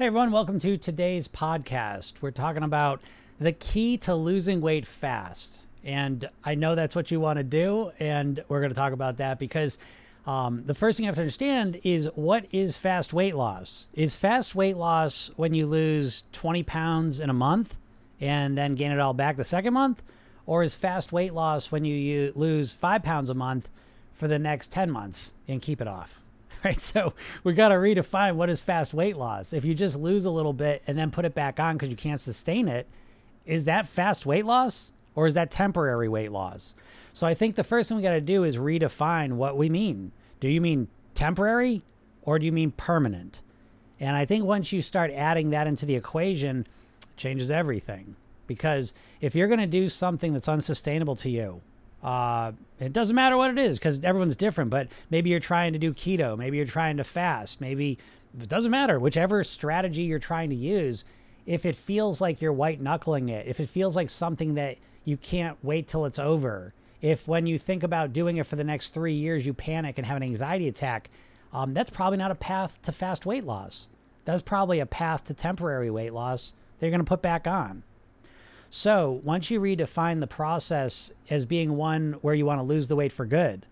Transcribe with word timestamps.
Hey 0.00 0.06
everyone, 0.06 0.30
welcome 0.30 0.58
to 0.60 0.78
today's 0.78 1.28
podcast. 1.28 2.22
We're 2.22 2.30
talking 2.30 2.62
about 2.62 3.02
the 3.38 3.52
key 3.52 3.98
to 3.98 4.14
losing 4.14 4.62
weight 4.62 4.86
fast. 4.86 5.58
And 5.84 6.26
I 6.42 6.54
know 6.54 6.74
that's 6.74 6.96
what 6.96 7.10
you 7.10 7.20
want 7.20 7.36
to 7.36 7.42
do. 7.42 7.92
And 7.98 8.42
we're 8.48 8.60
going 8.60 8.70
to 8.70 8.74
talk 8.74 8.94
about 8.94 9.18
that 9.18 9.38
because 9.38 9.76
um, 10.24 10.64
the 10.64 10.72
first 10.72 10.96
thing 10.96 11.04
you 11.04 11.08
have 11.08 11.16
to 11.16 11.20
understand 11.20 11.82
is 11.84 12.08
what 12.14 12.46
is 12.50 12.78
fast 12.78 13.12
weight 13.12 13.34
loss? 13.34 13.88
Is 13.92 14.14
fast 14.14 14.54
weight 14.54 14.78
loss 14.78 15.32
when 15.36 15.52
you 15.52 15.66
lose 15.66 16.24
20 16.32 16.62
pounds 16.62 17.20
in 17.20 17.28
a 17.28 17.34
month 17.34 17.76
and 18.22 18.56
then 18.56 18.76
gain 18.76 18.92
it 18.92 19.00
all 19.00 19.12
back 19.12 19.36
the 19.36 19.44
second 19.44 19.74
month? 19.74 20.02
Or 20.46 20.62
is 20.62 20.74
fast 20.74 21.12
weight 21.12 21.34
loss 21.34 21.70
when 21.70 21.84
you, 21.84 21.94
you 21.94 22.32
lose 22.34 22.72
five 22.72 23.02
pounds 23.02 23.28
a 23.28 23.34
month 23.34 23.68
for 24.14 24.28
the 24.28 24.38
next 24.38 24.72
10 24.72 24.90
months 24.90 25.34
and 25.46 25.60
keep 25.60 25.78
it 25.78 25.86
off? 25.86 26.19
right? 26.64 26.80
So 26.80 27.14
we 27.44 27.54
got 27.54 27.68
to 27.68 27.76
redefine 27.76 28.34
what 28.34 28.50
is 28.50 28.60
fast 28.60 28.92
weight 28.92 29.16
loss. 29.16 29.52
If 29.52 29.64
you 29.64 29.74
just 29.74 29.96
lose 29.96 30.24
a 30.24 30.30
little 30.30 30.52
bit 30.52 30.82
and 30.86 30.98
then 30.98 31.10
put 31.10 31.24
it 31.24 31.34
back 31.34 31.58
on 31.58 31.76
because 31.76 31.88
you 31.88 31.96
can't 31.96 32.20
sustain 32.20 32.68
it, 32.68 32.86
is 33.46 33.64
that 33.64 33.88
fast 33.88 34.26
weight 34.26 34.44
loss 34.44 34.92
or 35.14 35.26
is 35.26 35.34
that 35.34 35.50
temporary 35.50 36.08
weight 36.08 36.32
loss? 36.32 36.74
So 37.12 37.26
I 37.26 37.34
think 37.34 37.56
the 37.56 37.64
first 37.64 37.88
thing 37.88 37.96
we 37.96 38.02
got 38.02 38.12
to 38.12 38.20
do 38.20 38.44
is 38.44 38.56
redefine 38.56 39.32
what 39.32 39.56
we 39.56 39.68
mean. 39.68 40.12
Do 40.38 40.48
you 40.48 40.60
mean 40.60 40.88
temporary 41.14 41.82
or 42.22 42.38
do 42.38 42.46
you 42.46 42.52
mean 42.52 42.72
permanent? 42.72 43.40
And 43.98 44.16
I 44.16 44.24
think 44.24 44.44
once 44.44 44.72
you 44.72 44.82
start 44.82 45.10
adding 45.10 45.50
that 45.50 45.66
into 45.66 45.84
the 45.84 45.96
equation, 45.96 46.66
changes 47.16 47.50
everything. 47.50 48.16
Because 48.46 48.92
if 49.20 49.34
you're 49.34 49.48
going 49.48 49.60
to 49.60 49.66
do 49.66 49.88
something 49.88 50.32
that's 50.32 50.48
unsustainable 50.48 51.16
to 51.16 51.30
you, 51.30 51.60
uh, 52.02 52.52
it 52.78 52.92
doesn't 52.92 53.14
matter 53.14 53.36
what 53.36 53.50
it 53.50 53.58
is 53.58 53.78
because 53.78 54.02
everyone's 54.02 54.36
different, 54.36 54.70
but 54.70 54.88
maybe 55.10 55.30
you're 55.30 55.40
trying 55.40 55.72
to 55.72 55.78
do 55.78 55.92
keto, 55.92 56.36
maybe 56.36 56.56
you're 56.56 56.66
trying 56.66 56.96
to 56.96 57.04
fast, 57.04 57.60
maybe 57.60 57.98
it 58.40 58.48
doesn't 58.48 58.70
matter. 58.70 58.98
Whichever 58.98 59.44
strategy 59.44 60.02
you're 60.02 60.18
trying 60.18 60.50
to 60.50 60.56
use, 60.56 61.04
if 61.46 61.66
it 61.66 61.76
feels 61.76 62.20
like 62.20 62.40
you're 62.40 62.52
white 62.52 62.80
knuckling 62.80 63.28
it, 63.28 63.46
if 63.46 63.60
it 63.60 63.68
feels 63.68 63.96
like 63.96 64.08
something 64.08 64.54
that 64.54 64.78
you 65.04 65.16
can't 65.16 65.58
wait 65.62 65.88
till 65.88 66.06
it's 66.06 66.18
over, 66.18 66.72
if 67.02 67.26
when 67.26 67.46
you 67.46 67.58
think 67.58 67.82
about 67.82 68.12
doing 68.12 68.36
it 68.36 68.46
for 68.46 68.56
the 68.56 68.64
next 68.64 68.90
three 68.90 69.14
years, 69.14 69.44
you 69.44 69.54
panic 69.54 69.98
and 69.98 70.06
have 70.06 70.16
an 70.16 70.22
anxiety 70.22 70.68
attack, 70.68 71.10
um, 71.52 71.74
that's 71.74 71.90
probably 71.90 72.18
not 72.18 72.30
a 72.30 72.36
path 72.36 72.80
to 72.82 72.92
fast 72.92 73.26
weight 73.26 73.44
loss. 73.44 73.88
That's 74.24 74.42
probably 74.42 74.80
a 74.80 74.86
path 74.86 75.24
to 75.24 75.34
temporary 75.34 75.90
weight 75.90 76.12
loss 76.12 76.54
that 76.78 76.86
you're 76.86 76.90
going 76.90 77.04
to 77.04 77.08
put 77.08 77.22
back 77.22 77.46
on. 77.46 77.82
So 78.70 79.20
once 79.24 79.50
you 79.50 79.60
redefine 79.60 80.20
the 80.20 80.28
process 80.28 81.10
as 81.28 81.44
being 81.44 81.76
one 81.76 82.14
where 82.22 82.34
you 82.34 82.46
want 82.46 82.60
to 82.60 82.64
lose 82.64 82.86
the 82.86 82.94
weight 82.94 83.10
for 83.10 83.26
good, 83.26 83.66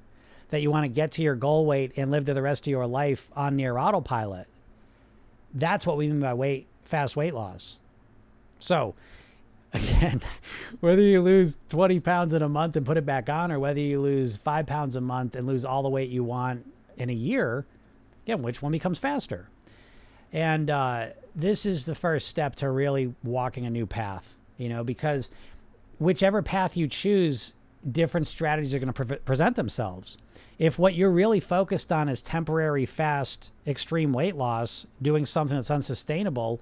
that 0.50 0.60
you 0.60 0.72
want 0.72 0.84
to 0.84 0.88
get 0.88 1.12
to 1.12 1.22
your 1.22 1.36
goal 1.36 1.66
weight 1.66 1.92
and 1.96 2.10
live 2.10 2.24
to 2.24 2.34
the 2.34 2.42
rest 2.42 2.66
of 2.66 2.70
your 2.70 2.86
life 2.86 3.30
on 3.36 3.54
near 3.54 3.78
autopilot, 3.78 4.48
that's 5.54 5.86
what 5.86 5.96
we 5.96 6.08
mean 6.08 6.20
by 6.20 6.34
weight 6.34 6.66
fast 6.84 7.16
weight 7.16 7.32
loss. 7.32 7.78
So 8.58 8.96
again, 9.72 10.20
whether 10.80 11.02
you 11.02 11.22
lose 11.22 11.58
20 11.68 12.00
pounds 12.00 12.34
in 12.34 12.42
a 12.42 12.48
month 12.48 12.74
and 12.74 12.84
put 12.84 12.96
it 12.96 13.06
back 13.06 13.28
on, 13.28 13.52
or 13.52 13.60
whether 13.60 13.80
you 13.80 14.00
lose 14.00 14.36
five 14.36 14.66
pounds 14.66 14.96
a 14.96 15.00
month 15.00 15.36
and 15.36 15.46
lose 15.46 15.64
all 15.64 15.84
the 15.84 15.88
weight 15.88 16.10
you 16.10 16.24
want 16.24 16.66
in 16.96 17.08
a 17.08 17.14
year, 17.14 17.66
again, 18.24 18.42
which 18.42 18.62
one 18.62 18.72
becomes 18.72 18.98
faster? 18.98 19.48
And 20.32 20.68
uh, 20.68 21.10
this 21.36 21.64
is 21.64 21.84
the 21.84 21.94
first 21.94 22.26
step 22.26 22.56
to 22.56 22.68
really 22.68 23.14
walking 23.22 23.64
a 23.64 23.70
new 23.70 23.86
path 23.86 24.37
you 24.58 24.68
know, 24.68 24.84
because 24.84 25.30
whichever 25.98 26.42
path 26.42 26.76
you 26.76 26.86
choose, 26.86 27.54
different 27.90 28.26
strategies 28.26 28.74
are 28.74 28.78
going 28.78 28.92
to 28.92 29.04
pre- 29.04 29.16
present 29.18 29.56
themselves. 29.56 30.18
If 30.58 30.78
what 30.78 30.94
you're 30.94 31.10
really 31.10 31.40
focused 31.40 31.92
on 31.92 32.08
is 32.08 32.20
temporary, 32.20 32.84
fast, 32.84 33.50
extreme 33.66 34.12
weight 34.12 34.36
loss, 34.36 34.86
doing 35.00 35.24
something 35.24 35.56
that's 35.56 35.70
unsustainable, 35.70 36.60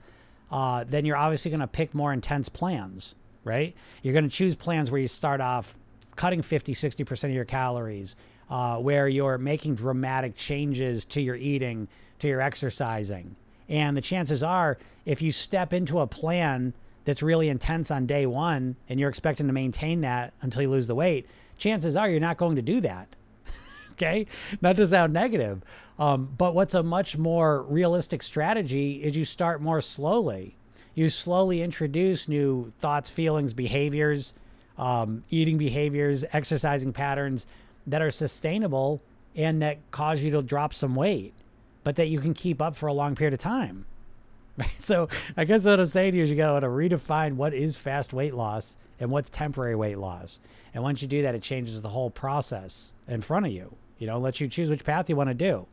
uh, 0.50 0.84
then 0.88 1.04
you're 1.04 1.16
obviously 1.16 1.50
going 1.50 1.60
to 1.60 1.66
pick 1.66 1.94
more 1.94 2.12
intense 2.12 2.48
plans, 2.48 3.14
right? 3.42 3.74
You're 4.02 4.12
going 4.12 4.28
to 4.28 4.30
choose 4.30 4.54
plans 4.54 4.90
where 4.90 5.00
you 5.00 5.08
start 5.08 5.40
off 5.40 5.76
cutting 6.14 6.42
50, 6.42 6.74
60% 6.74 7.24
of 7.24 7.30
your 7.30 7.44
calories, 7.44 8.16
uh, 8.48 8.76
where 8.76 9.08
you're 9.08 9.38
making 9.38 9.74
dramatic 9.74 10.36
changes 10.36 11.04
to 11.06 11.20
your 11.20 11.34
eating, 11.36 11.88
to 12.20 12.28
your 12.28 12.40
exercising. 12.40 13.36
And 13.68 13.96
the 13.96 14.00
chances 14.00 14.42
are, 14.42 14.78
if 15.04 15.20
you 15.20 15.32
step 15.32 15.72
into 15.72 16.00
a 16.00 16.06
plan 16.06 16.72
that's 17.06 17.22
really 17.22 17.48
intense 17.48 17.90
on 17.90 18.04
day 18.04 18.26
one 18.26 18.76
and 18.88 19.00
you're 19.00 19.08
expecting 19.08 19.46
to 19.46 19.52
maintain 19.52 20.02
that 20.02 20.34
until 20.42 20.62
you 20.62 20.68
lose 20.68 20.88
the 20.88 20.94
weight, 20.94 21.26
chances 21.56 21.96
are 21.96 22.10
you're 22.10 22.20
not 22.20 22.36
going 22.36 22.56
to 22.56 22.62
do 22.62 22.80
that. 22.82 23.08
okay? 23.92 24.26
Not 24.60 24.76
to 24.76 24.86
sound 24.86 25.14
negative. 25.14 25.62
Um, 25.98 26.28
but 26.36 26.54
what's 26.54 26.74
a 26.74 26.82
much 26.82 27.16
more 27.16 27.62
realistic 27.62 28.22
strategy 28.22 28.96
is 28.96 29.16
you 29.16 29.24
start 29.24 29.62
more 29.62 29.80
slowly. 29.80 30.56
You 30.94 31.08
slowly 31.08 31.62
introduce 31.62 32.28
new 32.28 32.72
thoughts, 32.80 33.08
feelings, 33.08 33.54
behaviors, 33.54 34.34
um, 34.76 35.22
eating 35.30 35.58
behaviors, 35.58 36.24
exercising 36.32 36.92
patterns 36.92 37.46
that 37.86 38.02
are 38.02 38.10
sustainable 38.10 39.00
and 39.36 39.62
that 39.62 39.78
cause 39.92 40.22
you 40.22 40.32
to 40.32 40.42
drop 40.42 40.74
some 40.74 40.96
weight, 40.96 41.34
but 41.84 41.96
that 41.96 42.08
you 42.08 42.18
can 42.18 42.34
keep 42.34 42.60
up 42.60 42.74
for 42.74 42.88
a 42.88 42.92
long 42.92 43.14
period 43.14 43.32
of 43.32 43.38
time. 43.38 43.86
So 44.78 45.08
I 45.36 45.44
guess 45.44 45.64
what 45.64 45.80
I'm 45.80 45.86
saying 45.86 46.12
to 46.12 46.18
you 46.18 46.24
is 46.24 46.30
you 46.30 46.36
got 46.36 46.60
to 46.60 46.66
redefine 46.66 47.34
what 47.34 47.52
is 47.52 47.76
fast 47.76 48.12
weight 48.12 48.34
loss 48.34 48.76
and 48.98 49.10
what's 49.10 49.28
temporary 49.28 49.74
weight 49.74 49.98
loss. 49.98 50.38
And 50.72 50.82
once 50.82 51.02
you 51.02 51.08
do 51.08 51.22
that, 51.22 51.34
it 51.34 51.42
changes 51.42 51.82
the 51.82 51.88
whole 51.88 52.10
process 52.10 52.94
in 53.08 53.20
front 53.20 53.46
of 53.46 53.52
you. 53.52 53.76
You 53.98 54.06
know, 54.06 54.18
lets 54.18 54.40
you 54.40 54.48
choose 54.48 54.70
which 54.70 54.84
path 54.84 55.08
you 55.08 55.16
want 55.16 55.30
to 55.30 55.34
do. 55.34 55.66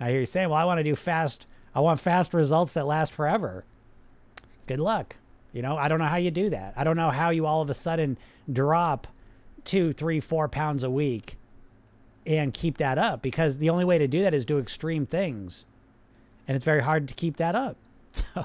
Now 0.00 0.06
here 0.06 0.16
you're 0.16 0.26
saying, 0.26 0.48
well, 0.48 0.58
I 0.58 0.64
want 0.64 0.78
to 0.78 0.84
do 0.84 0.96
fast. 0.96 1.46
I 1.74 1.80
want 1.80 2.00
fast 2.00 2.34
results 2.34 2.72
that 2.74 2.86
last 2.86 3.12
forever. 3.12 3.64
Good 4.66 4.80
luck. 4.80 5.16
You 5.52 5.62
know, 5.62 5.76
I 5.76 5.88
don't 5.88 5.98
know 5.98 6.06
how 6.06 6.16
you 6.16 6.30
do 6.30 6.50
that. 6.50 6.74
I 6.76 6.84
don't 6.84 6.96
know 6.96 7.10
how 7.10 7.30
you 7.30 7.46
all 7.46 7.62
of 7.62 7.70
a 7.70 7.74
sudden 7.74 8.18
drop 8.50 9.06
two, 9.64 9.92
three, 9.92 10.20
four 10.20 10.48
pounds 10.48 10.84
a 10.84 10.90
week 10.90 11.36
and 12.26 12.52
keep 12.52 12.78
that 12.78 12.98
up 12.98 13.22
because 13.22 13.58
the 13.58 13.70
only 13.70 13.84
way 13.84 13.98
to 13.98 14.08
do 14.08 14.22
that 14.22 14.34
is 14.34 14.44
do 14.44 14.58
extreme 14.58 15.06
things. 15.06 15.66
And 16.48 16.56
it's 16.56 16.64
very 16.64 16.82
hard 16.82 17.08
to 17.08 17.14
keep 17.14 17.36
that 17.36 17.54
up. 17.54 17.76
So 18.34 18.40
uh, 18.40 18.44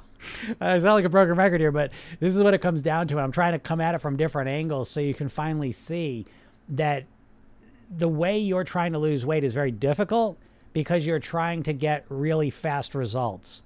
I 0.61 0.79
sound 0.79 0.93
like 0.93 1.05
a 1.05 1.09
broken 1.09 1.35
record 1.35 1.59
here, 1.61 1.71
but 1.71 1.91
this 2.19 2.35
is 2.35 2.43
what 2.43 2.53
it 2.53 2.59
comes 2.61 2.81
down 2.81 3.07
to. 3.07 3.15
And 3.15 3.23
I'm 3.23 3.31
trying 3.31 3.53
to 3.53 3.59
come 3.59 3.81
at 3.81 3.95
it 3.95 3.99
from 3.99 4.17
different 4.17 4.49
angles 4.49 4.89
so 4.89 4.99
you 4.99 5.13
can 5.13 5.29
finally 5.29 5.71
see 5.71 6.25
that 6.69 7.05
the 7.95 8.07
way 8.07 8.37
you're 8.37 8.63
trying 8.63 8.93
to 8.93 8.99
lose 8.99 9.25
weight 9.25 9.43
is 9.43 9.53
very 9.53 9.71
difficult 9.71 10.37
because 10.73 11.05
you're 11.05 11.19
trying 11.19 11.63
to 11.63 11.73
get 11.73 12.05
really 12.09 12.49
fast 12.49 12.95
results. 12.95 13.63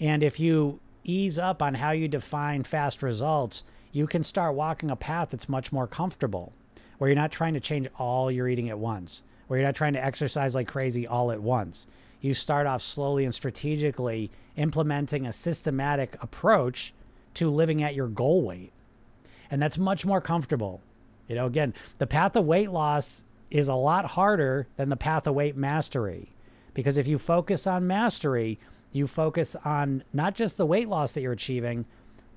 And 0.00 0.22
if 0.22 0.40
you 0.40 0.80
ease 1.04 1.38
up 1.38 1.62
on 1.62 1.74
how 1.74 1.92
you 1.92 2.08
define 2.08 2.64
fast 2.64 3.02
results, 3.02 3.62
you 3.92 4.06
can 4.06 4.24
start 4.24 4.54
walking 4.54 4.90
a 4.90 4.96
path 4.96 5.30
that's 5.30 5.48
much 5.48 5.72
more 5.72 5.86
comfortable, 5.86 6.52
where 6.98 7.08
you're 7.08 7.16
not 7.16 7.32
trying 7.32 7.54
to 7.54 7.60
change 7.60 7.86
all 7.98 8.30
your 8.30 8.48
eating 8.48 8.68
at 8.68 8.78
once, 8.78 9.22
where 9.46 9.58
you're 9.58 9.68
not 9.68 9.76
trying 9.76 9.92
to 9.92 10.04
exercise 10.04 10.54
like 10.54 10.68
crazy 10.68 11.06
all 11.06 11.30
at 11.30 11.40
once 11.40 11.86
you 12.20 12.34
start 12.34 12.66
off 12.66 12.82
slowly 12.82 13.24
and 13.24 13.34
strategically 13.34 14.30
implementing 14.56 15.26
a 15.26 15.32
systematic 15.32 16.16
approach 16.22 16.92
to 17.34 17.50
living 17.50 17.82
at 17.82 17.94
your 17.94 18.08
goal 18.08 18.42
weight. 18.42 18.72
And 19.50 19.62
that's 19.62 19.78
much 19.78 20.04
more 20.06 20.20
comfortable. 20.20 20.80
You 21.28 21.36
know, 21.36 21.46
again, 21.46 21.74
the 21.98 22.06
path 22.06 22.36
of 22.36 22.44
weight 22.44 22.70
loss 22.70 23.24
is 23.50 23.68
a 23.68 23.74
lot 23.74 24.06
harder 24.06 24.66
than 24.76 24.88
the 24.88 24.96
path 24.96 25.26
of 25.26 25.34
weight 25.34 25.56
mastery. 25.56 26.32
Because 26.74 26.96
if 26.96 27.06
you 27.06 27.18
focus 27.18 27.66
on 27.66 27.86
mastery, 27.86 28.58
you 28.92 29.06
focus 29.06 29.56
on 29.64 30.02
not 30.12 30.34
just 30.34 30.56
the 30.56 30.66
weight 30.66 30.88
loss 30.88 31.12
that 31.12 31.20
you're 31.20 31.32
achieving, 31.32 31.84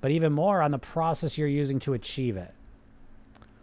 but 0.01 0.11
even 0.11 0.33
more 0.33 0.61
on 0.61 0.71
the 0.71 0.79
process 0.79 1.37
you're 1.37 1.47
using 1.47 1.79
to 1.79 1.93
achieve 1.93 2.37
it. 2.37 2.53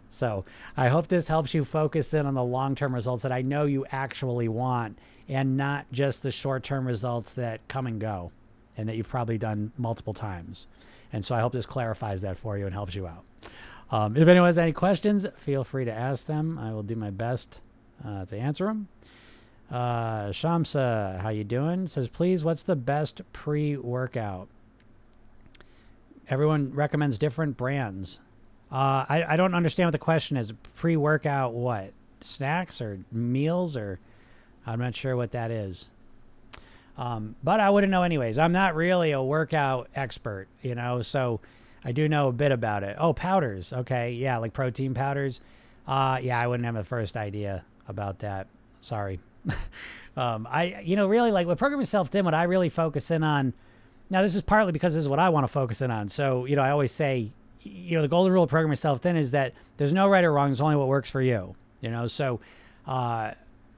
So 0.09 0.45
I 0.75 0.87
hope 0.87 1.07
this 1.07 1.27
helps 1.27 1.53
you 1.53 1.65
focus 1.65 2.13
in 2.13 2.25
on 2.25 2.33
the 2.33 2.43
long 2.43 2.75
term 2.75 2.93
results 2.93 3.23
that 3.23 3.31
I 3.31 3.41
know 3.41 3.65
you 3.65 3.85
actually 3.91 4.47
want 4.47 4.97
and 5.29 5.57
not 5.57 5.85
just 5.91 6.23
the 6.23 6.31
short 6.31 6.63
term 6.63 6.87
results 6.87 7.33
that 7.33 7.67
come 7.67 7.87
and 7.87 7.99
go 7.99 8.31
and 8.77 8.87
that 8.87 8.95
you've 8.95 9.09
probably 9.09 9.37
done 9.37 9.71
multiple 9.77 10.13
times. 10.13 10.67
And 11.11 11.23
so 11.23 11.35
I 11.35 11.39
hope 11.39 11.53
this 11.53 11.65
clarifies 11.65 12.21
that 12.21 12.37
for 12.37 12.57
you 12.57 12.65
and 12.65 12.73
helps 12.73 12.95
you 12.95 13.07
out. 13.07 13.23
Um, 13.89 14.17
if 14.17 14.27
anyone 14.27 14.47
has 14.47 14.57
any 14.57 14.73
questions, 14.73 15.25
feel 15.37 15.63
free 15.63 15.85
to 15.85 15.91
ask 15.91 16.25
them. 16.25 16.59
I 16.59 16.73
will 16.73 16.83
do 16.83 16.95
my 16.95 17.09
best 17.09 17.59
uh, 18.05 18.25
to 18.25 18.37
answer 18.37 18.65
them. 18.65 18.89
Uh, 19.71 20.27
Shamsa, 20.27 21.19
how 21.19 21.29
you 21.29 21.43
doing? 21.43 21.87
Says, 21.87 22.07
please, 22.07 22.43
what's 22.43 22.63
the 22.63 22.75
best 22.75 23.21
pre-workout? 23.33 24.47
Everyone 26.29 26.73
recommends 26.73 27.17
different 27.17 27.57
brands. 27.57 28.19
Uh, 28.71 29.05
I, 29.07 29.25
I 29.29 29.37
don't 29.37 29.55
understand 29.55 29.87
what 29.87 29.91
the 29.93 29.97
question 29.97 30.35
is. 30.35 30.51
Pre-workout, 30.75 31.53
what? 31.53 31.93
Snacks 32.21 32.81
or 32.81 32.99
meals 33.11 33.77
or 33.77 33.99
I'm 34.67 34.79
not 34.79 34.95
sure 34.95 35.15
what 35.15 35.31
that 35.31 35.49
is. 35.49 35.87
Um, 36.97 37.35
but 37.43 37.59
I 37.59 37.69
wouldn't 37.69 37.91
know 37.91 38.03
anyways. 38.03 38.37
I'm 38.37 38.51
not 38.51 38.75
really 38.75 39.11
a 39.11 39.21
workout 39.21 39.89
expert, 39.95 40.47
you 40.61 40.75
know, 40.75 41.01
so 41.01 41.39
I 41.85 41.91
do 41.91 42.09
know 42.09 42.27
a 42.27 42.31
bit 42.31 42.51
about 42.51 42.83
it. 42.83 42.95
Oh, 42.99 43.13
powders. 43.13 43.71
Okay. 43.71 44.13
Yeah, 44.13 44.37
like 44.37 44.53
protein 44.53 44.93
powders. 44.93 45.39
Uh, 45.87 46.19
yeah, 46.21 46.39
I 46.39 46.47
wouldn't 46.47 46.65
have 46.65 46.75
the 46.75 46.83
first 46.83 47.15
idea 47.15 47.63
about 47.87 48.19
that. 48.19 48.47
Sorry. 48.81 49.19
um, 50.17 50.47
I, 50.49 50.81
you 50.83 50.95
know, 50.95 51.07
really 51.07 51.31
like 51.31 51.47
with 51.47 51.59
Program 51.59 51.79
Yourself 51.79 52.09
Thin, 52.09 52.25
what 52.25 52.33
I 52.33 52.43
really 52.43 52.69
focus 52.69 53.11
in 53.11 53.23
on 53.23 53.53
now 54.09 54.21
this 54.21 54.35
is 54.35 54.41
partly 54.41 54.71
because 54.71 54.93
this 54.93 55.01
is 55.01 55.09
what 55.09 55.19
I 55.19 55.29
want 55.29 55.43
to 55.43 55.47
focus 55.49 55.81
in 55.81 55.91
on. 55.91 56.09
So, 56.09 56.45
you 56.45 56.55
know, 56.55 56.61
I 56.61 56.71
always 56.71 56.91
say, 56.91 57.31
you 57.61 57.97
know, 57.97 58.01
the 58.01 58.07
golden 58.07 58.31
rule 58.31 58.43
of 58.43 58.49
program 58.49 58.71
yourself 58.71 59.01
thin 59.01 59.17
is 59.17 59.31
that 59.31 59.53
there's 59.77 59.93
no 59.93 60.07
right 60.07 60.23
or 60.23 60.31
wrong. 60.31 60.49
There's 60.49 60.61
only 60.61 60.75
what 60.75 60.87
works 60.87 61.11
for 61.11 61.21
you. 61.21 61.55
You 61.81 61.91
know, 61.91 62.07
so 62.07 62.39
uh, 62.87 63.31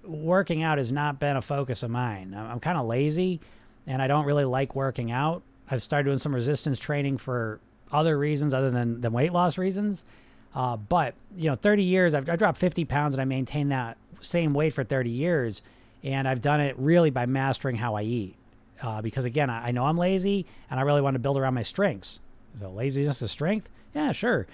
working 0.09 0.63
out 0.63 0.77
has 0.77 0.91
not 0.91 1.19
been 1.19 1.37
a 1.37 1.41
focus 1.41 1.83
of 1.83 1.91
mine. 1.91 2.33
I'm, 2.35 2.51
I'm 2.51 2.59
kind 2.59 2.77
of 2.77 2.85
lazy, 2.85 3.39
and 3.87 4.01
I 4.01 4.07
don't 4.07 4.25
really 4.25 4.45
like 4.45 4.75
working 4.75 5.11
out. 5.11 5.43
I've 5.69 5.83
started 5.83 6.05
doing 6.05 6.19
some 6.19 6.33
resistance 6.33 6.79
training 6.79 7.17
for 7.17 7.59
other 7.91 8.17
reasons 8.17 8.53
other 8.53 8.71
than 8.71 9.01
than 9.01 9.13
weight 9.13 9.33
loss 9.33 9.57
reasons. 9.57 10.05
Uh, 10.53 10.77
but 10.77 11.13
you 11.35 11.49
know, 11.49 11.55
30 11.55 11.83
years, 11.83 12.13
I've, 12.13 12.27
I 12.27 12.35
dropped 12.35 12.57
50 12.57 12.85
pounds, 12.85 13.13
and 13.13 13.21
I 13.21 13.25
maintained 13.25 13.71
that 13.71 13.97
same 14.19 14.53
weight 14.53 14.73
for 14.73 14.83
30 14.83 15.09
years, 15.09 15.61
and 16.03 16.27
I've 16.27 16.41
done 16.41 16.59
it 16.59 16.75
really 16.77 17.11
by 17.11 17.25
mastering 17.25 17.75
how 17.75 17.95
I 17.95 18.03
eat. 18.03 18.35
Uh, 18.81 19.01
because 19.01 19.25
again, 19.25 19.49
I, 19.49 19.67
I 19.67 19.71
know 19.71 19.85
I'm 19.85 19.97
lazy, 19.97 20.45
and 20.69 20.79
I 20.79 20.83
really 20.83 21.01
want 21.01 21.15
to 21.15 21.19
build 21.19 21.37
around 21.37 21.53
my 21.53 21.63
strengths. 21.63 22.19
So 22.59 22.69
laziness 22.69 23.21
is 23.21 23.31
strength? 23.31 23.69
Yeah, 23.93 24.11
sure. 24.11 24.47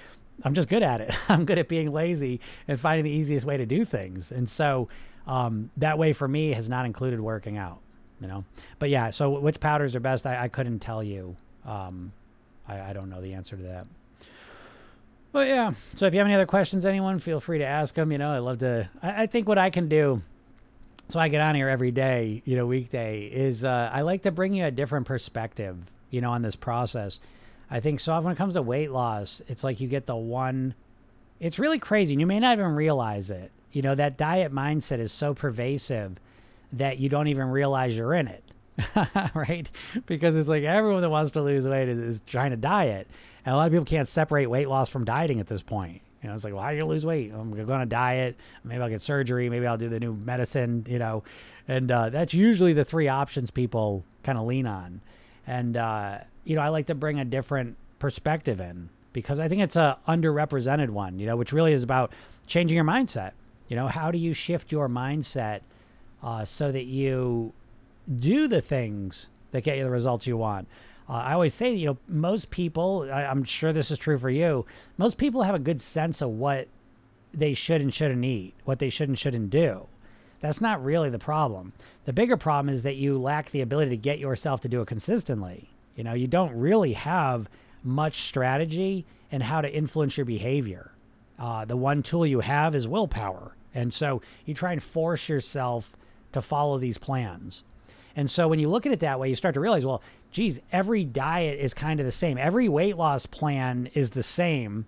I'm 0.43 0.53
just 0.53 0.67
good 0.67 0.83
at 0.83 1.01
it. 1.01 1.15
I'm 1.29 1.45
good 1.45 1.57
at 1.57 1.67
being 1.67 1.93
lazy 1.93 2.41
and 2.67 2.79
finding 2.79 3.05
the 3.05 3.11
easiest 3.11 3.45
way 3.45 3.57
to 3.57 3.65
do 3.65 3.85
things. 3.85 4.31
And 4.31 4.49
so 4.49 4.89
um, 5.27 5.71
that 5.77 5.97
way 5.97 6.13
for 6.13 6.27
me 6.27 6.51
has 6.51 6.69
not 6.69 6.85
included 6.85 7.19
working 7.19 7.57
out, 7.57 7.79
you 8.21 8.27
know. 8.27 8.45
But 8.79 8.89
yeah, 8.89 9.09
so 9.09 9.39
which 9.39 9.59
powders 9.59 9.95
are 9.95 9.99
best? 9.99 10.25
I, 10.25 10.43
I 10.43 10.47
couldn't 10.47 10.79
tell 10.79 11.03
you. 11.03 11.35
Um, 11.65 12.11
I, 12.67 12.81
I 12.81 12.93
don't 12.93 13.09
know 13.09 13.21
the 13.21 13.33
answer 13.33 13.55
to 13.55 13.63
that. 13.63 13.87
But 15.31 15.47
yeah, 15.47 15.73
so 15.93 16.05
if 16.05 16.13
you 16.13 16.19
have 16.19 16.27
any 16.27 16.35
other 16.35 16.45
questions, 16.45 16.85
anyone, 16.85 17.19
feel 17.19 17.41
free 17.41 17.57
to 17.57 17.65
ask 17.65 17.93
them. 17.95 18.11
You 18.11 18.17
know, 18.17 18.31
I 18.31 18.39
love 18.39 18.59
to. 18.59 18.89
I, 19.01 19.23
I 19.23 19.27
think 19.27 19.47
what 19.47 19.57
I 19.57 19.69
can 19.69 19.89
do, 19.89 20.21
so 21.09 21.19
I 21.19 21.27
get 21.27 21.41
on 21.41 21.55
here 21.55 21.67
every 21.67 21.91
day, 21.91 22.41
you 22.45 22.55
know, 22.55 22.65
weekday, 22.65 23.25
is 23.25 23.63
uh, 23.65 23.89
I 23.91 24.01
like 24.01 24.21
to 24.21 24.31
bring 24.31 24.53
you 24.53 24.65
a 24.65 24.71
different 24.71 25.05
perspective, 25.05 25.77
you 26.09 26.21
know, 26.21 26.31
on 26.31 26.41
this 26.41 26.55
process. 26.55 27.19
I 27.69 27.79
think 27.79 27.99
so 27.99 28.17
when 28.21 28.31
it 28.31 28.37
comes 28.37 28.53
to 28.53 28.61
weight 28.61 28.91
loss, 28.91 29.41
it's 29.47 29.63
like 29.63 29.81
you 29.81 29.87
get 29.87 30.05
the 30.05 30.15
one. 30.15 30.73
It's 31.39 31.59
really 31.59 31.79
crazy, 31.79 32.13
and 32.13 32.21
you 32.21 32.27
may 32.27 32.39
not 32.39 32.57
even 32.57 32.73
realize 32.75 33.29
it. 33.29 33.51
You 33.75 33.81
know, 33.81 33.93
that 33.93 34.17
diet 34.17 34.53
mindset 34.53 34.99
is 34.99 35.11
so 35.11 35.33
pervasive 35.33 36.15
that 36.71 36.97
you 36.97 37.09
don't 37.09 37.27
even 37.27 37.49
realize 37.49 37.93
you're 37.93 38.13
in 38.13 38.29
it. 38.29 38.41
right? 39.35 39.69
Because 40.05 40.37
it's 40.37 40.47
like 40.47 40.63
everyone 40.63 41.01
that 41.01 41.09
wants 41.09 41.31
to 41.31 41.41
lose 41.41 41.67
weight 41.67 41.89
is, 41.89 41.99
is 41.99 42.21
trying 42.25 42.51
to 42.51 42.57
diet. 42.57 43.05
And 43.45 43.53
a 43.53 43.57
lot 43.57 43.65
of 43.65 43.73
people 43.73 43.83
can't 43.83 44.07
separate 44.07 44.45
weight 44.45 44.69
loss 44.69 44.89
from 44.89 45.03
dieting 45.03 45.41
at 45.41 45.47
this 45.47 45.61
point. 45.61 46.01
You 46.23 46.29
know, 46.29 46.35
it's 46.35 46.45
like, 46.45 46.53
well, 46.53 46.63
how 46.63 46.69
are 46.69 46.73
you 46.73 46.79
gonna 46.79 46.89
lose 46.89 47.05
weight? 47.05 47.33
I'm 47.33 47.51
gonna 47.51 47.65
go 47.65 47.73
on 47.73 47.81
a 47.81 47.85
diet. 47.85 48.37
Maybe 48.63 48.81
I'll 48.81 48.89
get 48.89 49.01
surgery. 49.01 49.49
Maybe 49.49 49.67
I'll 49.67 49.77
do 49.77 49.89
the 49.89 49.99
new 49.99 50.13
medicine. 50.13 50.85
You 50.87 50.99
know, 50.99 51.23
and 51.67 51.91
uh, 51.91 52.11
that's 52.11 52.33
usually 52.33 52.71
the 52.71 52.85
three 52.85 53.09
options 53.09 53.51
people 53.51 54.05
kind 54.23 54.37
of 54.37 54.45
lean 54.45 54.67
on. 54.67 55.01
And 55.45 55.75
uh, 55.75 56.19
you 56.45 56.55
know, 56.55 56.61
I 56.61 56.69
like 56.69 56.85
to 56.85 56.95
bring 56.95 57.19
a 57.19 57.25
different 57.25 57.75
perspective 57.99 58.61
in 58.61 58.87
because 59.11 59.37
I 59.37 59.49
think 59.49 59.61
it's 59.61 59.75
a 59.75 59.97
underrepresented 60.07 60.91
one. 60.91 61.19
You 61.19 61.25
know, 61.25 61.35
which 61.35 61.51
really 61.51 61.73
is 61.73 61.83
about 61.83 62.13
changing 62.47 62.77
your 62.77 62.85
mindset. 62.85 63.33
You 63.67 63.75
know, 63.75 63.87
how 63.87 64.11
do 64.11 64.17
you 64.17 64.33
shift 64.33 64.71
your 64.71 64.87
mindset 64.87 65.61
uh, 66.21 66.45
so 66.45 66.71
that 66.71 66.85
you 66.85 67.53
do 68.19 68.47
the 68.47 68.61
things 68.61 69.27
that 69.51 69.63
get 69.63 69.77
you 69.77 69.83
the 69.83 69.89
results 69.89 70.27
you 70.27 70.37
want? 70.37 70.67
Uh, 71.07 71.13
I 71.13 71.33
always 71.33 71.53
say, 71.53 71.73
you 71.73 71.85
know, 71.85 71.97
most 72.07 72.49
people, 72.49 73.09
I, 73.11 73.25
I'm 73.25 73.43
sure 73.43 73.73
this 73.73 73.91
is 73.91 73.97
true 73.97 74.17
for 74.17 74.29
you, 74.29 74.65
most 74.97 75.17
people 75.17 75.43
have 75.43 75.55
a 75.55 75.59
good 75.59 75.81
sense 75.81 76.21
of 76.21 76.29
what 76.29 76.67
they 77.33 77.53
should 77.53 77.81
and 77.81 77.93
shouldn't 77.93 78.25
eat, 78.25 78.53
what 78.63 78.79
they 78.79 78.89
should 78.89 79.09
and 79.09 79.17
shouldn't 79.17 79.49
do. 79.49 79.87
That's 80.39 80.61
not 80.61 80.83
really 80.83 81.09
the 81.09 81.19
problem. 81.19 81.73
The 82.05 82.13
bigger 82.13 82.37
problem 82.37 82.73
is 82.73 82.83
that 82.83 82.97
you 82.97 83.17
lack 83.17 83.49
the 83.51 83.61
ability 83.61 83.91
to 83.91 83.97
get 83.97 84.19
yourself 84.19 84.61
to 84.61 84.69
do 84.69 84.81
it 84.81 84.87
consistently. 84.87 85.69
You 85.95 86.03
know, 86.03 86.13
you 86.13 86.27
don't 86.27 86.53
really 86.55 86.93
have 86.93 87.49
much 87.83 88.23
strategy 88.23 89.05
and 89.31 89.43
how 89.43 89.61
to 89.61 89.73
influence 89.73 90.17
your 90.17 90.25
behavior. 90.25 90.91
Uh, 91.37 91.65
the 91.65 91.77
one 91.77 92.01
tool 92.01 92.25
you 92.25 92.39
have 92.39 92.75
is 92.75 92.87
willpower. 92.87 93.55
And 93.73 93.93
so 93.93 94.21
you 94.45 94.53
try 94.53 94.71
and 94.71 94.81
force 94.81 95.27
yourself 95.27 95.95
to 96.31 96.41
follow 96.41 96.77
these 96.77 96.97
plans. 96.97 97.63
And 98.15 98.29
so 98.29 98.47
when 98.47 98.59
you 98.59 98.69
look 98.69 98.85
at 98.85 98.93
it 98.93 99.01
that 99.01 99.19
way, 99.19 99.29
you 99.29 99.35
start 99.35 99.55
to 99.55 99.59
realize, 99.59 99.85
well, 99.85 100.01
geez, 100.31 100.59
every 100.71 101.03
diet 101.03 101.59
is 101.59 101.73
kind 101.73 101.99
of 101.99 102.05
the 102.05 102.11
same. 102.11 102.37
Every 102.37 102.69
weight 102.69 102.95
loss 102.95 103.25
plan 103.25 103.89
is 103.93 104.11
the 104.11 104.23
same 104.23 104.85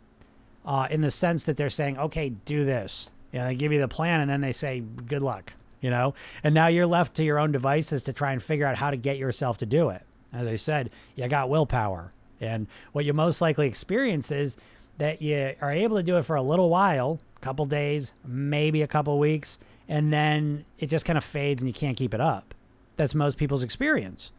uh, 0.65 0.87
in 0.89 1.01
the 1.01 1.11
sense 1.11 1.43
that 1.43 1.57
they're 1.57 1.69
saying, 1.69 1.97
okay, 1.97 2.29
do 2.29 2.63
this. 2.63 3.09
You 3.31 3.39
know, 3.39 3.45
they 3.45 3.55
give 3.55 3.73
you 3.73 3.81
the 3.81 3.87
plan 3.87 4.21
and 4.21 4.29
then 4.29 4.41
they 4.41 4.53
say, 4.53 4.79
good 4.79 5.21
luck, 5.21 5.53
you 5.81 5.89
know? 5.89 6.13
And 6.43 6.55
now 6.55 6.67
you're 6.67 6.87
left 6.87 7.15
to 7.15 7.23
your 7.23 7.39
own 7.39 7.51
devices 7.51 8.03
to 8.03 8.13
try 8.13 8.31
and 8.31 8.41
figure 8.41 8.65
out 8.65 8.77
how 8.77 8.91
to 8.91 8.97
get 8.97 9.17
yourself 9.17 9.57
to 9.59 9.65
do 9.65 9.89
it. 9.89 10.03
As 10.31 10.47
I 10.47 10.55
said, 10.55 10.91
you 11.15 11.27
got 11.27 11.49
willpower. 11.49 12.13
And 12.39 12.67
what 12.91 13.05
you 13.05 13.13
most 13.13 13.41
likely 13.41 13.67
experience 13.67 14.31
is 14.31 14.57
that 14.97 15.21
you 15.21 15.53
are 15.61 15.71
able 15.71 15.97
to 15.97 16.03
do 16.03 16.17
it 16.17 16.23
for 16.23 16.35
a 16.35 16.41
little 16.41 16.69
while, 16.69 17.19
a 17.35 17.39
couple 17.39 17.65
days, 17.65 18.13
maybe 18.25 18.81
a 18.81 18.87
couple 18.87 19.17
weeks, 19.19 19.59
and 19.87 20.11
then 20.11 20.65
it 20.79 20.87
just 20.87 21.05
kind 21.05 21.17
of 21.17 21.23
fades 21.23 21.61
and 21.61 21.69
you 21.69 21.73
can't 21.73 21.97
keep 21.97 22.13
it 22.13 22.21
up. 22.21 22.53
That's 22.95 23.15
most 23.15 23.37
people's 23.37 23.63
experience. 23.63 24.31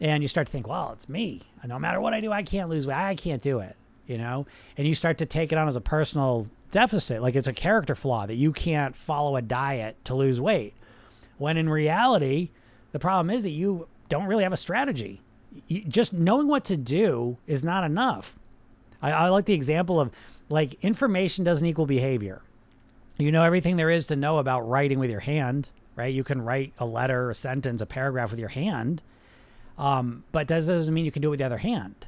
And 0.00 0.22
you 0.22 0.28
start 0.28 0.46
to 0.48 0.52
think, 0.52 0.68
well, 0.68 0.92
it's 0.92 1.08
me. 1.08 1.42
No 1.64 1.78
matter 1.78 2.00
what 2.00 2.12
I 2.12 2.20
do, 2.20 2.30
I 2.30 2.42
can't 2.42 2.68
lose 2.68 2.86
weight. 2.86 2.96
I 2.96 3.14
can't 3.14 3.40
do 3.40 3.60
it, 3.60 3.76
you 4.06 4.18
know? 4.18 4.46
And 4.76 4.86
you 4.86 4.94
start 4.94 5.18
to 5.18 5.26
take 5.26 5.52
it 5.52 5.58
on 5.58 5.66
as 5.66 5.76
a 5.76 5.80
personal 5.80 6.48
deficit, 6.70 7.22
like 7.22 7.34
it's 7.34 7.48
a 7.48 7.52
character 7.54 7.94
flaw 7.94 8.26
that 8.26 8.34
you 8.34 8.52
can't 8.52 8.94
follow 8.94 9.36
a 9.36 9.42
diet 9.42 9.96
to 10.04 10.14
lose 10.14 10.40
weight. 10.40 10.74
When 11.38 11.56
in 11.56 11.70
reality, 11.70 12.50
the 12.92 12.98
problem 12.98 13.30
is 13.34 13.44
that 13.44 13.50
you 13.50 13.88
don't 14.08 14.26
really 14.26 14.42
have 14.42 14.52
a 14.52 14.58
strategy. 14.58 15.22
You, 15.68 15.84
just 15.84 16.12
knowing 16.12 16.48
what 16.48 16.66
to 16.66 16.76
do 16.76 17.38
is 17.46 17.64
not 17.64 17.84
enough. 17.84 18.38
I, 19.02 19.12
I 19.12 19.28
like 19.28 19.44
the 19.44 19.54
example 19.54 20.00
of 20.00 20.10
like 20.48 20.74
information 20.82 21.44
doesn't 21.44 21.66
equal 21.66 21.86
behavior. 21.86 22.42
You 23.18 23.32
know 23.32 23.42
everything 23.42 23.76
there 23.76 23.90
is 23.90 24.06
to 24.08 24.16
know 24.16 24.38
about 24.38 24.68
writing 24.68 24.98
with 24.98 25.10
your 25.10 25.20
hand, 25.20 25.70
right? 25.94 26.12
You 26.12 26.22
can 26.22 26.42
write 26.42 26.72
a 26.78 26.84
letter, 26.84 27.30
a 27.30 27.34
sentence, 27.34 27.80
a 27.80 27.86
paragraph 27.86 28.30
with 28.30 28.40
your 28.40 28.50
hand, 28.50 29.02
um, 29.78 30.24
but 30.32 30.48
that 30.48 30.66
doesn't 30.66 30.94
mean 30.94 31.04
you 31.04 31.12
can 31.12 31.22
do 31.22 31.28
it 31.28 31.30
with 31.30 31.38
the 31.38 31.46
other 31.46 31.58
hand. 31.58 32.06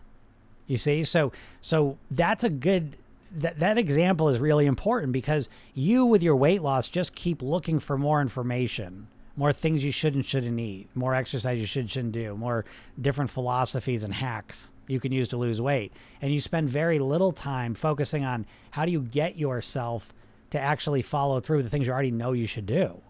You 0.67 0.77
see, 0.77 1.05
so 1.05 1.33
so 1.63 1.97
that's 2.11 2.45
a 2.45 2.51
good 2.51 2.97
that 3.31 3.59
that 3.59 3.79
example 3.79 4.29
is 4.29 4.39
really 4.39 4.67
important 4.67 5.13
because 5.13 5.49
you 5.75 6.05
with 6.05 6.23
your 6.23 6.37
weight 6.37 6.63
loss 6.63 6.89
just 6.89 7.15
keep 7.15 7.43
looking 7.43 7.79
for 7.79 7.99
more 7.99 8.21
information 8.21 9.09
more 9.39 9.53
things 9.53 9.85
you 9.85 9.93
should 9.93 10.17
and 10.17 10.27
shouldn't 10.27 10.59
eat, 10.59 10.89
more 10.97 11.15
exercise 11.15 11.61
you 11.61 11.65
should 11.65 11.83
and 11.83 11.91
shouldn't 11.91 12.13
do, 12.13 12.37
more 12.37 12.65
different 13.01 13.31
philosophies 13.31 14.03
and 14.03 14.13
hacks 14.13 14.73
you 14.89 14.99
can 14.99 15.13
use 15.13 15.29
to 15.29 15.37
lose 15.37 15.61
weight. 15.61 15.93
And 16.21 16.35
you 16.35 16.41
spend 16.41 16.69
very 16.69 16.99
little 16.99 17.31
time 17.31 17.75
focusing 17.75 18.25
on 18.25 18.47
how 18.73 18.85
do 18.85 18.91
you 18.91 19.01
get 19.01 19.39
yourself 19.39 20.13
to 20.51 20.59
actually 20.59 21.03
follow 21.03 21.39
through 21.39 21.63
the 21.63 21.71
things 21.71 21.87
you 21.87 21.93
already 21.93 22.11
know 22.11 22.33
you 22.33 22.49
should 22.49 22.67
do. 22.67 23.01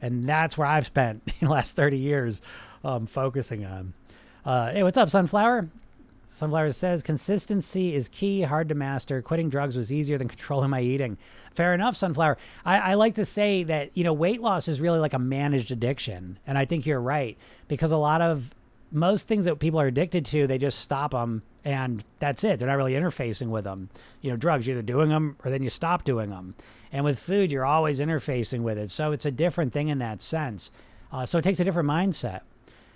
And 0.00 0.26
that's 0.26 0.56
where 0.56 0.66
I've 0.66 0.86
spent 0.86 1.30
the 1.40 1.48
last 1.48 1.76
30 1.76 1.98
years 1.98 2.40
um, 2.82 3.06
focusing 3.06 3.66
on. 3.66 3.92
Uh, 4.46 4.72
hey, 4.72 4.82
what's 4.82 4.96
up, 4.96 5.10
Sunflower? 5.10 5.68
Sunflower 6.28 6.70
says 6.70 7.02
consistency 7.02 7.94
is 7.94 8.08
key, 8.08 8.42
hard 8.42 8.68
to 8.68 8.74
master. 8.74 9.22
Quitting 9.22 9.48
drugs 9.48 9.76
was 9.76 9.92
easier 9.92 10.18
than 10.18 10.28
controlling 10.28 10.70
my 10.70 10.80
eating. 10.80 11.16
Fair 11.52 11.72
enough, 11.72 11.96
Sunflower. 11.96 12.36
I, 12.64 12.78
I, 12.78 12.94
like 12.94 13.14
to 13.14 13.24
say 13.24 13.62
that 13.62 13.90
you 13.94 14.04
know 14.04 14.12
weight 14.12 14.42
loss 14.42 14.68
is 14.68 14.80
really 14.80 14.98
like 14.98 15.14
a 15.14 15.18
managed 15.18 15.72
addiction, 15.72 16.38
and 16.46 16.58
I 16.58 16.64
think 16.64 16.84
you're 16.84 17.00
right 17.00 17.38
because 17.68 17.92
a 17.92 17.96
lot 17.96 18.20
of 18.20 18.54
most 18.92 19.28
things 19.28 19.44
that 19.44 19.58
people 19.58 19.80
are 19.80 19.86
addicted 19.86 20.24
to, 20.26 20.46
they 20.46 20.58
just 20.58 20.80
stop 20.80 21.10
them 21.10 21.42
and 21.64 22.04
that's 22.20 22.44
it. 22.44 22.58
They're 22.58 22.68
not 22.68 22.76
really 22.76 22.94
interfacing 22.94 23.48
with 23.48 23.64
them. 23.64 23.90
You 24.20 24.30
know, 24.30 24.36
drugs, 24.36 24.66
you're 24.66 24.76
either 24.76 24.82
doing 24.82 25.08
them 25.08 25.36
or 25.44 25.50
then 25.50 25.62
you 25.62 25.70
stop 25.70 26.04
doing 26.04 26.30
them. 26.30 26.54
And 26.92 27.04
with 27.04 27.18
food, 27.18 27.50
you're 27.50 27.66
always 27.66 28.00
interfacing 28.00 28.60
with 28.60 28.78
it. 28.78 28.90
So 28.90 29.10
it's 29.10 29.26
a 29.26 29.32
different 29.32 29.72
thing 29.72 29.88
in 29.88 29.98
that 29.98 30.22
sense. 30.22 30.70
Uh, 31.10 31.26
so 31.26 31.38
it 31.38 31.42
takes 31.42 31.58
a 31.58 31.64
different 31.64 31.88
mindset. 31.88 32.42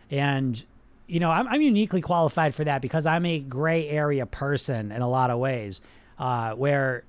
And 0.08 0.64
you 1.10 1.18
know, 1.18 1.30
I'm, 1.30 1.48
I'm 1.48 1.60
uniquely 1.60 2.00
qualified 2.00 2.54
for 2.54 2.62
that 2.64 2.80
because 2.80 3.04
I'm 3.04 3.26
a 3.26 3.40
gray 3.40 3.88
area 3.88 4.26
person 4.26 4.92
in 4.92 5.02
a 5.02 5.08
lot 5.08 5.30
of 5.30 5.40
ways, 5.40 5.80
uh, 6.20 6.52
where, 6.52 7.02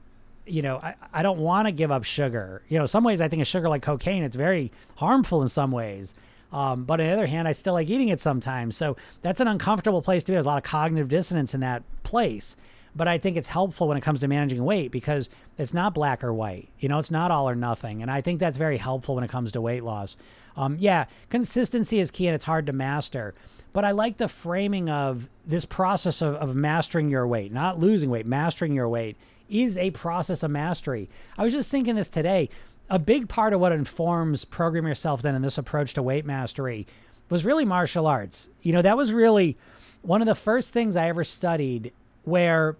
you 0.47 0.63
know, 0.63 0.77
I, 0.77 0.95
I 1.13 1.21
don't 1.21 1.37
want 1.37 1.67
to 1.67 1.71
give 1.71 1.91
up 1.91 2.03
sugar. 2.03 2.63
You 2.67 2.79
know, 2.79 2.87
some 2.87 3.03
ways 3.03 3.21
I 3.21 3.27
think 3.27 3.43
of 3.43 3.47
sugar 3.47 3.69
like 3.69 3.83
cocaine. 3.83 4.23
It's 4.23 4.35
very 4.35 4.71
harmful 4.95 5.43
in 5.43 5.49
some 5.49 5.71
ways. 5.71 6.15
Um, 6.51 6.83
but 6.83 6.99
on 6.99 7.05
the 7.05 7.13
other 7.13 7.27
hand, 7.27 7.47
I 7.47 7.51
still 7.51 7.73
like 7.73 7.89
eating 7.89 8.09
it 8.09 8.19
sometimes. 8.19 8.75
So 8.75 8.97
that's 9.21 9.39
an 9.39 9.47
uncomfortable 9.47 10.01
place 10.01 10.23
to 10.23 10.31
be. 10.31 10.33
There's 10.33 10.45
a 10.45 10.49
lot 10.49 10.57
of 10.57 10.63
cognitive 10.63 11.07
dissonance 11.07 11.53
in 11.53 11.59
that 11.59 11.83
place. 12.01 12.57
But 12.95 13.07
I 13.07 13.19
think 13.19 13.37
it's 13.37 13.47
helpful 13.47 13.87
when 13.87 13.97
it 13.97 14.01
comes 14.01 14.19
to 14.21 14.27
managing 14.27 14.65
weight 14.65 14.91
because 14.91 15.29
it's 15.57 15.73
not 15.73 15.93
black 15.93 16.23
or 16.23 16.33
white. 16.33 16.69
You 16.79 16.89
know, 16.89 16.97
it's 16.97 17.11
not 17.11 17.29
all 17.29 17.47
or 17.47 17.55
nothing. 17.55 18.01
And 18.01 18.09
I 18.09 18.19
think 18.21 18.39
that's 18.39 18.57
very 18.57 18.77
helpful 18.77 19.15
when 19.15 19.23
it 19.23 19.29
comes 19.29 19.51
to 19.51 19.61
weight 19.61 19.83
loss. 19.83 20.17
Um, 20.57 20.75
yeah, 20.79 21.05
consistency 21.29 21.99
is 21.99 22.11
key 22.11 22.27
and 22.27 22.35
it's 22.35 22.45
hard 22.45 22.65
to 22.65 22.73
master. 22.73 23.33
But 23.73 23.85
I 23.85 23.91
like 23.91 24.17
the 24.17 24.27
framing 24.27 24.89
of 24.89 25.29
this 25.45 25.65
process 25.65 26.21
of, 26.21 26.35
of 26.35 26.55
mastering 26.55 27.09
your 27.09 27.25
weight, 27.25 27.51
not 27.51 27.79
losing 27.79 28.09
weight, 28.09 28.25
mastering 28.25 28.73
your 28.73 28.89
weight 28.89 29.17
is 29.49 29.77
a 29.77 29.91
process 29.91 30.43
of 30.43 30.51
mastery. 30.51 31.09
I 31.37 31.43
was 31.43 31.53
just 31.53 31.69
thinking 31.71 31.95
this 31.95 32.09
today. 32.09 32.49
A 32.89 32.99
big 32.99 33.29
part 33.29 33.53
of 33.53 33.59
what 33.59 33.71
informs 33.71 34.43
Program 34.43 34.87
Yourself 34.87 35.21
Thin 35.21 35.35
in 35.35 35.41
this 35.41 35.57
approach 35.57 35.93
to 35.93 36.03
weight 36.03 36.25
mastery 36.25 36.87
was 37.29 37.45
really 37.45 37.63
martial 37.63 38.07
arts. 38.07 38.49
You 38.61 38.73
know, 38.73 38.81
that 38.81 38.97
was 38.97 39.13
really 39.13 39.57
one 40.01 40.21
of 40.21 40.27
the 40.27 40.35
first 40.35 40.73
things 40.73 40.95
I 40.95 41.07
ever 41.07 41.23
studied 41.23 41.93
where 42.23 42.75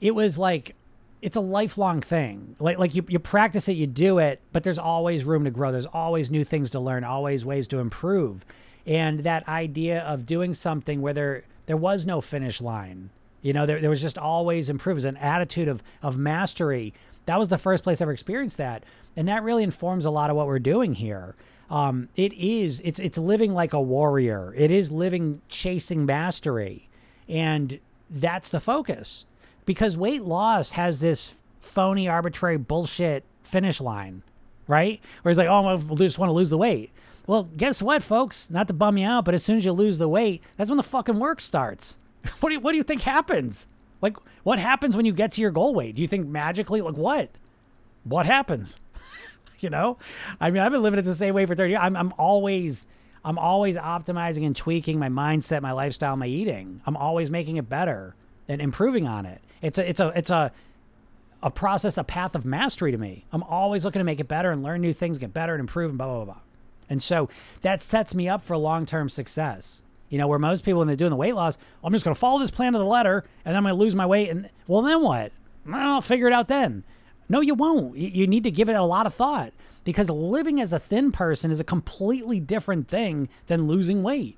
it 0.00 0.14
was 0.14 0.38
like 0.38 0.74
it's 1.22 1.36
a 1.36 1.40
lifelong 1.40 2.00
thing. 2.00 2.56
Like 2.58 2.78
like 2.78 2.94
you, 2.94 3.04
you 3.08 3.18
practice 3.18 3.68
it, 3.68 3.72
you 3.72 3.86
do 3.86 4.18
it, 4.18 4.40
but 4.52 4.62
there's 4.62 4.78
always 4.78 5.24
room 5.24 5.44
to 5.44 5.50
grow. 5.50 5.72
There's 5.72 5.86
always 5.86 6.30
new 6.30 6.44
things 6.44 6.70
to 6.70 6.80
learn, 6.80 7.04
always 7.04 7.44
ways 7.44 7.66
to 7.68 7.78
improve. 7.78 8.44
And 8.86 9.20
that 9.20 9.46
idea 9.48 10.00
of 10.00 10.26
doing 10.26 10.54
something 10.54 11.00
where 11.02 11.12
there 11.12 11.44
there 11.66 11.76
was 11.76 12.04
no 12.06 12.20
finish 12.20 12.60
line. 12.60 13.10
You 13.42 13.52
know, 13.52 13.64
there, 13.64 13.80
there 13.80 13.90
was 13.90 14.02
just 14.02 14.18
always 14.18 14.68
improve. 14.68 15.04
an 15.04 15.16
attitude 15.16 15.68
of 15.68 15.82
of 16.02 16.18
mastery. 16.18 16.92
That 17.26 17.38
was 17.38 17.48
the 17.48 17.58
first 17.58 17.84
place 17.84 18.00
I 18.00 18.04
ever 18.04 18.12
experienced 18.12 18.56
that. 18.56 18.82
And 19.16 19.28
that 19.28 19.42
really 19.42 19.62
informs 19.62 20.04
a 20.04 20.10
lot 20.10 20.30
of 20.30 20.36
what 20.36 20.46
we're 20.46 20.58
doing 20.58 20.94
here. 20.94 21.34
Um, 21.70 22.08
it 22.16 22.32
is 22.32 22.80
it's 22.84 22.98
it's 22.98 23.18
living 23.18 23.54
like 23.54 23.72
a 23.72 23.80
warrior. 23.80 24.52
It 24.56 24.70
is 24.70 24.90
living 24.90 25.42
chasing 25.48 26.04
mastery. 26.04 26.88
And 27.28 27.78
that's 28.10 28.48
the 28.48 28.60
focus 28.60 29.26
because 29.64 29.96
weight 29.96 30.22
loss 30.22 30.72
has 30.72 31.00
this 31.00 31.34
phony, 31.60 32.08
arbitrary 32.08 32.56
bullshit 32.56 33.22
finish 33.44 33.80
line, 33.80 34.22
right? 34.66 35.00
Where 35.22 35.30
it's 35.30 35.38
like, 35.38 35.48
oh, 35.48 35.68
I 35.68 35.94
just 35.94 36.18
want 36.18 36.30
to 36.30 36.34
lose 36.34 36.50
the 36.50 36.58
weight. 36.58 36.90
Well, 37.30 37.44
guess 37.56 37.80
what, 37.80 38.02
folks? 38.02 38.50
Not 38.50 38.66
to 38.66 38.74
bum 38.74 38.98
you 38.98 39.06
out, 39.06 39.24
but 39.24 39.34
as 39.34 39.44
soon 39.44 39.56
as 39.56 39.64
you 39.64 39.70
lose 39.70 39.98
the 39.98 40.08
weight, 40.08 40.42
that's 40.56 40.68
when 40.68 40.78
the 40.78 40.82
fucking 40.82 41.20
work 41.20 41.40
starts. 41.40 41.96
what 42.40 42.48
do 42.48 42.54
you, 42.54 42.60
what 42.60 42.72
do 42.72 42.76
you 42.76 42.82
think 42.82 43.02
happens? 43.02 43.68
Like, 44.02 44.16
what 44.42 44.58
happens 44.58 44.96
when 44.96 45.06
you 45.06 45.12
get 45.12 45.30
to 45.32 45.40
your 45.40 45.52
goal 45.52 45.72
weight? 45.72 45.94
Do 45.94 46.02
you 46.02 46.08
think 46.08 46.26
magically, 46.26 46.80
like, 46.80 46.96
what? 46.96 47.30
What 48.02 48.26
happens? 48.26 48.80
you 49.60 49.70
know, 49.70 49.96
I 50.40 50.50
mean, 50.50 50.60
I've 50.60 50.72
been 50.72 50.82
living 50.82 50.98
it 50.98 51.02
the 51.02 51.14
same 51.14 51.32
way 51.32 51.46
for 51.46 51.54
30 51.54 51.70
years. 51.70 51.80
I'm, 51.80 51.96
I'm 51.96 52.12
always, 52.18 52.88
I'm 53.24 53.38
always 53.38 53.76
optimizing 53.76 54.44
and 54.44 54.56
tweaking 54.56 54.98
my 54.98 55.08
mindset, 55.08 55.62
my 55.62 55.70
lifestyle, 55.70 56.16
my 56.16 56.26
eating. 56.26 56.80
I'm 56.84 56.96
always 56.96 57.30
making 57.30 57.58
it 57.58 57.68
better 57.68 58.16
and 58.48 58.60
improving 58.60 59.06
on 59.06 59.24
it. 59.24 59.40
It's 59.62 59.78
a 59.78 59.88
it's 59.88 60.00
a 60.00 60.08
it's 60.16 60.30
a 60.30 60.50
a 61.44 61.50
process, 61.52 61.96
a 61.96 62.02
path 62.02 62.34
of 62.34 62.44
mastery 62.44 62.90
to 62.90 62.98
me. 62.98 63.24
I'm 63.30 63.44
always 63.44 63.84
looking 63.84 64.00
to 64.00 64.04
make 64.04 64.18
it 64.18 64.26
better 64.26 64.50
and 64.50 64.64
learn 64.64 64.80
new 64.80 64.92
things, 64.92 65.16
get 65.16 65.32
better 65.32 65.54
and 65.54 65.60
improve 65.60 65.90
and 65.90 65.98
blah 65.98 66.08
blah 66.08 66.24
blah. 66.24 66.40
And 66.90 67.02
so 67.02 67.30
that 67.62 67.80
sets 67.80 68.14
me 68.14 68.28
up 68.28 68.42
for 68.42 68.56
long 68.56 68.84
term 68.84 69.08
success. 69.08 69.82
You 70.10 70.18
know, 70.18 70.26
where 70.26 70.40
most 70.40 70.64
people 70.64 70.80
when 70.80 70.88
they're 70.88 70.96
doing 70.96 71.10
the 71.10 71.16
weight 71.16 71.36
loss, 71.36 71.56
I'm 71.84 71.92
just 71.92 72.04
going 72.04 72.14
to 72.14 72.18
follow 72.18 72.40
this 72.40 72.50
plan 72.50 72.72
to 72.72 72.78
the 72.80 72.84
letter, 72.84 73.24
and 73.44 73.54
then 73.54 73.56
I'm 73.56 73.62
going 73.62 73.76
to 73.76 73.80
lose 73.80 73.94
my 73.94 74.06
weight. 74.06 74.28
And 74.28 74.50
well, 74.66 74.82
then 74.82 75.00
what? 75.00 75.32
I'll 75.72 76.02
figure 76.02 76.26
it 76.26 76.32
out 76.32 76.48
then. 76.48 76.82
No, 77.28 77.40
you 77.40 77.54
won't. 77.54 77.96
You 77.96 78.26
need 78.26 78.42
to 78.42 78.50
give 78.50 78.68
it 78.68 78.74
a 78.74 78.82
lot 78.82 79.06
of 79.06 79.14
thought 79.14 79.52
because 79.84 80.10
living 80.10 80.60
as 80.60 80.72
a 80.72 80.80
thin 80.80 81.12
person 81.12 81.52
is 81.52 81.60
a 81.60 81.64
completely 81.64 82.40
different 82.40 82.88
thing 82.88 83.28
than 83.46 83.68
losing 83.68 84.02
weight. 84.02 84.36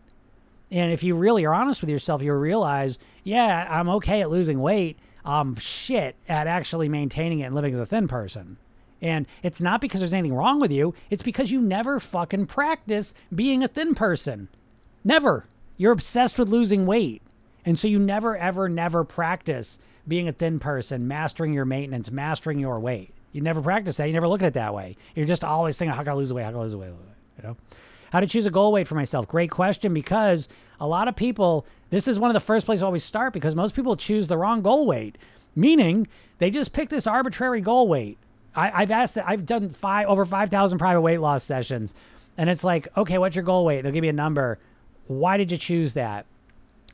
And 0.70 0.92
if 0.92 1.02
you 1.02 1.14
really 1.14 1.46
are 1.46 1.54
honest 1.54 1.80
with 1.80 1.88
yourself, 1.88 2.22
you'll 2.22 2.36
realize, 2.36 2.98
yeah, 3.24 3.66
I'm 3.70 3.88
okay 3.88 4.20
at 4.20 4.30
losing 4.30 4.60
weight. 4.60 4.98
Um, 5.24 5.54
shit 5.56 6.16
at 6.28 6.46
actually 6.46 6.88
maintaining 6.88 7.40
it 7.40 7.44
and 7.44 7.54
living 7.54 7.72
as 7.72 7.80
a 7.80 7.86
thin 7.86 8.08
person. 8.08 8.58
And 9.02 9.26
it's 9.42 9.60
not 9.60 9.80
because 9.80 10.00
there's 10.00 10.14
anything 10.14 10.34
wrong 10.34 10.60
with 10.60 10.70
you. 10.70 10.94
It's 11.10 11.24
because 11.24 11.50
you 11.50 11.60
never 11.60 11.98
fucking 11.98 12.46
practice 12.46 13.12
being 13.34 13.62
a 13.64 13.68
thin 13.68 13.94
person. 13.94 14.48
Never. 15.04 15.44
You're 15.76 15.92
obsessed 15.92 16.38
with 16.38 16.48
losing 16.48 16.86
weight. 16.86 17.20
And 17.66 17.78
so 17.78 17.88
you 17.88 17.98
never, 17.98 18.36
ever, 18.36 18.68
never 18.68 19.02
practice 19.02 19.80
being 20.06 20.28
a 20.28 20.32
thin 20.32 20.60
person, 20.60 21.08
mastering 21.08 21.52
your 21.52 21.64
maintenance, 21.64 22.10
mastering 22.10 22.60
your 22.60 22.78
weight. 22.78 23.12
You 23.32 23.40
never 23.40 23.60
practice 23.60 23.96
that. 23.96 24.06
You 24.06 24.12
never 24.12 24.28
look 24.28 24.42
at 24.42 24.48
it 24.48 24.54
that 24.54 24.74
way. 24.74 24.96
You're 25.14 25.26
just 25.26 25.44
always 25.44 25.76
thinking, 25.76 25.94
how 25.94 26.02
can 26.02 26.12
I 26.12 26.14
lose 26.14 26.32
weight? 26.32 26.44
How 26.44 26.50
can 26.50 26.60
I 26.60 26.62
lose 26.62 26.76
weight? 26.76 26.92
You 27.38 27.42
know? 27.42 27.56
How 28.12 28.20
to 28.20 28.26
choose 28.26 28.46
a 28.46 28.50
goal 28.50 28.72
weight 28.72 28.86
for 28.86 28.94
myself? 28.94 29.26
Great 29.26 29.50
question 29.50 29.94
because 29.94 30.48
a 30.78 30.86
lot 30.86 31.08
of 31.08 31.16
people, 31.16 31.66
this 31.90 32.06
is 32.06 32.20
one 32.20 32.30
of 32.30 32.34
the 32.34 32.40
first 32.40 32.66
places 32.66 32.82
I 32.82 32.86
always 32.86 33.02
start 33.02 33.32
because 33.32 33.56
most 33.56 33.74
people 33.74 33.96
choose 33.96 34.28
the 34.28 34.36
wrong 34.36 34.60
goal 34.60 34.86
weight, 34.86 35.16
meaning 35.56 36.06
they 36.38 36.50
just 36.50 36.72
pick 36.72 36.90
this 36.90 37.06
arbitrary 37.06 37.62
goal 37.62 37.88
weight. 37.88 38.18
I, 38.54 38.80
have 38.80 38.90
asked, 38.90 39.18
I've 39.18 39.46
done 39.46 39.70
five 39.70 40.08
over 40.08 40.24
5,000 40.24 40.78
private 40.78 41.00
weight 41.00 41.18
loss 41.18 41.44
sessions. 41.44 41.94
And 42.36 42.48
it's 42.48 42.64
like, 42.64 42.88
okay, 42.96 43.18
what's 43.18 43.36
your 43.36 43.44
goal 43.44 43.64
weight? 43.64 43.82
They'll 43.82 43.92
give 43.92 44.04
you 44.04 44.10
a 44.10 44.14
number. 44.14 44.58
Why 45.06 45.36
did 45.36 45.50
you 45.50 45.58
choose 45.58 45.94
that? 45.94 46.26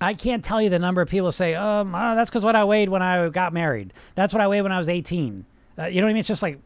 I 0.01 0.15
can't 0.15 0.45
tell 0.45 0.63
you 0.63 0.71
the 0.71 0.79
number 0.79 1.03
of 1.03 1.09
people 1.09 1.33
say, 1.33 1.55
um, 1.55 1.95
oh, 1.95 2.15
that's 2.15 2.31
because 2.31 2.45
what 2.45 2.55
I 2.55 2.65
weighed 2.65 2.89
when 2.89 3.03
I 3.03 3.29
got 3.29 3.53
married. 3.53 3.93
That's 4.15 4.33
what 4.33 4.41
I 4.41 4.47
weighed 4.47 4.63
when 4.63 4.73
I 4.73 4.79
was 4.79 4.89
18. 4.89 5.45
Uh, 5.77 5.87
you 5.87 6.01
know 6.01 6.07
what 6.07 6.11
I 6.11 6.13
mean? 6.13 6.21
It's 6.21 6.29
just 6.29 6.43
like, 6.43 6.61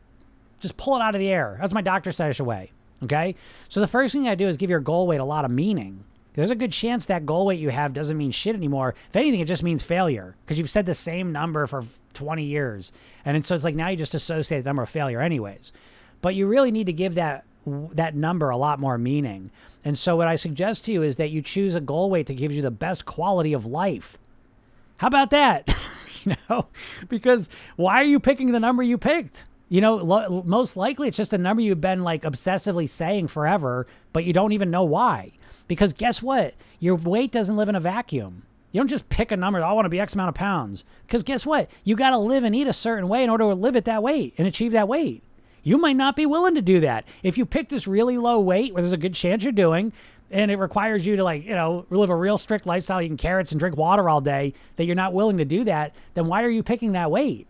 just 0.60 0.76
pull 0.76 0.96
it 0.96 1.02
out 1.02 1.14
of 1.14 1.18
the 1.18 1.28
air. 1.28 1.56
That's 1.60 1.72
my 1.72 1.80
doctor 1.80 2.12
said 2.12 2.28
I 2.28 2.32
should 2.32 2.46
weigh. 2.46 2.70
Okay. 3.02 3.34
So 3.68 3.80
the 3.80 3.88
first 3.88 4.12
thing 4.12 4.28
I 4.28 4.34
do 4.34 4.48
is 4.48 4.56
give 4.56 4.70
your 4.70 4.80
goal 4.80 5.06
weight 5.06 5.20
a 5.20 5.24
lot 5.24 5.44
of 5.44 5.50
meaning. 5.50 6.04
There's 6.34 6.50
a 6.50 6.54
good 6.54 6.72
chance 6.72 7.06
that 7.06 7.26
goal 7.26 7.46
weight 7.46 7.60
you 7.60 7.70
have 7.70 7.92
doesn't 7.92 8.16
mean 8.16 8.30
shit 8.30 8.54
anymore. 8.54 8.94
If 9.08 9.16
anything, 9.16 9.40
it 9.40 9.48
just 9.48 9.62
means 9.62 9.82
failure 9.82 10.36
because 10.44 10.58
you've 10.58 10.70
said 10.70 10.86
the 10.86 10.94
same 10.94 11.32
number 11.32 11.66
for 11.66 11.84
20 12.14 12.44
years. 12.44 12.92
And 13.24 13.44
so 13.44 13.54
it's 13.54 13.64
like 13.64 13.74
now 13.74 13.88
you 13.88 13.96
just 13.96 14.14
associate 14.14 14.62
the 14.62 14.68
number 14.68 14.82
of 14.82 14.88
failure, 14.88 15.20
anyways. 15.20 15.72
But 16.20 16.34
you 16.34 16.46
really 16.46 16.70
need 16.70 16.86
to 16.86 16.92
give 16.92 17.14
that 17.16 17.44
that 17.66 18.14
number 18.14 18.50
a 18.50 18.56
lot 18.56 18.80
more 18.80 18.98
meaning. 18.98 19.50
And 19.84 19.96
so 19.96 20.16
what 20.16 20.26
I 20.26 20.36
suggest 20.36 20.84
to 20.86 20.92
you 20.92 21.02
is 21.02 21.16
that 21.16 21.30
you 21.30 21.42
choose 21.42 21.74
a 21.74 21.80
goal 21.80 22.10
weight 22.10 22.26
that 22.26 22.34
gives 22.34 22.56
you 22.56 22.62
the 22.62 22.70
best 22.70 23.04
quality 23.04 23.52
of 23.52 23.66
life. 23.66 24.18
How 24.96 25.06
about 25.06 25.30
that? 25.30 25.72
you 26.24 26.34
know, 26.48 26.66
because 27.08 27.48
why 27.76 28.00
are 28.00 28.04
you 28.04 28.20
picking 28.20 28.52
the 28.52 28.60
number 28.60 28.82
you 28.82 28.98
picked? 28.98 29.44
You 29.68 29.80
know, 29.80 29.96
lo- 29.96 30.42
most 30.44 30.76
likely 30.76 31.08
it's 31.08 31.16
just 31.16 31.32
a 31.32 31.38
number 31.38 31.62
you've 31.62 31.80
been 31.80 32.02
like 32.02 32.22
obsessively 32.22 32.88
saying 32.88 33.28
forever, 33.28 33.86
but 34.12 34.24
you 34.24 34.32
don't 34.32 34.52
even 34.52 34.70
know 34.70 34.84
why. 34.84 35.32
Because 35.66 35.92
guess 35.92 36.20
what? 36.20 36.54
Your 36.78 36.96
weight 36.96 37.32
doesn't 37.32 37.56
live 37.56 37.68
in 37.68 37.76
a 37.76 37.80
vacuum. 37.80 38.42
You 38.72 38.80
don't 38.80 38.88
just 38.88 39.08
pick 39.10 39.30
a 39.30 39.36
number, 39.36 39.60
oh, 39.60 39.64
I 39.64 39.72
want 39.72 39.84
to 39.84 39.90
be 39.90 40.00
X 40.00 40.14
amount 40.14 40.30
of 40.30 40.34
pounds. 40.34 40.84
Because 41.06 41.22
guess 41.22 41.44
what? 41.46 41.70
You 41.84 41.94
got 41.94 42.10
to 42.10 42.18
live 42.18 42.42
and 42.42 42.56
eat 42.56 42.66
a 42.66 42.72
certain 42.72 43.06
way 43.06 43.22
in 43.22 43.30
order 43.30 43.44
to 43.44 43.54
live 43.54 43.76
at 43.76 43.84
that 43.84 44.02
weight 44.02 44.34
and 44.38 44.48
achieve 44.48 44.72
that 44.72 44.88
weight. 44.88 45.22
You 45.62 45.78
might 45.78 45.96
not 45.96 46.16
be 46.16 46.26
willing 46.26 46.56
to 46.56 46.62
do 46.62 46.80
that. 46.80 47.04
If 47.22 47.38
you 47.38 47.46
pick 47.46 47.68
this 47.68 47.86
really 47.86 48.18
low 48.18 48.40
weight, 48.40 48.74
where 48.74 48.82
there's 48.82 48.92
a 48.92 48.96
good 48.96 49.14
chance 49.14 49.42
you're 49.42 49.52
doing, 49.52 49.92
and 50.30 50.50
it 50.50 50.56
requires 50.56 51.06
you 51.06 51.16
to 51.16 51.22
like, 51.22 51.44
you 51.44 51.54
know, 51.54 51.86
live 51.90 52.10
a 52.10 52.16
real 52.16 52.38
strict 52.38 52.66
lifestyle, 52.66 53.00
eating 53.00 53.18
carrots 53.18 53.52
and 53.52 53.60
drink 53.60 53.76
water 53.76 54.08
all 54.08 54.20
day, 54.20 54.54
that 54.76 54.86
you're 54.86 54.96
not 54.96 55.12
willing 55.12 55.36
to 55.36 55.44
do 55.44 55.64
that, 55.64 55.94
then 56.14 56.26
why 56.26 56.42
are 56.42 56.48
you 56.48 56.62
picking 56.62 56.92
that 56.92 57.10
weight? 57.10 57.46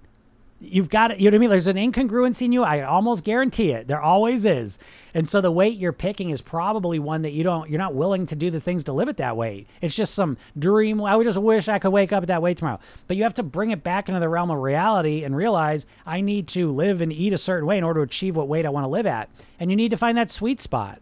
You've 0.62 0.88
got 0.88 1.10
it. 1.10 1.18
You 1.18 1.30
know 1.30 1.34
what 1.34 1.38
I 1.38 1.40
mean? 1.40 1.50
There's 1.50 1.66
an 1.66 1.76
incongruency 1.76 2.42
in 2.42 2.52
you. 2.52 2.62
I 2.62 2.82
almost 2.82 3.24
guarantee 3.24 3.72
it. 3.72 3.88
There 3.88 4.00
always 4.00 4.44
is. 4.44 4.78
And 5.14 5.28
so 5.28 5.40
the 5.40 5.50
weight 5.50 5.78
you're 5.78 5.92
picking 5.92 6.30
is 6.30 6.40
probably 6.40 6.98
one 6.98 7.22
that 7.22 7.32
you 7.32 7.42
don't, 7.42 7.68
you're 7.68 7.78
not 7.78 7.94
willing 7.94 8.24
to 8.26 8.36
do 8.36 8.50
the 8.50 8.60
things 8.60 8.84
to 8.84 8.92
live 8.92 9.08
at 9.08 9.18
that 9.18 9.36
weight. 9.36 9.66
It's 9.80 9.94
just 9.94 10.14
some 10.14 10.38
dream. 10.58 11.02
I 11.02 11.16
would 11.16 11.26
just 11.26 11.38
wish 11.38 11.68
I 11.68 11.78
could 11.78 11.90
wake 11.90 12.12
up 12.12 12.22
at 12.22 12.28
that 12.28 12.40
weight 12.40 12.56
tomorrow. 12.56 12.80
But 13.08 13.16
you 13.16 13.24
have 13.24 13.34
to 13.34 13.42
bring 13.42 13.70
it 13.70 13.82
back 13.82 14.08
into 14.08 14.20
the 14.20 14.28
realm 14.28 14.50
of 14.50 14.58
reality 14.58 15.24
and 15.24 15.36
realize 15.36 15.84
I 16.06 16.20
need 16.20 16.48
to 16.48 16.72
live 16.72 17.00
and 17.00 17.12
eat 17.12 17.32
a 17.32 17.38
certain 17.38 17.66
way 17.66 17.76
in 17.76 17.84
order 17.84 18.00
to 18.00 18.04
achieve 18.04 18.36
what 18.36 18.48
weight 18.48 18.64
I 18.64 18.70
want 18.70 18.84
to 18.84 18.90
live 18.90 19.06
at. 19.06 19.28
And 19.60 19.70
you 19.70 19.76
need 19.76 19.90
to 19.90 19.96
find 19.96 20.16
that 20.16 20.30
sweet 20.30 20.60
spot. 20.60 21.00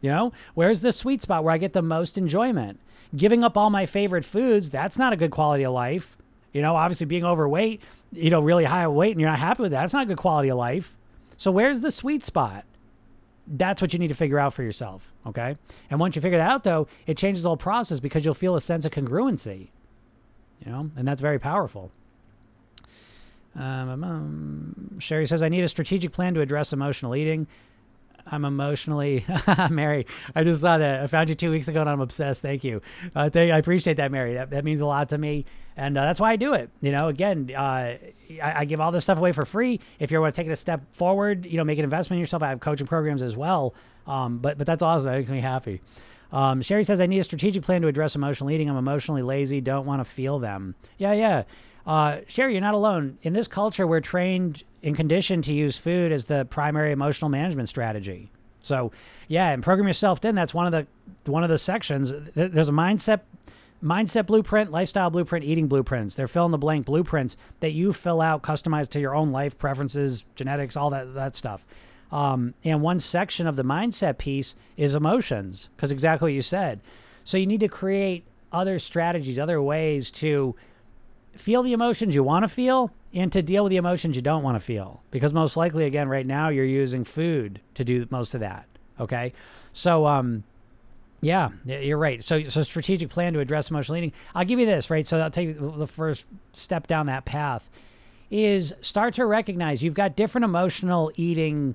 You 0.00 0.10
know, 0.10 0.32
where's 0.54 0.80
the 0.80 0.92
sweet 0.92 1.22
spot 1.22 1.42
where 1.42 1.54
I 1.54 1.58
get 1.58 1.72
the 1.72 1.82
most 1.82 2.18
enjoyment? 2.18 2.78
Giving 3.16 3.42
up 3.42 3.56
all 3.56 3.70
my 3.70 3.86
favorite 3.86 4.24
foods, 4.24 4.70
that's 4.70 4.98
not 4.98 5.12
a 5.12 5.16
good 5.16 5.30
quality 5.30 5.64
of 5.64 5.72
life. 5.72 6.16
You 6.52 6.62
know, 6.62 6.76
obviously 6.76 7.06
being 7.06 7.24
overweight, 7.24 7.82
you 8.12 8.30
know, 8.30 8.40
really 8.40 8.64
high 8.64 8.86
weight 8.88 9.12
and 9.12 9.20
you're 9.20 9.30
not 9.30 9.38
happy 9.38 9.62
with 9.62 9.72
that, 9.72 9.82
that's 9.82 9.92
not 9.92 10.04
a 10.04 10.06
good 10.06 10.16
quality 10.16 10.48
of 10.48 10.58
life. 10.58 10.96
So 11.36 11.50
where's 11.50 11.80
the 11.80 11.90
sweet 11.90 12.24
spot? 12.24 12.64
That's 13.46 13.80
what 13.80 13.92
you 13.92 13.98
need 13.98 14.08
to 14.08 14.14
figure 14.14 14.38
out 14.38 14.54
for 14.54 14.62
yourself. 14.62 15.12
Okay. 15.26 15.56
And 15.90 16.00
once 16.00 16.16
you 16.16 16.22
figure 16.22 16.38
that 16.38 16.50
out, 16.50 16.64
though, 16.64 16.86
it 17.06 17.16
changes 17.16 17.42
the 17.42 17.48
whole 17.48 17.56
process 17.56 18.00
because 18.00 18.24
you'll 18.24 18.34
feel 18.34 18.56
a 18.56 18.60
sense 18.60 18.84
of 18.84 18.92
congruency. 18.92 19.68
You 20.64 20.72
know, 20.72 20.90
and 20.96 21.06
that's 21.06 21.20
very 21.20 21.38
powerful. 21.38 21.90
Um, 23.54 23.88
um, 23.88 24.04
um 24.04 24.98
Sherry 24.98 25.26
says, 25.26 25.42
I 25.42 25.48
need 25.48 25.64
a 25.64 25.68
strategic 25.68 26.12
plan 26.12 26.34
to 26.34 26.40
address 26.40 26.72
emotional 26.72 27.14
eating. 27.14 27.46
I'm 28.30 28.44
emotionally 28.44 29.24
Mary. 29.70 30.06
I 30.34 30.44
just 30.44 30.60
saw 30.60 30.78
that. 30.78 31.02
I 31.02 31.06
found 31.06 31.28
you 31.28 31.34
two 31.34 31.50
weeks 31.50 31.68
ago, 31.68 31.80
and 31.80 31.90
I'm 31.90 32.00
obsessed. 32.00 32.42
Thank 32.42 32.64
you. 32.64 32.82
Uh, 33.14 33.30
thank, 33.30 33.52
I 33.52 33.58
appreciate 33.58 33.96
that, 33.98 34.12
Mary. 34.12 34.34
That 34.34 34.50
that 34.50 34.64
means 34.64 34.80
a 34.80 34.86
lot 34.86 35.08
to 35.10 35.18
me, 35.18 35.44
and 35.76 35.96
uh, 35.96 36.02
that's 36.02 36.20
why 36.20 36.32
I 36.32 36.36
do 36.36 36.54
it. 36.54 36.70
You 36.80 36.92
know, 36.92 37.08
again, 37.08 37.50
uh, 37.54 37.60
I, 37.60 37.98
I, 38.42 38.64
give 38.64 38.80
all 38.80 38.92
this 38.92 39.04
stuff 39.04 39.18
away 39.18 39.32
for 39.32 39.44
free. 39.44 39.80
If 39.98 40.10
you 40.10 40.20
want 40.20 40.34
to 40.34 40.40
take 40.40 40.48
it 40.48 40.52
a 40.52 40.56
step 40.56 40.94
forward, 40.94 41.46
you 41.46 41.56
know, 41.56 41.64
make 41.64 41.78
an 41.78 41.84
investment 41.84 42.18
in 42.18 42.20
yourself. 42.20 42.42
I 42.42 42.48
have 42.48 42.60
coaching 42.60 42.86
programs 42.86 43.22
as 43.22 43.36
well. 43.36 43.74
Um, 44.06 44.38
but 44.38 44.58
but 44.58 44.66
that's 44.66 44.82
awesome. 44.82 45.06
That 45.06 45.18
makes 45.18 45.30
me 45.30 45.40
happy. 45.40 45.80
Um, 46.32 46.60
Sherry 46.62 46.84
says, 46.84 47.00
I 47.00 47.06
need 47.06 47.20
a 47.20 47.24
strategic 47.24 47.62
plan 47.62 47.82
to 47.82 47.88
address 47.88 48.14
emotional 48.14 48.50
eating. 48.50 48.68
I'm 48.68 48.76
emotionally 48.76 49.22
lazy, 49.22 49.60
don't 49.60 49.86
want 49.86 50.00
to 50.00 50.04
feel 50.04 50.38
them. 50.38 50.74
Yeah, 50.98 51.12
yeah. 51.12 51.44
Uh, 51.86 52.18
Sherry, 52.28 52.52
you're 52.52 52.60
not 52.60 52.74
alone. 52.74 53.18
In 53.22 53.32
this 53.32 53.48
culture, 53.48 53.86
we're 53.86 54.00
trained 54.00 54.62
and 54.82 54.96
condition 54.96 55.42
to 55.42 55.52
use 55.52 55.76
food 55.76 56.12
as 56.12 56.26
the 56.26 56.44
primary 56.44 56.92
emotional 56.92 57.28
management 57.28 57.68
strategy. 57.68 58.30
So, 58.62 58.92
yeah, 59.28 59.50
and 59.50 59.62
program 59.62 59.88
yourself 59.88 60.20
thin. 60.20 60.34
That's 60.34 60.54
one 60.54 60.66
of 60.66 60.72
the 60.72 61.30
one 61.30 61.42
of 61.42 61.50
the 61.50 61.58
sections. 61.58 62.12
There's 62.34 62.68
a 62.68 62.72
mindset 62.72 63.20
mindset 63.82 64.26
blueprint, 64.26 64.70
lifestyle 64.70 65.10
blueprint, 65.10 65.44
eating 65.44 65.68
blueprints. 65.68 66.14
They're 66.14 66.28
fill 66.28 66.46
in 66.46 66.50
the 66.50 66.58
blank 66.58 66.86
blueprints 66.86 67.36
that 67.60 67.72
you 67.72 67.92
fill 67.92 68.20
out, 68.20 68.42
customized 68.42 68.90
to 68.90 69.00
your 69.00 69.14
own 69.14 69.30
life 69.30 69.56
preferences, 69.58 70.24
genetics, 70.34 70.76
all 70.76 70.90
that 70.90 71.14
that 71.14 71.36
stuff. 71.36 71.64
Um, 72.10 72.54
and 72.64 72.80
one 72.80 73.00
section 73.00 73.46
of 73.46 73.56
the 73.56 73.64
mindset 73.64 74.18
piece 74.18 74.56
is 74.76 74.94
emotions, 74.94 75.68
because 75.76 75.90
exactly 75.90 76.26
what 76.26 76.34
you 76.34 76.42
said. 76.42 76.80
So 77.24 77.36
you 77.36 77.46
need 77.46 77.60
to 77.60 77.68
create 77.68 78.24
other 78.50 78.78
strategies, 78.78 79.38
other 79.38 79.60
ways 79.60 80.10
to 80.10 80.56
feel 81.36 81.62
the 81.62 81.74
emotions 81.74 82.14
you 82.14 82.22
want 82.22 82.44
to 82.44 82.48
feel 82.48 82.90
and 83.14 83.32
to 83.32 83.42
deal 83.42 83.64
with 83.64 83.70
the 83.70 83.76
emotions 83.76 84.16
you 84.16 84.22
don't 84.22 84.42
want 84.42 84.56
to 84.56 84.60
feel. 84.60 85.02
Because 85.10 85.32
most 85.32 85.56
likely, 85.56 85.84
again, 85.84 86.08
right 86.08 86.26
now, 86.26 86.48
you're 86.48 86.64
using 86.64 87.04
food 87.04 87.60
to 87.74 87.84
do 87.84 88.06
most 88.10 88.34
of 88.34 88.40
that. 88.40 88.66
Okay. 89.00 89.32
So, 89.72 90.06
um, 90.06 90.44
yeah, 91.20 91.50
you're 91.64 91.98
right. 91.98 92.22
So, 92.22 92.44
so 92.44 92.62
strategic 92.62 93.08
plan 93.10 93.32
to 93.32 93.40
address 93.40 93.70
emotional 93.70 93.96
eating. 93.96 94.12
I'll 94.34 94.44
give 94.44 94.60
you 94.60 94.66
this, 94.66 94.90
right? 94.90 95.06
So, 95.06 95.18
I'll 95.20 95.30
take 95.30 95.58
the 95.58 95.86
first 95.86 96.26
step 96.52 96.86
down 96.86 97.06
that 97.06 97.24
path 97.24 97.68
is 98.30 98.74
start 98.80 99.14
to 99.14 99.24
recognize 99.24 99.82
you've 99.82 99.94
got 99.94 100.14
different 100.14 100.44
emotional 100.44 101.10
eating 101.16 101.74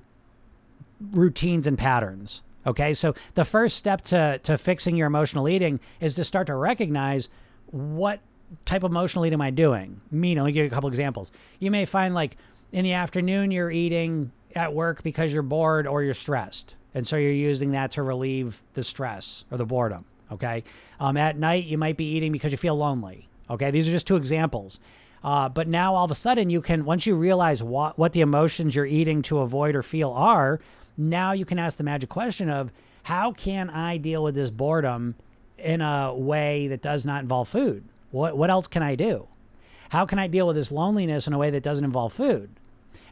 routines 1.12 1.66
and 1.66 1.76
patterns. 1.76 2.42
Okay, 2.66 2.94
so 2.94 3.14
the 3.34 3.44
first 3.44 3.76
step 3.76 4.02
to 4.02 4.40
to 4.44 4.56
fixing 4.56 4.96
your 4.96 5.06
emotional 5.06 5.48
eating 5.48 5.80
is 6.00 6.14
to 6.14 6.24
start 6.24 6.46
to 6.46 6.54
recognize 6.54 7.28
what 7.66 8.20
type 8.64 8.82
of 8.82 8.90
emotional 8.90 9.24
eating 9.26 9.34
am 9.34 9.40
I 9.40 9.50
doing. 9.50 10.00
Me 10.10 10.34
give 10.34 10.56
you 10.56 10.64
a 10.66 10.70
couple 10.70 10.88
examples. 10.88 11.32
You 11.58 11.70
may 11.70 11.84
find 11.84 12.14
like 12.14 12.36
in 12.72 12.84
the 12.84 12.92
afternoon 12.92 13.50
you're 13.50 13.70
eating 13.70 14.32
at 14.54 14.72
work 14.72 15.02
because 15.02 15.32
you're 15.32 15.42
bored 15.42 15.86
or 15.86 16.02
you're 16.02 16.14
stressed, 16.14 16.74
and 16.94 17.06
so 17.06 17.16
you're 17.16 17.32
using 17.32 17.72
that 17.72 17.92
to 17.92 18.02
relieve 18.02 18.62
the 18.74 18.82
stress 18.82 19.44
or 19.50 19.58
the 19.58 19.66
boredom. 19.66 20.04
Okay, 20.32 20.64
um, 20.98 21.16
at 21.16 21.38
night 21.38 21.64
you 21.64 21.78
might 21.78 21.96
be 21.96 22.06
eating 22.06 22.32
because 22.32 22.50
you 22.50 22.58
feel 22.58 22.76
lonely. 22.76 23.28
Okay, 23.50 23.70
these 23.70 23.88
are 23.88 23.92
just 23.92 24.06
two 24.06 24.16
examples. 24.16 24.78
Uh, 25.22 25.48
but 25.48 25.68
now 25.68 25.94
all 25.94 26.04
of 26.04 26.10
a 26.10 26.14
sudden 26.14 26.50
you 26.50 26.60
can 26.60 26.84
once 26.84 27.06
you 27.06 27.14
realize 27.14 27.62
what 27.62 27.98
what 27.98 28.12
the 28.12 28.20
emotions 28.20 28.74
you're 28.74 28.86
eating 28.86 29.22
to 29.22 29.38
avoid 29.38 29.74
or 29.74 29.82
feel 29.82 30.10
are, 30.10 30.60
now 30.96 31.32
you 31.32 31.44
can 31.44 31.58
ask 31.58 31.78
the 31.78 31.84
magic 31.84 32.10
question 32.10 32.50
of 32.50 32.70
how 33.04 33.32
can 33.32 33.70
I 33.70 33.98
deal 33.98 34.22
with 34.22 34.34
this 34.34 34.50
boredom 34.50 35.14
in 35.58 35.80
a 35.80 36.14
way 36.14 36.68
that 36.68 36.82
does 36.82 37.04
not 37.06 37.22
involve 37.22 37.48
food? 37.48 37.84
What 38.14 38.36
what 38.36 38.48
else 38.48 38.68
can 38.68 38.82
I 38.82 38.94
do? 38.94 39.26
How 39.88 40.06
can 40.06 40.20
I 40.20 40.28
deal 40.28 40.46
with 40.46 40.54
this 40.54 40.70
loneliness 40.70 41.26
in 41.26 41.32
a 41.32 41.38
way 41.38 41.50
that 41.50 41.64
doesn't 41.64 41.84
involve 41.84 42.12
food? 42.12 42.48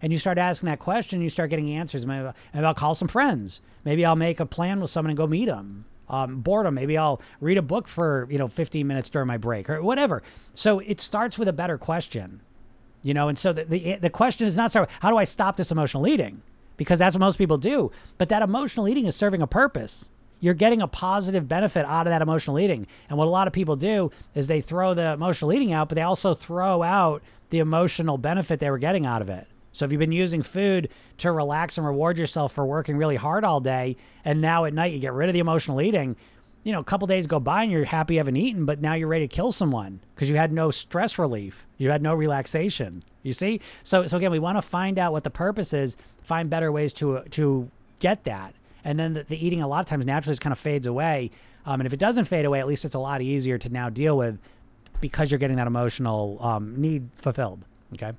And 0.00 0.12
you 0.12 0.18
start 0.18 0.38
asking 0.38 0.68
that 0.68 0.78
question, 0.78 1.20
you 1.20 1.28
start 1.28 1.50
getting 1.50 1.70
answers. 1.70 2.06
Maybe, 2.06 2.30
maybe 2.54 2.64
I'll 2.64 2.72
call 2.74 2.94
some 2.94 3.08
friends. 3.08 3.60
Maybe 3.84 4.04
I'll 4.04 4.16
make 4.16 4.38
a 4.38 4.46
plan 4.46 4.80
with 4.80 4.90
someone 4.90 5.10
and 5.10 5.16
go 5.16 5.26
meet 5.26 5.46
them. 5.46 5.86
Um, 6.08 6.40
boredom. 6.40 6.74
Maybe 6.74 6.96
I'll 6.96 7.20
read 7.40 7.58
a 7.58 7.62
book 7.62 7.88
for 7.88 8.28
you 8.30 8.38
know 8.38 8.46
15 8.46 8.86
minutes 8.86 9.10
during 9.10 9.26
my 9.26 9.38
break 9.38 9.68
or 9.68 9.82
whatever. 9.82 10.22
So 10.54 10.78
it 10.78 11.00
starts 11.00 11.36
with 11.36 11.48
a 11.48 11.52
better 11.52 11.78
question, 11.78 12.40
you 13.02 13.12
know. 13.12 13.28
And 13.28 13.36
so 13.36 13.52
the 13.52 13.64
the, 13.64 13.96
the 13.96 14.10
question 14.10 14.46
is 14.46 14.56
not 14.56 14.70
start. 14.70 14.88
How 15.00 15.10
do 15.10 15.16
I 15.16 15.24
stop 15.24 15.56
this 15.56 15.72
emotional 15.72 16.06
eating? 16.06 16.42
because 16.76 16.98
that's 16.98 17.14
what 17.14 17.20
most 17.20 17.38
people 17.38 17.58
do. 17.58 17.90
But 18.18 18.28
that 18.30 18.42
emotional 18.42 18.88
eating 18.88 19.06
is 19.06 19.16
serving 19.16 19.42
a 19.42 19.46
purpose. 19.46 20.08
You're 20.42 20.54
getting 20.54 20.82
a 20.82 20.88
positive 20.88 21.46
benefit 21.46 21.86
out 21.86 22.08
of 22.08 22.10
that 22.10 22.20
emotional 22.20 22.58
eating. 22.58 22.88
And 23.08 23.16
what 23.16 23.28
a 23.28 23.30
lot 23.30 23.46
of 23.46 23.52
people 23.52 23.76
do 23.76 24.10
is 24.34 24.48
they 24.48 24.60
throw 24.60 24.92
the 24.92 25.12
emotional 25.12 25.52
eating 25.52 25.72
out, 25.72 25.88
but 25.88 25.94
they 25.94 26.02
also 26.02 26.34
throw 26.34 26.82
out 26.82 27.22
the 27.50 27.60
emotional 27.60 28.18
benefit 28.18 28.58
they 28.58 28.68
were 28.68 28.78
getting 28.78 29.06
out 29.06 29.22
of 29.22 29.28
it. 29.28 29.46
So 29.70 29.84
if 29.84 29.92
you've 29.92 30.00
been 30.00 30.10
using 30.10 30.42
food 30.42 30.88
to 31.18 31.30
relax 31.30 31.78
and 31.78 31.86
reward 31.86 32.18
yourself 32.18 32.52
for 32.52 32.66
working 32.66 32.96
really 32.96 33.14
hard 33.14 33.44
all 33.44 33.60
day, 33.60 33.96
and 34.24 34.40
now 34.40 34.64
at 34.64 34.74
night 34.74 34.92
you 34.92 34.98
get 34.98 35.12
rid 35.12 35.28
of 35.28 35.32
the 35.32 35.38
emotional 35.38 35.80
eating, 35.80 36.16
you 36.64 36.72
know, 36.72 36.80
a 36.80 36.84
couple 36.84 37.06
days 37.06 37.28
go 37.28 37.38
by 37.38 37.62
and 37.62 37.70
you're 37.70 37.84
happy 37.84 38.14
you 38.14 38.20
haven't 38.20 38.36
eaten, 38.36 38.66
but 38.66 38.80
now 38.80 38.94
you're 38.94 39.06
ready 39.06 39.28
to 39.28 39.34
kill 39.34 39.52
someone 39.52 40.00
because 40.14 40.28
you 40.28 40.36
had 40.36 40.52
no 40.52 40.72
stress 40.72 41.18
relief. 41.20 41.66
You 41.78 41.90
had 41.90 42.02
no 42.02 42.14
relaxation. 42.14 43.04
You 43.22 43.32
see? 43.32 43.60
So 43.84 44.08
so 44.08 44.16
again, 44.16 44.32
we 44.32 44.40
want 44.40 44.58
to 44.58 44.62
find 44.62 44.98
out 44.98 45.12
what 45.12 45.22
the 45.22 45.30
purpose 45.30 45.72
is, 45.72 45.96
find 46.20 46.50
better 46.50 46.72
ways 46.72 46.92
to 46.94 47.22
to 47.30 47.70
get 48.00 48.24
that. 48.24 48.54
And 48.84 48.98
then 48.98 49.12
the, 49.12 49.24
the 49.24 49.44
eating 49.44 49.62
a 49.62 49.68
lot 49.68 49.80
of 49.80 49.86
times 49.86 50.06
naturally 50.06 50.32
just 50.32 50.42
kind 50.42 50.52
of 50.52 50.58
fades 50.58 50.86
away. 50.86 51.30
Um, 51.66 51.80
and 51.80 51.86
if 51.86 51.92
it 51.92 51.98
doesn't 51.98 52.24
fade 52.24 52.44
away, 52.44 52.60
at 52.60 52.66
least 52.66 52.84
it's 52.84 52.94
a 52.94 52.98
lot 52.98 53.22
easier 53.22 53.58
to 53.58 53.68
now 53.68 53.88
deal 53.88 54.16
with 54.16 54.38
because 55.00 55.30
you're 55.30 55.38
getting 55.38 55.56
that 55.56 55.66
emotional 55.66 56.38
um, 56.40 56.80
need 56.80 57.08
fulfilled. 57.14 57.64
Okay. 57.94 58.12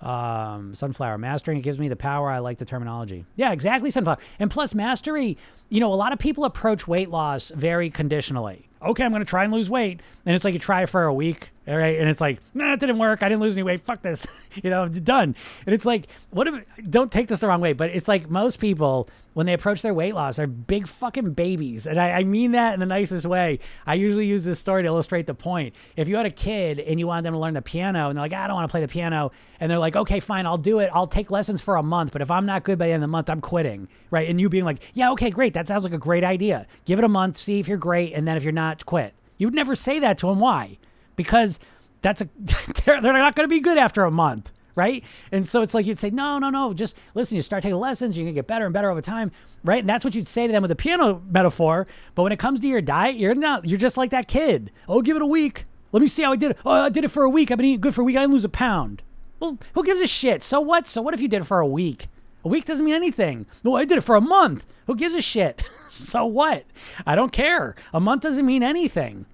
Um, 0.00 0.74
sunflower 0.76 1.18
mastering 1.18 1.58
it 1.58 1.62
gives 1.62 1.78
me 1.78 1.88
the 1.88 1.96
power. 1.96 2.30
I 2.30 2.38
like 2.38 2.58
the 2.58 2.64
terminology. 2.64 3.24
Yeah, 3.36 3.52
exactly. 3.52 3.90
Sunflower. 3.90 4.18
And 4.38 4.50
plus, 4.50 4.74
mastery, 4.74 5.36
you 5.68 5.80
know, 5.80 5.92
a 5.92 5.96
lot 5.96 6.12
of 6.12 6.18
people 6.18 6.44
approach 6.44 6.86
weight 6.86 7.10
loss 7.10 7.50
very 7.50 7.90
conditionally. 7.90 8.68
Okay, 8.80 9.04
I'm 9.04 9.10
going 9.10 9.24
to 9.24 9.28
try 9.28 9.44
and 9.44 9.52
lose 9.52 9.68
weight. 9.68 10.00
And 10.24 10.36
it's 10.36 10.44
like 10.44 10.54
you 10.54 10.60
try 10.60 10.86
for 10.86 11.04
a 11.04 11.14
week 11.14 11.50
all 11.68 11.76
right. 11.76 11.98
And 11.98 12.08
it's 12.08 12.20
like, 12.20 12.40
nah, 12.54 12.72
it 12.72 12.80
didn't 12.80 12.96
work. 12.96 13.22
I 13.22 13.28
didn't 13.28 13.42
lose 13.42 13.54
any 13.54 13.62
weight. 13.62 13.82
Fuck 13.82 14.00
this. 14.00 14.26
you 14.62 14.70
know, 14.70 14.88
done. 14.88 15.36
And 15.66 15.74
it's 15.74 15.84
like, 15.84 16.06
what 16.30 16.48
if, 16.48 16.64
don't 16.88 17.12
take 17.12 17.28
this 17.28 17.40
the 17.40 17.46
wrong 17.46 17.60
way, 17.60 17.74
but 17.74 17.90
it's 17.90 18.08
like 18.08 18.30
most 18.30 18.58
people, 18.58 19.06
when 19.34 19.44
they 19.44 19.52
approach 19.52 19.82
their 19.82 19.92
weight 19.92 20.14
loss, 20.14 20.38
are 20.38 20.46
big 20.46 20.88
fucking 20.88 21.34
babies. 21.34 21.86
And 21.86 22.00
I, 22.00 22.12
I 22.12 22.24
mean 22.24 22.52
that 22.52 22.72
in 22.72 22.80
the 22.80 22.86
nicest 22.86 23.26
way. 23.26 23.58
I 23.86 23.94
usually 23.94 24.24
use 24.24 24.44
this 24.44 24.58
story 24.58 24.82
to 24.82 24.86
illustrate 24.86 25.26
the 25.26 25.34
point. 25.34 25.74
If 25.94 26.08
you 26.08 26.16
had 26.16 26.24
a 26.24 26.30
kid 26.30 26.80
and 26.80 26.98
you 26.98 27.06
wanted 27.06 27.26
them 27.26 27.34
to 27.34 27.38
learn 27.38 27.52
the 27.52 27.60
piano 27.60 28.08
and 28.08 28.16
they're 28.16 28.24
like, 28.24 28.32
ah, 28.34 28.44
I 28.44 28.46
don't 28.46 28.56
want 28.56 28.66
to 28.66 28.72
play 28.72 28.80
the 28.80 28.88
piano. 28.88 29.30
And 29.60 29.70
they're 29.70 29.78
like, 29.78 29.94
okay, 29.94 30.20
fine, 30.20 30.46
I'll 30.46 30.56
do 30.56 30.78
it. 30.78 30.88
I'll 30.94 31.06
take 31.06 31.30
lessons 31.30 31.60
for 31.60 31.76
a 31.76 31.82
month. 31.82 32.12
But 32.12 32.22
if 32.22 32.30
I'm 32.30 32.46
not 32.46 32.64
good 32.64 32.78
by 32.78 32.86
the 32.86 32.94
end 32.94 33.02
of 33.02 33.08
the 33.08 33.12
month, 33.12 33.28
I'm 33.28 33.42
quitting. 33.42 33.88
Right. 34.10 34.26
And 34.26 34.40
you 34.40 34.48
being 34.48 34.64
like, 34.64 34.78
yeah, 34.94 35.10
okay, 35.12 35.28
great. 35.28 35.52
That 35.52 35.68
sounds 35.68 35.84
like 35.84 35.92
a 35.92 35.98
great 35.98 36.24
idea. 36.24 36.66
Give 36.86 36.98
it 36.98 37.04
a 37.04 37.08
month, 37.08 37.36
see 37.36 37.60
if 37.60 37.68
you're 37.68 37.76
great. 37.76 38.14
And 38.14 38.26
then 38.26 38.38
if 38.38 38.42
you're 38.42 38.52
not, 38.52 38.86
quit. 38.86 39.12
You 39.36 39.48
would 39.48 39.54
never 39.54 39.74
say 39.74 39.98
that 39.98 40.16
to 40.18 40.28
them. 40.28 40.40
Why? 40.40 40.78
Because 41.18 41.58
that's 42.00 42.22
a 42.22 42.28
they're, 42.38 43.02
they're 43.02 43.12
not 43.12 43.34
going 43.34 43.44
to 43.44 43.54
be 43.54 43.60
good 43.60 43.76
after 43.76 44.04
a 44.04 44.10
month 44.10 44.52
right 44.74 45.02
and 45.32 45.48
so 45.48 45.60
it's 45.60 45.74
like 45.74 45.84
you'd 45.86 45.98
say 45.98 46.08
no 46.08 46.38
no 46.38 46.50
no 46.50 46.72
just 46.72 46.96
listen 47.14 47.34
you 47.34 47.42
start 47.42 47.64
taking 47.64 47.76
lessons 47.76 48.16
you're 48.16 48.24
to 48.24 48.32
get 48.32 48.46
better 48.46 48.64
and 48.64 48.72
better 48.72 48.88
over 48.88 49.02
time 49.02 49.32
right 49.64 49.80
and 49.80 49.88
that's 49.88 50.04
what 50.04 50.14
you'd 50.14 50.28
say 50.28 50.46
to 50.46 50.52
them 50.52 50.62
with 50.62 50.68
the 50.68 50.76
piano 50.76 51.20
metaphor 51.28 51.88
but 52.14 52.22
when 52.22 52.30
it 52.30 52.38
comes 52.38 52.60
to 52.60 52.68
your 52.68 52.80
diet 52.80 53.16
you're 53.16 53.34
not 53.34 53.64
you're 53.64 53.76
just 53.76 53.96
like 53.96 54.10
that 54.10 54.28
kid 54.28 54.70
oh 54.88 55.02
give 55.02 55.16
it 55.16 55.22
a 55.22 55.26
week 55.26 55.64
let 55.90 56.00
me 56.00 56.06
see 56.06 56.22
how 56.22 56.30
i 56.30 56.36
did 56.36 56.52
it 56.52 56.58
oh 56.64 56.70
i 56.70 56.88
did 56.88 57.04
it 57.04 57.10
for 57.10 57.24
a 57.24 57.28
week 57.28 57.50
i've 57.50 57.58
been 57.58 57.66
eating 57.66 57.80
good 57.80 57.92
for 57.92 58.02
a 58.02 58.04
week 58.04 58.16
i 58.16 58.20
didn't 58.20 58.32
lose 58.32 58.44
a 58.44 58.48
pound 58.48 59.02
well 59.40 59.58
who 59.74 59.82
gives 59.82 60.00
a 60.00 60.06
shit 60.06 60.44
so 60.44 60.60
what 60.60 60.86
so 60.86 61.02
what 61.02 61.12
if 61.12 61.20
you 61.20 61.26
did 61.26 61.42
it 61.42 61.46
for 61.46 61.58
a 61.58 61.66
week 61.66 62.06
a 62.44 62.48
week 62.48 62.64
doesn't 62.66 62.84
mean 62.84 62.94
anything. 62.94 63.46
No, 63.64 63.74
I 63.74 63.84
did 63.84 63.98
it 63.98 64.02
for 64.02 64.14
a 64.14 64.20
month. 64.20 64.64
Who 64.86 64.94
gives 64.94 65.14
a 65.14 65.20
shit? 65.20 65.64
so 65.90 66.24
what? 66.24 66.64
I 67.04 67.14
don't 67.14 67.32
care. 67.32 67.74
A 67.92 68.00
month 68.00 68.22
doesn't 68.22 68.46
mean 68.46 68.62
anything. 68.62 69.26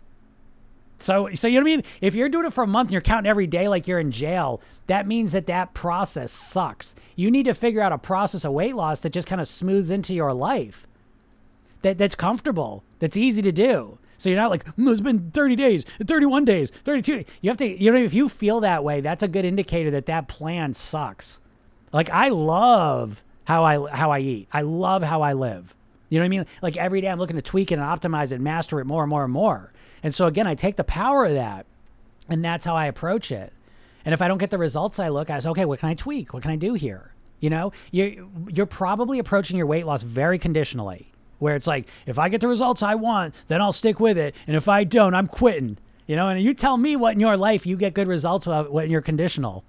So, 0.98 1.28
so 1.34 1.48
you 1.48 1.58
know 1.58 1.64
what 1.64 1.72
I 1.72 1.76
mean? 1.76 1.84
If 2.00 2.14
you're 2.14 2.28
doing 2.28 2.46
it 2.46 2.52
for 2.52 2.64
a 2.64 2.66
month 2.66 2.88
and 2.88 2.92
you're 2.92 3.02
counting 3.02 3.28
every 3.28 3.46
day 3.46 3.68
like 3.68 3.86
you're 3.86 3.98
in 3.98 4.10
jail, 4.10 4.60
that 4.86 5.06
means 5.06 5.32
that 5.32 5.46
that 5.46 5.74
process 5.74 6.32
sucks. 6.32 6.94
You 7.16 7.30
need 7.30 7.44
to 7.44 7.54
figure 7.54 7.80
out 7.80 7.92
a 7.92 7.98
process 7.98 8.44
of 8.44 8.52
weight 8.52 8.74
loss 8.74 9.00
that 9.00 9.10
just 9.10 9.28
kind 9.28 9.40
of 9.40 9.48
smooths 9.48 9.90
into 9.90 10.14
your 10.14 10.32
life. 10.32 10.86
That 11.82 11.98
that's 11.98 12.14
comfortable. 12.14 12.82
That's 13.00 13.16
easy 13.16 13.42
to 13.42 13.52
do. 13.52 13.98
So 14.16 14.30
you're 14.30 14.38
not 14.38 14.50
like 14.50 14.64
mm, 14.76 14.90
it's 14.90 15.00
been 15.00 15.30
30 15.32 15.56
days, 15.56 15.84
31 16.06 16.44
days, 16.46 16.72
32. 16.84 17.24
You 17.42 17.50
have 17.50 17.58
to. 17.58 17.66
You 17.66 17.92
know, 17.92 17.98
if 17.98 18.14
you 18.14 18.28
feel 18.28 18.60
that 18.60 18.82
way, 18.82 19.00
that's 19.02 19.22
a 19.22 19.28
good 19.28 19.44
indicator 19.44 19.90
that 19.90 20.06
that 20.06 20.28
plan 20.28 20.72
sucks. 20.72 21.40
Like 21.92 22.08
I 22.08 22.30
love 22.30 23.22
how 23.44 23.64
I 23.64 23.90
how 23.90 24.10
I 24.10 24.20
eat. 24.20 24.48
I 24.52 24.62
love 24.62 25.02
how 25.02 25.20
I 25.20 25.34
live. 25.34 25.74
You 26.08 26.18
know 26.18 26.22
what 26.22 26.26
I 26.26 26.28
mean? 26.28 26.46
Like 26.62 26.76
every 26.76 27.00
day 27.00 27.08
I'm 27.08 27.18
looking 27.18 27.36
to 27.36 27.42
tweak 27.42 27.72
it 27.72 27.78
and 27.78 27.82
optimize 27.82 28.32
it, 28.32 28.40
master 28.40 28.80
it 28.80 28.86
more 28.86 29.02
and 29.02 29.10
more 29.10 29.24
and 29.24 29.32
more. 29.32 29.72
And 30.04 30.14
so 30.14 30.26
again, 30.26 30.46
I 30.46 30.54
take 30.54 30.76
the 30.76 30.84
power 30.84 31.24
of 31.24 31.34
that 31.34 31.66
and 32.28 32.44
that's 32.44 32.64
how 32.64 32.76
I 32.76 32.86
approach 32.86 33.32
it. 33.32 33.52
And 34.04 34.12
if 34.12 34.22
I 34.22 34.28
don't 34.28 34.38
get 34.38 34.50
the 34.50 34.58
results 34.58 34.98
I 34.98 35.08
look 35.08 35.30
at, 35.30 35.42
say, 35.42 35.48
okay, 35.48 35.64
what 35.64 35.80
can 35.80 35.88
I 35.88 35.94
tweak? 35.94 36.32
What 36.32 36.42
can 36.42 36.52
I 36.52 36.56
do 36.56 36.74
here? 36.74 37.12
You 37.40 37.50
know, 37.50 37.72
you 37.90 38.30
you're 38.48 38.66
probably 38.66 39.18
approaching 39.18 39.56
your 39.56 39.66
weight 39.66 39.86
loss 39.86 40.02
very 40.02 40.38
conditionally, 40.38 41.12
where 41.38 41.56
it's 41.56 41.66
like, 41.66 41.88
if 42.06 42.18
I 42.18 42.28
get 42.28 42.40
the 42.40 42.48
results 42.48 42.82
I 42.82 42.94
want, 42.94 43.34
then 43.48 43.60
I'll 43.60 43.72
stick 43.72 44.00
with 44.00 44.16
it, 44.16 44.34
and 44.46 44.56
if 44.56 44.68
I 44.68 44.84
don't, 44.84 45.14
I'm 45.14 45.26
quitting. 45.26 45.76
You 46.06 46.16
know, 46.16 46.28
and 46.28 46.40
you 46.40 46.54
tell 46.54 46.76
me 46.76 46.96
what 46.96 47.14
in 47.14 47.20
your 47.20 47.36
life 47.36 47.66
you 47.66 47.76
get 47.76 47.92
good 47.92 48.08
results 48.08 48.46
when 48.46 48.90
you're 48.90 49.02
conditional. 49.02 49.64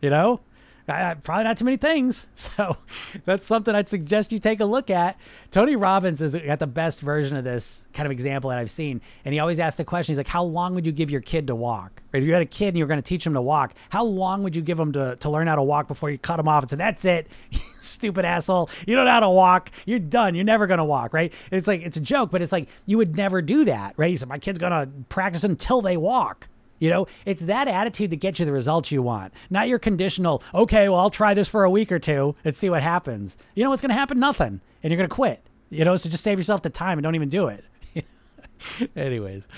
You 0.00 0.10
know, 0.10 0.40
Probably 0.88 1.44
not 1.44 1.58
too 1.58 1.64
many 1.64 1.76
things. 1.76 2.26
So 2.58 2.78
that's 3.24 3.46
something 3.46 3.74
I'd 3.74 3.88
suggest 3.88 4.32
you 4.32 4.38
take 4.38 4.60
a 4.60 4.64
look 4.64 4.90
at. 4.90 5.16
Tony 5.50 5.76
Robbins 5.76 6.20
has 6.20 6.34
got 6.34 6.58
the 6.58 6.66
best 6.66 7.00
version 7.00 7.36
of 7.36 7.44
this 7.44 7.86
kind 7.92 8.06
of 8.06 8.10
example 8.10 8.50
that 8.50 8.58
I've 8.58 8.70
seen. 8.70 9.00
And 9.24 9.32
he 9.32 9.38
always 9.38 9.60
asks 9.60 9.76
the 9.76 9.84
question, 9.84 10.12
he's 10.12 10.18
like, 10.18 10.26
how 10.26 10.42
long 10.42 10.74
would 10.74 10.86
you 10.86 10.92
give 10.92 11.10
your 11.10 11.20
kid 11.20 11.46
to 11.48 11.54
walk? 11.54 12.02
Right? 12.12 12.22
If 12.22 12.26
you 12.26 12.32
had 12.32 12.42
a 12.42 12.46
kid 12.46 12.68
and 12.68 12.78
you 12.78 12.84
were 12.84 12.88
going 12.88 12.98
to 13.02 13.06
teach 13.06 13.26
him 13.26 13.34
to 13.34 13.42
walk, 13.42 13.74
how 13.90 14.04
long 14.04 14.42
would 14.42 14.56
you 14.56 14.62
give 14.62 14.78
him 14.78 14.92
to, 14.92 15.16
to 15.16 15.30
learn 15.30 15.46
how 15.46 15.56
to 15.56 15.62
walk 15.62 15.88
before 15.88 16.10
you 16.10 16.18
cut 16.18 16.40
him 16.40 16.48
off 16.48 16.62
and 16.62 16.70
say, 16.70 16.76
that's 16.76 17.04
it, 17.04 17.28
stupid 17.80 18.24
asshole. 18.24 18.70
You 18.86 18.96
don't 18.96 19.04
know 19.04 19.12
how 19.12 19.20
to 19.20 19.30
walk. 19.30 19.70
You're 19.84 19.98
done. 19.98 20.34
You're 20.34 20.44
never 20.44 20.66
going 20.66 20.78
to 20.78 20.84
walk, 20.84 21.12
right? 21.12 21.32
it's 21.52 21.68
like, 21.68 21.82
it's 21.82 21.96
a 21.96 22.00
joke, 22.02 22.30
but 22.30 22.40
it's 22.42 22.52
like, 22.52 22.68
you 22.86 22.96
would 22.96 23.16
never 23.16 23.42
do 23.42 23.66
that, 23.66 23.94
right? 23.96 24.18
So 24.18 24.26
my 24.26 24.38
kid's 24.38 24.58
going 24.58 24.72
to 24.72 24.90
practice 25.08 25.44
until 25.44 25.82
they 25.82 25.96
walk. 25.96 26.48
You 26.78 26.90
know, 26.90 27.06
it's 27.24 27.44
that 27.44 27.68
attitude 27.68 28.10
that 28.10 28.16
gets 28.16 28.38
you 28.38 28.46
the 28.46 28.52
results 28.52 28.92
you 28.92 29.02
want, 29.02 29.32
not 29.50 29.68
your 29.68 29.78
conditional, 29.78 30.42
okay, 30.54 30.88
well, 30.88 31.00
I'll 31.00 31.10
try 31.10 31.34
this 31.34 31.48
for 31.48 31.64
a 31.64 31.70
week 31.70 31.90
or 31.90 31.98
two 31.98 32.36
and 32.44 32.56
see 32.56 32.70
what 32.70 32.82
happens. 32.82 33.36
You 33.54 33.64
know 33.64 33.70
what's 33.70 33.82
going 33.82 33.90
to 33.90 33.96
happen? 33.96 34.18
Nothing. 34.18 34.60
And 34.82 34.90
you're 34.90 34.96
going 34.96 35.08
to 35.08 35.14
quit. 35.14 35.42
You 35.70 35.84
know, 35.84 35.96
so 35.96 36.08
just 36.08 36.24
save 36.24 36.38
yourself 36.38 36.62
the 36.62 36.70
time 36.70 36.98
and 36.98 37.02
don't 37.02 37.14
even 37.14 37.28
do 37.28 37.48
it. 37.48 37.64
Anyways, 38.96 39.48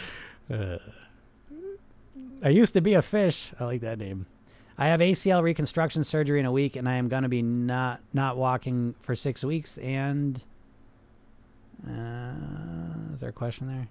uh, 0.52 0.78
I 2.42 2.48
used 2.48 2.72
to 2.74 2.80
be 2.80 2.94
a 2.94 3.02
fish. 3.02 3.52
I 3.60 3.64
like 3.64 3.80
that 3.82 3.98
name. 3.98 4.26
I 4.78 4.86
have 4.86 5.00
ACL 5.00 5.42
reconstruction 5.42 6.04
surgery 6.04 6.40
in 6.40 6.46
a 6.46 6.52
week, 6.52 6.74
and 6.74 6.88
I 6.88 6.94
am 6.94 7.08
going 7.08 7.22
to 7.22 7.28
be 7.28 7.42
not 7.42 8.00
not 8.14 8.38
walking 8.38 8.94
for 9.02 9.14
six 9.14 9.44
weeks. 9.44 9.76
And 9.76 10.42
uh, 11.86 13.12
is 13.12 13.20
there 13.20 13.28
a 13.28 13.32
question 13.32 13.68
there? 13.68 13.88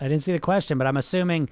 I 0.00 0.08
didn't 0.08 0.22
see 0.22 0.32
the 0.32 0.38
question, 0.38 0.78
but 0.78 0.86
I'm 0.86 0.96
assuming, 0.96 1.48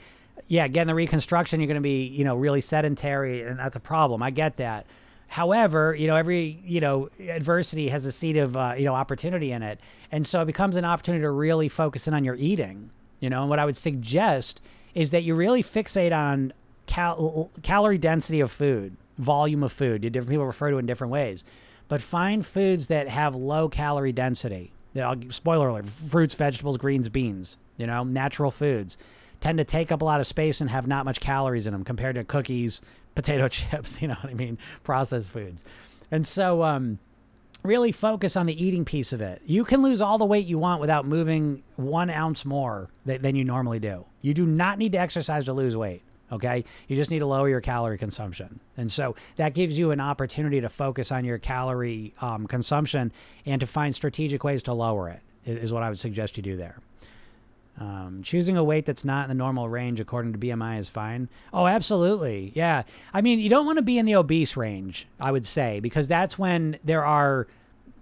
yeah, 0.48 0.68
getting 0.68 0.88
the 0.88 0.94
reconstruction, 0.94 1.60
you're 1.60 1.68
going 1.68 1.76
to 1.76 1.80
be, 1.80 2.06
you 2.06 2.24
know, 2.24 2.36
really 2.36 2.60
sedentary, 2.60 3.42
and 3.42 3.58
that's 3.58 3.76
a 3.76 3.80
problem. 3.80 4.22
I 4.22 4.30
get 4.30 4.56
that. 4.56 4.86
However, 5.30 5.94
you 5.94 6.08
know, 6.08 6.16
every 6.16 6.60
you 6.64 6.80
know 6.80 7.08
adversity 7.20 7.88
has 7.88 8.04
a 8.04 8.10
seed 8.10 8.36
of 8.36 8.56
uh, 8.56 8.74
you 8.76 8.84
know 8.84 8.96
opportunity 8.96 9.52
in 9.52 9.62
it, 9.62 9.78
and 10.10 10.26
so 10.26 10.42
it 10.42 10.46
becomes 10.46 10.74
an 10.74 10.84
opportunity 10.84 11.22
to 11.22 11.30
really 11.30 11.68
focus 11.68 12.08
in 12.08 12.14
on 12.14 12.24
your 12.24 12.34
eating. 12.34 12.90
You 13.20 13.30
know, 13.30 13.42
and 13.42 13.48
what 13.48 13.60
I 13.60 13.64
would 13.64 13.76
suggest 13.76 14.60
is 14.92 15.10
that 15.10 15.22
you 15.22 15.36
really 15.36 15.62
fixate 15.62 16.12
on 16.12 16.52
cal- 16.86 17.52
calorie 17.62 17.96
density 17.96 18.40
of 18.40 18.50
food, 18.50 18.96
volume 19.18 19.62
of 19.62 19.70
food. 19.70 20.02
Different 20.02 20.30
people 20.30 20.46
refer 20.46 20.70
to 20.70 20.76
it 20.76 20.80
in 20.80 20.86
different 20.86 21.12
ways, 21.12 21.44
but 21.86 22.02
find 22.02 22.44
foods 22.44 22.88
that 22.88 23.06
have 23.06 23.36
low 23.36 23.68
calorie 23.68 24.10
density. 24.10 24.72
I'll, 24.96 25.14
spoiler 25.28 25.68
alert: 25.68 25.86
fruits, 25.86 26.34
vegetables, 26.34 26.76
greens, 26.76 27.08
beans. 27.08 27.56
You 27.80 27.86
know, 27.86 28.04
natural 28.04 28.50
foods 28.50 28.98
tend 29.40 29.58
to 29.58 29.64
take 29.64 29.90
up 29.90 30.02
a 30.02 30.04
lot 30.04 30.20
of 30.20 30.26
space 30.26 30.60
and 30.60 30.68
have 30.68 30.86
not 30.86 31.04
much 31.04 31.18
calories 31.18 31.66
in 31.66 31.72
them 31.72 31.82
compared 31.82 32.16
to 32.16 32.24
cookies, 32.24 32.80
potato 33.14 33.48
chips, 33.48 34.00
you 34.02 34.08
know 34.08 34.14
what 34.20 34.30
I 34.30 34.34
mean, 34.34 34.58
processed 34.82 35.32
foods. 35.32 35.64
And 36.10 36.26
so, 36.26 36.62
um, 36.62 36.98
really 37.62 37.92
focus 37.92 38.36
on 38.36 38.46
the 38.46 38.64
eating 38.64 38.84
piece 38.84 39.12
of 39.12 39.20
it. 39.20 39.42
You 39.44 39.64
can 39.64 39.82
lose 39.82 40.00
all 40.00 40.18
the 40.18 40.24
weight 40.24 40.46
you 40.46 40.58
want 40.58 40.80
without 40.80 41.04
moving 41.04 41.62
one 41.76 42.08
ounce 42.08 42.44
more 42.44 42.88
th- 43.06 43.20
than 43.20 43.36
you 43.36 43.44
normally 43.44 43.78
do. 43.78 44.06
You 44.22 44.32
do 44.32 44.46
not 44.46 44.78
need 44.78 44.92
to 44.92 44.98
exercise 44.98 45.44
to 45.44 45.52
lose 45.52 45.76
weight. 45.76 46.02
Okay. 46.32 46.64
You 46.88 46.96
just 46.96 47.10
need 47.10 47.18
to 47.18 47.26
lower 47.26 47.48
your 47.48 47.60
calorie 47.60 47.98
consumption. 47.98 48.60
And 48.76 48.90
so 48.90 49.16
that 49.36 49.52
gives 49.52 49.76
you 49.76 49.90
an 49.90 50.00
opportunity 50.00 50.60
to 50.60 50.68
focus 50.68 51.10
on 51.10 51.24
your 51.24 51.38
calorie 51.38 52.14
um, 52.20 52.46
consumption 52.46 53.12
and 53.44 53.60
to 53.60 53.66
find 53.66 53.94
strategic 53.94 54.44
ways 54.44 54.62
to 54.62 54.72
lower 54.72 55.08
it, 55.08 55.20
is 55.44 55.72
what 55.72 55.82
I 55.82 55.88
would 55.88 55.98
suggest 55.98 56.36
you 56.36 56.42
do 56.42 56.56
there. 56.56 56.78
Um, 57.78 58.22
choosing 58.22 58.58
a 58.58 58.64
weight 58.64 58.84
that's 58.84 59.04
not 59.06 59.24
in 59.24 59.28
the 59.28 59.34
normal 59.34 59.68
range 59.68 60.00
according 60.00 60.34
to 60.34 60.38
BMI 60.38 60.78
is 60.78 60.90
fine. 60.90 61.30
Oh, 61.52 61.66
absolutely. 61.66 62.52
Yeah. 62.54 62.82
I 63.14 63.22
mean, 63.22 63.38
you 63.38 63.48
don't 63.48 63.64
want 63.64 63.78
to 63.78 63.82
be 63.82 63.96
in 63.96 64.04
the 64.04 64.16
obese 64.16 64.54
range, 64.56 65.06
I 65.18 65.32
would 65.32 65.46
say, 65.46 65.80
because 65.80 66.06
that's 66.06 66.38
when 66.38 66.78
there 66.84 67.04
are 67.04 67.46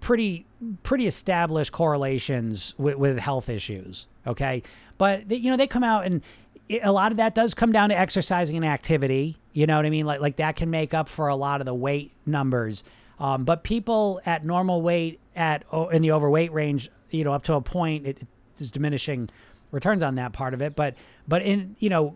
pretty 0.01 0.45
pretty 0.83 1.07
established 1.07 1.71
correlations 1.71 2.73
with, 2.77 2.97
with 2.97 3.19
health 3.19 3.47
issues. 3.47 4.07
Okay. 4.27 4.63
But, 4.97 5.29
they, 5.29 5.37
you 5.37 5.49
know, 5.49 5.55
they 5.55 5.67
come 5.67 5.85
out 5.85 6.05
and 6.05 6.21
it, 6.67 6.81
a 6.83 6.91
lot 6.91 7.11
of 7.11 7.17
that 7.17 7.33
does 7.35 7.53
come 7.53 7.71
down 7.71 7.89
to 7.89 7.97
exercising 7.97 8.55
and 8.55 8.65
activity. 8.65 9.37
You 9.53 9.65
know 9.65 9.77
what 9.77 9.85
I 9.85 9.89
mean? 9.89 10.05
Like, 10.05 10.21
like 10.21 10.35
that 10.37 10.55
can 10.55 10.69
make 10.69 10.93
up 10.93 11.07
for 11.07 11.27
a 11.27 11.35
lot 11.35 11.61
of 11.61 11.65
the 11.65 11.73
weight 11.73 12.11
numbers. 12.25 12.83
Um, 13.19 13.43
but 13.43 13.63
people 13.63 14.21
at 14.25 14.45
normal 14.45 14.81
weight, 14.81 15.19
at 15.35 15.65
in 15.91 16.01
the 16.01 16.11
overweight 16.11 16.53
range, 16.53 16.89
you 17.09 17.23
know, 17.23 17.33
up 17.33 17.43
to 17.43 17.53
a 17.53 17.61
point, 17.61 18.07
it, 18.07 18.19
it's 18.57 18.71
diminishing 18.71 19.29
returns 19.71 20.03
on 20.03 20.15
that 20.15 20.33
part 20.33 20.53
of 20.53 20.61
it. 20.61 20.75
But 20.75 20.95
but 21.27 21.41
in 21.41 21.75
you 21.79 21.89
know 21.89 22.15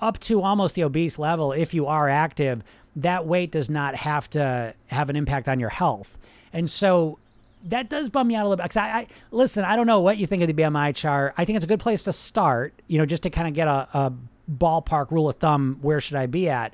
up 0.00 0.18
to 0.20 0.42
almost 0.42 0.74
the 0.74 0.84
obese 0.84 1.18
level, 1.18 1.52
if 1.52 1.74
you 1.74 1.86
are 1.86 2.08
active, 2.08 2.62
that 2.96 3.26
weight 3.26 3.50
does 3.50 3.68
not 3.68 3.94
have 3.94 4.28
to 4.30 4.74
have 4.88 5.10
an 5.10 5.16
impact 5.16 5.48
on 5.48 5.60
your 5.60 5.68
health. 5.68 6.18
And 6.52 6.68
so 6.68 7.18
that 7.64 7.88
does 7.90 8.08
bum 8.08 8.28
me 8.28 8.34
out 8.34 8.46
a 8.46 8.48
little 8.48 8.62
bit. 8.62 8.70
Cause 8.70 8.76
I, 8.78 8.88
I 8.88 9.06
listen, 9.30 9.64
I 9.64 9.76
don't 9.76 9.86
know 9.86 10.00
what 10.00 10.18
you 10.18 10.26
think 10.26 10.42
of 10.42 10.54
the 10.54 10.62
BMI 10.62 10.94
chart. 10.94 11.34
I 11.36 11.44
think 11.44 11.56
it's 11.56 11.64
a 11.64 11.68
good 11.68 11.80
place 11.80 12.02
to 12.04 12.12
start, 12.12 12.72
you 12.88 12.98
know, 12.98 13.06
just 13.06 13.22
to 13.24 13.30
kind 13.30 13.46
of 13.46 13.54
get 13.54 13.68
a, 13.68 13.88
a 13.92 14.12
ballpark 14.50 15.10
rule 15.10 15.28
of 15.28 15.36
thumb. 15.36 15.78
Where 15.82 16.00
should 16.00 16.16
I 16.16 16.26
be 16.26 16.48
at? 16.48 16.72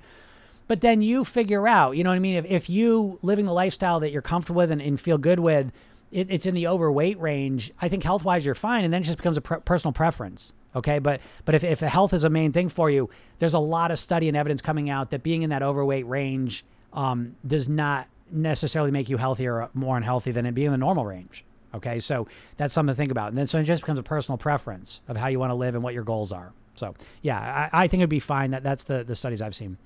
But 0.69 0.81
then 0.81 1.03
you 1.03 1.25
figure 1.25 1.69
out, 1.69 1.97
you 1.97 2.05
know 2.05 2.11
what 2.11 2.17
I 2.17 2.21
mean? 2.21 2.37
If, 2.37 2.47
if 2.47 2.71
you 2.71 3.19
living 3.23 3.47
the 3.47 3.53
lifestyle 3.53 4.01
that 4.01 4.11
you're 4.11 4.23
comfortable 4.23 4.59
with 4.59 4.71
and, 4.71 4.83
and 4.83 5.01
feel 5.01 5.19
good 5.19 5.39
with, 5.39 5.71
it, 6.11 6.31
it's 6.31 6.47
in 6.47 6.55
the 6.55 6.69
overweight 6.69 7.19
range, 7.21 7.73
I 7.81 7.89
think 7.89 8.03
health 8.03 8.25
wise 8.25 8.45
you're 8.45 8.55
fine, 8.55 8.85
and 8.85 8.93
then 8.93 9.03
it 9.03 9.05
just 9.05 9.19
becomes 9.19 9.37
a 9.37 9.41
pre- 9.41 9.61
personal 9.61 9.93
preference. 9.93 10.53
Okay, 10.75 10.99
but 10.99 11.21
but 11.45 11.55
if 11.55 11.65
if 11.65 11.81
health 11.81 12.13
is 12.13 12.25
a 12.25 12.31
main 12.31 12.53
thing 12.53 12.69
for 12.69 12.91
you, 12.91 13.09
there's 13.39 13.55
a 13.55 13.59
lot 13.59 13.91
of 13.91 13.99
study 13.99 14.29
and 14.29 14.37
evidence 14.37 14.61
coming 14.61 14.91
out 14.91 15.11
that 15.11 15.23
being 15.23 15.43
in 15.43 15.51
that 15.51 15.63
overweight 15.63 16.07
range 16.07 16.65
um, 16.93 17.37
does 17.47 17.69
not 17.69 18.09
necessarily 18.31 18.91
make 18.91 19.09
you 19.09 19.17
healthier 19.17 19.63
or 19.63 19.71
more 19.73 19.97
unhealthy 19.97 20.33
than 20.33 20.45
it 20.45 20.53
being 20.53 20.67
in 20.67 20.73
the 20.73 20.79
normal 20.79 21.07
range. 21.07 21.45
Okay, 21.75 21.99
so 21.99 22.29
that's 22.57 22.75
something 22.75 22.95
to 22.95 22.97
think 22.97 23.11
about, 23.11 23.29
and 23.29 23.39
then 23.39 23.47
so 23.47 23.59
it 23.59 23.65
just 23.65 23.83
becomes 23.83 23.99
a 23.99 24.03
personal 24.03 24.37
preference 24.37 25.01
of 25.09 25.17
how 25.17 25.29
you 25.29 25.39
want 25.39 25.51
to 25.51 25.55
live 25.55 25.75
and 25.75 25.83
what 25.83 25.95
your 25.95 26.05
goals 26.05 26.33
are. 26.33 26.53
So 26.75 26.95
yeah, 27.23 27.69
I, 27.73 27.85
I 27.85 27.89
think 27.89 28.01
it'd 28.01 28.11
be 28.11 28.21
fine. 28.21 28.51
That 28.51 28.63
that's 28.63 28.85
the 28.85 29.03
the 29.03 29.17
studies 29.17 29.41
I've 29.41 29.55
seen. 29.55 29.79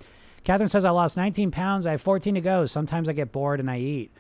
Catherine 0.42 0.68
says 0.68 0.85
I 0.85 0.90
lost 0.90 1.16
19 1.16 1.50
pounds. 1.50 1.87
I 1.87 1.92
have 1.92 2.00
14 2.00 2.35
to 2.35 2.40
go. 2.40 2.66
Sometimes 2.66 3.09
I 3.09 3.12
get 3.12 3.30
bored 3.30 3.61
and 3.61 3.70
I 3.70 3.78
eat. 3.78 4.11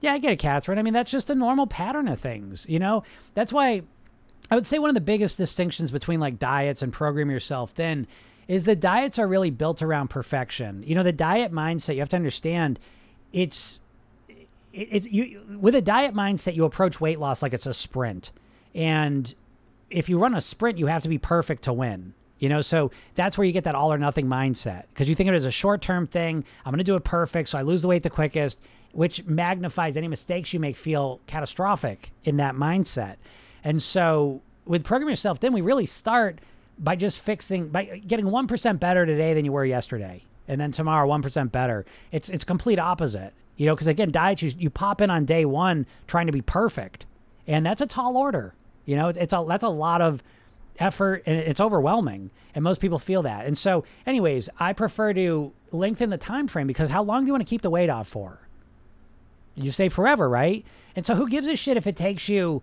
Yeah, 0.00 0.14
I 0.14 0.18
get 0.18 0.32
it, 0.32 0.38
Catherine. 0.38 0.78
I 0.78 0.82
mean, 0.82 0.94
that's 0.94 1.10
just 1.10 1.30
a 1.30 1.34
normal 1.34 1.66
pattern 1.66 2.08
of 2.08 2.20
things. 2.20 2.66
You 2.68 2.78
know, 2.78 3.02
that's 3.34 3.52
why 3.52 3.82
I 4.50 4.54
would 4.54 4.66
say 4.66 4.78
one 4.78 4.90
of 4.90 4.94
the 4.94 5.00
biggest 5.00 5.36
distinctions 5.36 5.90
between 5.90 6.20
like 6.20 6.38
diets 6.38 6.82
and 6.82 6.92
program 6.92 7.30
yourself 7.30 7.72
thin 7.72 8.06
is 8.48 8.64
the 8.64 8.74
diets 8.74 9.18
are 9.18 9.28
really 9.28 9.50
built 9.50 9.82
around 9.82 10.08
perfection. 10.08 10.82
You 10.84 10.94
know, 10.94 11.02
the 11.02 11.12
diet 11.12 11.52
mindset, 11.52 11.94
you 11.94 12.00
have 12.00 12.08
to 12.10 12.16
understand 12.16 12.80
it's 13.32 13.80
it's 14.72 15.06
you 15.06 15.42
with 15.60 15.74
a 15.74 15.82
diet 15.82 16.14
mindset 16.14 16.54
you 16.54 16.64
approach 16.64 17.00
weight 17.00 17.18
loss 17.20 17.42
like 17.42 17.52
it's 17.52 17.66
a 17.66 17.74
sprint. 17.74 18.32
And 18.74 19.32
if 19.90 20.08
you 20.08 20.18
run 20.18 20.34
a 20.34 20.40
sprint, 20.40 20.78
you 20.78 20.86
have 20.86 21.02
to 21.02 21.08
be 21.08 21.18
perfect 21.18 21.64
to 21.64 21.72
win. 21.72 22.14
You 22.40 22.48
know, 22.48 22.62
so 22.62 22.90
that's 23.14 23.38
where 23.38 23.46
you 23.46 23.52
get 23.52 23.64
that 23.64 23.74
all 23.74 23.92
or 23.92 23.98
nothing 23.98 24.26
mindset 24.26 24.84
because 24.88 25.08
you 25.08 25.14
think 25.14 25.28
of 25.28 25.34
it 25.34 25.36
as 25.36 25.44
a 25.44 25.50
short 25.50 25.82
term 25.82 26.06
thing. 26.06 26.42
I'm 26.64 26.72
going 26.72 26.78
to 26.78 26.84
do 26.84 26.96
it 26.96 27.04
perfect 27.04 27.50
so 27.50 27.58
I 27.58 27.62
lose 27.62 27.82
the 27.82 27.88
weight 27.88 28.02
the 28.02 28.10
quickest 28.10 28.60
which 28.92 29.24
magnifies 29.26 29.96
any 29.96 30.08
mistakes 30.08 30.52
you 30.52 30.58
make 30.58 30.76
feel 30.76 31.20
catastrophic 31.26 32.10
in 32.24 32.38
that 32.38 32.56
mindset. 32.56 33.16
And 33.62 33.80
so 33.80 34.40
with 34.64 34.82
program 34.84 35.10
yourself 35.10 35.38
thin 35.38 35.52
we 35.52 35.60
really 35.60 35.86
start 35.86 36.40
by 36.78 36.96
just 36.96 37.20
fixing 37.20 37.68
by 37.68 38.02
getting 38.06 38.24
1% 38.24 38.80
better 38.80 39.04
today 39.04 39.34
than 39.34 39.44
you 39.44 39.52
were 39.52 39.66
yesterday 39.66 40.24
and 40.48 40.58
then 40.58 40.72
tomorrow 40.72 41.06
1% 41.06 41.52
better. 41.52 41.84
It's 42.10 42.30
it's 42.30 42.42
complete 42.42 42.78
opposite. 42.78 43.34
You 43.58 43.66
know, 43.66 43.76
cuz 43.76 43.86
again 43.86 44.10
diets 44.10 44.42
you, 44.42 44.52
you 44.56 44.70
pop 44.70 45.02
in 45.02 45.10
on 45.10 45.26
day 45.26 45.44
1 45.44 45.84
trying 46.06 46.26
to 46.26 46.32
be 46.32 46.40
perfect. 46.40 47.04
And 47.46 47.66
that's 47.66 47.82
a 47.82 47.86
tall 47.86 48.16
order. 48.16 48.54
You 48.86 48.96
know, 48.96 49.08
it's 49.08 49.34
a 49.34 49.44
that's 49.46 49.62
a 49.62 49.68
lot 49.68 50.00
of 50.00 50.22
effort 50.78 51.22
and 51.26 51.36
it's 51.36 51.60
overwhelming 51.60 52.30
and 52.54 52.64
most 52.64 52.80
people 52.80 52.98
feel 52.98 53.22
that. 53.22 53.46
And 53.46 53.56
so 53.56 53.84
anyways, 54.06 54.48
I 54.58 54.72
prefer 54.72 55.12
to 55.14 55.52
lengthen 55.72 56.10
the 56.10 56.18
time 56.18 56.48
frame 56.48 56.66
because 56.66 56.88
how 56.88 57.02
long 57.02 57.22
do 57.22 57.26
you 57.26 57.32
want 57.32 57.46
to 57.46 57.50
keep 57.50 57.62
the 57.62 57.70
weight 57.70 57.90
off 57.90 58.08
for? 58.08 58.48
You 59.54 59.72
say 59.72 59.88
forever, 59.88 60.28
right? 60.28 60.64
And 60.96 61.04
so 61.04 61.14
who 61.14 61.28
gives 61.28 61.46
a 61.48 61.56
shit 61.56 61.76
if 61.76 61.86
it 61.86 61.96
takes 61.96 62.28
you 62.28 62.62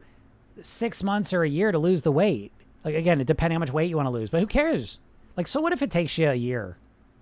six 0.62 1.04
months 1.04 1.34
or 1.34 1.43
a 1.43 1.50
year 1.50 1.72
to 1.72 1.80
lose 1.80 2.02
the 2.02 2.12
weight? 2.12 2.52
Like 2.84 2.96
again, 2.96 3.24
depending 3.26 3.56
how 3.56 3.60
much 3.60 3.74
weight 3.74 3.89
you 3.89 3.98
want 3.98 4.08
to 4.08 4.12
lose, 4.12 4.30
but 4.30 4.39
who 4.39 4.48
cares? 4.48 5.00
Like, 5.36 5.48
so 5.48 5.62
what 5.62 5.74
if 5.74 5.82
it 5.82 5.91
takes 5.91 6.17
you 6.17 6.30
a 6.30 6.36
year? 6.36 6.78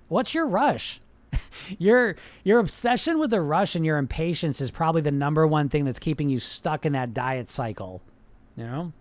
What's 0.08 0.34
your 0.34 0.48
rush? 0.48 1.02
your 1.80 2.16
your 2.44 2.60
obsession 2.60 3.20
with 3.20 3.32
the 3.32 3.42
rush 3.42 3.76
and 3.76 3.86
your 3.86 3.98
impatience 3.98 4.62
is 4.62 4.72
probably 4.72 5.02
the 5.02 5.12
number 5.12 5.46
one 5.46 5.68
thing 5.70 5.84
that's 5.84 6.00
keeping 6.00 6.30
you 6.30 6.40
stuck 6.40 6.86
in 6.86 6.94
that 6.94 7.14
diet 7.14 7.50
cycle. 7.50 8.02
You 8.56 8.64
know? 8.66 8.94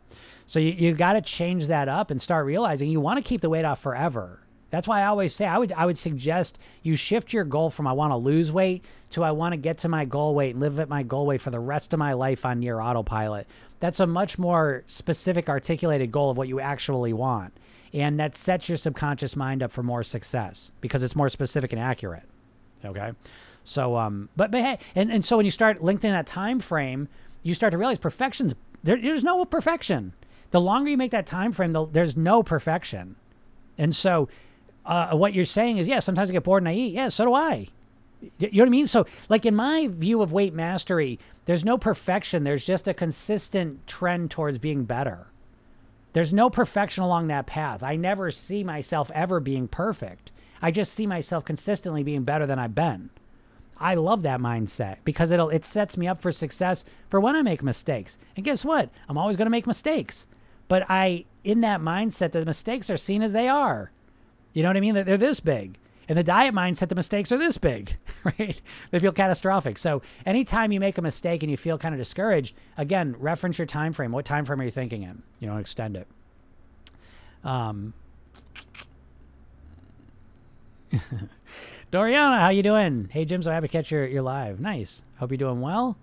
So 0.47 0.59
you, 0.59 0.73
you 0.73 0.93
got 0.95 1.15
to 1.15 1.23
change 1.23 1.67
that 1.69 1.89
up 1.89 2.11
and 2.11 2.21
start 2.21 2.47
realizing 2.47 2.91
you 2.91 3.01
want 3.01 3.23
to 3.23 3.29
keep 3.29 3.41
the 3.41 3.51
weight 3.51 3.65
off 3.65 3.81
forever. 3.81 4.41
That's 4.75 4.89
why 4.89 5.03
I 5.03 5.07
always 5.07 5.33
say 5.33 5.47
I 5.47 5.57
would 5.57 5.71
I 5.73 5.87
would 5.87 5.99
suggest 5.99 6.59
you 6.83 6.97
shift 6.97 7.33
your 7.33 7.45
goal 7.45 7.71
from 7.71 7.87
I 7.87 7.93
want 7.93 8.11
to 8.11 8.17
lose 8.17 8.51
weight 8.51 8.85
to 9.11 9.23
I 9.23 9.31
want 9.31 9.53
to 9.53 9.57
get 9.57 9.79
to 9.79 9.89
my 9.89 10.05
goal 10.05 10.35
weight 10.35 10.51
and 10.51 10.61
live 10.61 10.81
at 10.81 10.89
my 10.89 11.05
goal 11.05 11.27
weight 11.27 11.41
for 11.41 11.51
the 11.51 11.61
rest 11.61 11.93
of 11.93 12.01
my 12.01 12.13
life 12.13 12.45
on 12.45 12.59
near 12.59 12.81
autopilot. 12.81 13.47
That's 13.79 14.01
a 14.01 14.07
much 14.09 14.37
more 14.37 14.83
specific 14.87 15.49
articulated 15.49 16.11
goal 16.11 16.29
of 16.29 16.37
what 16.37 16.49
you 16.49 16.59
actually 16.59 17.13
want. 17.13 17.53
And 17.93 18.19
that 18.19 18.35
sets 18.35 18.69
your 18.69 18.77
subconscious 18.77 19.37
mind 19.37 19.63
up 19.63 19.71
for 19.71 19.85
more 19.85 20.03
success 20.03 20.73
because 20.81 21.05
it's 21.05 21.15
more 21.15 21.29
specific 21.29 21.73
and 21.73 21.81
accurate. 21.81 22.25
Okay? 22.85 23.13
So 23.63 23.97
um 23.97 24.29
but 24.35 24.51
but 24.51 24.61
hey 24.61 24.79
and, 24.97 25.13
and 25.13 25.25
so 25.25 25.37
when 25.37 25.47
you 25.47 25.53
start 25.53 25.85
lengthening 25.85 26.15
that 26.15 26.27
time 26.27 26.59
frame, 26.59 27.07
you 27.45 27.55
start 27.55 27.71
to 27.71 27.79
realize 27.79 27.99
perfection's 27.99 28.57
there, 28.83 29.01
there's 29.01 29.23
no 29.23 29.45
perfection. 29.45 30.15
The 30.55 30.61
longer 30.61 30.89
you 30.89 30.97
make 30.97 31.11
that 31.11 31.27
time 31.27 31.51
frame, 31.51 31.73
the, 31.73 31.85
there's 31.85 32.17
no 32.17 32.45
perfection. 32.45 33.17
And 33.77 33.93
so 33.93 34.29
uh, 34.87 35.11
what 35.17 35.35
you're 35.35 35.45
saying 35.45 35.79
is, 35.79 35.89
yeah, 35.89 35.99
sometimes 35.99 36.31
I 36.31 36.33
get 36.33 36.45
bored 36.45 36.63
and 36.63 36.69
I 36.69 36.75
eat. 36.75 36.95
Yeah, 36.95 37.09
so 37.09 37.25
do 37.25 37.35
I. 37.35 37.67
You 38.39 38.51
know 38.53 38.63
what 38.63 38.67
I 38.69 38.71
mean? 38.71 38.87
So, 38.87 39.05
like 39.29 39.45
in 39.45 39.57
my 39.57 39.89
view 39.89 40.23
of 40.23 40.31
weight 40.31 40.55
mastery, 40.55 41.19
there's 41.47 41.65
no 41.65 41.77
perfection. 41.77 42.45
There's 42.45 42.65
just 42.65 42.87
a 42.87 42.95
consistent 42.95 43.85
trend 43.89 44.31
towards 44.31 44.59
being 44.59 44.85
better. 44.85 45.27
There's 46.13 46.33
no 46.33 46.49
perfection 46.51 47.03
along 47.03 47.27
that 47.27 47.47
path. 47.47 47.83
I 47.83 47.97
never 47.97 48.31
see 48.31 48.63
myself 48.63 49.11
ever 49.13 49.41
being 49.41 49.67
perfect. 49.67 50.31
I 50.63 50.71
just 50.71 50.93
see 50.93 51.05
myself 51.05 51.45
consistently 51.45 52.05
being 52.05 52.23
better 52.23 52.47
than 52.47 52.61
I've 52.61 52.77
been. 52.77 53.11
I 53.77 53.95
love 53.95 54.23
that 54.23 54.39
mindset 54.39 54.99
because 55.05 55.33
it'll 55.33 55.51
it 55.51 55.65
sets 55.65 55.97
me 55.97 56.07
up 56.07 56.23
for 56.23 56.31
success 56.31 56.85
for 57.11 57.19
when 57.19 57.35
I 57.35 57.43
make 57.43 57.61
mistakes. 57.61 58.19
And 58.37 58.45
guess 58.45 58.65
what? 58.65 58.91
I'm 59.09 59.19
always 59.19 59.37
going 59.37 59.47
to 59.47 59.51
make 59.51 59.67
mistakes. 59.67 60.29
But 60.69 60.87
I 60.89 61.25
in 61.43 61.61
that 61.61 61.81
mindset 61.81 62.33
the 62.33 62.45
mistakes 62.45 62.89
are 62.91 62.97
seen 62.97 63.23
as 63.23 63.33
they 63.33 63.49
are. 63.49 63.91
You 64.53 64.63
know 64.63 64.69
what 64.69 64.77
I 64.77 64.81
mean? 64.81 64.95
That 64.95 65.07
They're 65.07 65.17
this 65.17 65.41
big. 65.41 65.79
In 66.07 66.17
the 66.17 66.23
diet 66.23 66.55
mindset, 66.55 66.91
the 66.91 66.95
mistakes 66.95 67.33
are 67.33 67.39
this 67.39 67.57
big, 67.57 67.97
right? 68.25 68.61
They 68.91 68.99
feel 68.99 69.13
catastrophic. 69.13 69.79
So 69.79 70.03
anytime 70.27 70.71
you 70.71 70.79
make 70.79 70.99
a 70.99 71.03
mistake 71.03 71.43
and 71.43 71.51
you 71.51 71.57
feel 71.57 71.79
kind 71.79 71.95
of 71.95 71.99
discouraged, 71.99 72.55
again, 72.77 73.17
reference 73.19 73.59
your 73.59 73.67
time 73.67 73.93
frame. 73.93 74.13
What 74.13 74.27
time 74.27 74.45
frame 74.45 74.61
are 74.61 74.65
you 74.65 74.71
thinking 74.71 75.03
in? 75.03 75.23
You 75.41 75.49
know, 75.49 75.57
extend 75.57 75.97
it. 75.97 76.07
Um, 77.43 77.95
Doriana, 81.93 82.39
how 82.39 82.51
you 82.51 82.63
doing? 82.63 83.09
Hey, 83.11 83.25
Jim, 83.25 83.43
so 83.43 83.51
happy 83.51 83.69
to 83.69 83.73
catch 83.73 83.91
your, 83.91 84.07
your 84.07 84.23
live. 84.23 84.61
Nice. 84.61 85.03
Hope 85.19 85.31
you're 85.31 85.39
doing 85.39 85.61
well. 85.61 85.97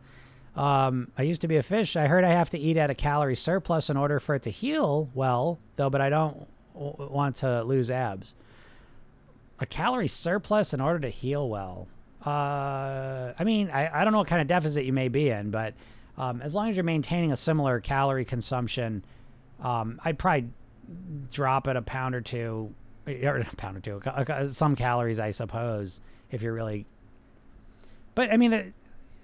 Um, 0.56 1.12
I 1.18 1.24
used 1.24 1.42
to 1.42 1.48
be 1.48 1.58
a 1.58 1.64
fish. 1.64 1.96
I 1.96 2.08
heard 2.08 2.24
I 2.24 2.32
have 2.32 2.50
to 2.50 2.60
eat 2.60 2.78
at 2.78 2.90
a 2.90 2.96
calorie 2.96 3.36
surplus 3.36 3.90
in 3.90 3.98
order 3.98 4.20
for 4.20 4.36
it 4.36 4.44
to 4.44 4.50
heal 4.50 5.10
well, 5.14 5.60
though, 5.78 5.90
but 5.90 6.02
I 6.02 6.10
don't 6.10 6.46
w- 6.74 7.10
want 7.10 7.38
to 7.38 7.64
lose 7.64 7.90
abs. 7.90 8.36
A 9.60 9.66
calorie 9.66 10.08
surplus 10.10 10.74
in 10.74 10.82
order 10.82 11.00
to 11.00 11.10
heal 11.10 11.48
well. 11.48 11.88
Uh, 12.26 13.34
I 13.40 13.44
mean, 13.44 13.70
I, 13.72 14.02
I 14.02 14.04
don't 14.04 14.12
know 14.12 14.20
what 14.20 14.28
kind 14.28 14.42
of 14.42 14.48
deficit 14.48 14.86
you 14.86 14.94
may 14.94 15.08
be 15.08 15.30
in, 15.30 15.52
but 15.52 15.74
um, 16.18 16.42
as 16.42 16.54
long 16.54 16.70
as 16.70 16.76
you're 16.76 16.84
maintaining 16.84 17.32
a 17.32 17.38
similar 17.38 17.80
calorie 17.80 18.26
consumption, 18.26 19.04
um, 19.62 20.02
I'd 20.04 20.20
probably 20.20 20.50
drop 21.32 21.68
it 21.68 21.76
a 21.76 21.82
pound 21.82 22.14
or 22.14 22.22
two, 22.22 22.74
or 23.08 23.38
a 23.38 23.56
pound 23.56 23.78
or 23.78 23.80
two, 23.80 24.54
some 24.54 24.76
calories, 24.76 25.20
I 25.20 25.32
suppose, 25.32 26.02
if 26.30 26.42
you're 26.42 26.54
really. 26.54 26.86
But 28.14 28.32
I 28.32 28.38
mean, 28.38 28.74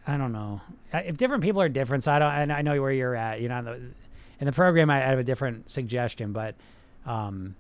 I 0.08 0.16
don't 0.16 0.32
know. 0.32 0.62
If 0.94 1.18
different 1.18 1.44
people 1.44 1.62
are 1.62 1.68
different, 1.68 2.06
so 2.06 2.14
I 2.14 2.20
don't. 2.20 2.32
And 2.32 2.54
I 2.54 2.62
know 2.62 2.82
where 2.82 2.94
you're 2.94 3.16
at. 3.16 3.42
You 3.42 3.50
know, 3.50 3.60
in 3.60 3.66
the, 3.66 3.80
in 4.40 4.46
the 4.46 4.54
program, 4.54 4.90
I 4.90 5.00
have 5.00 5.20
a 5.20 5.24
different 5.24 5.70
suggestion, 5.70 6.32
but 6.32 6.56
um, 7.06 7.56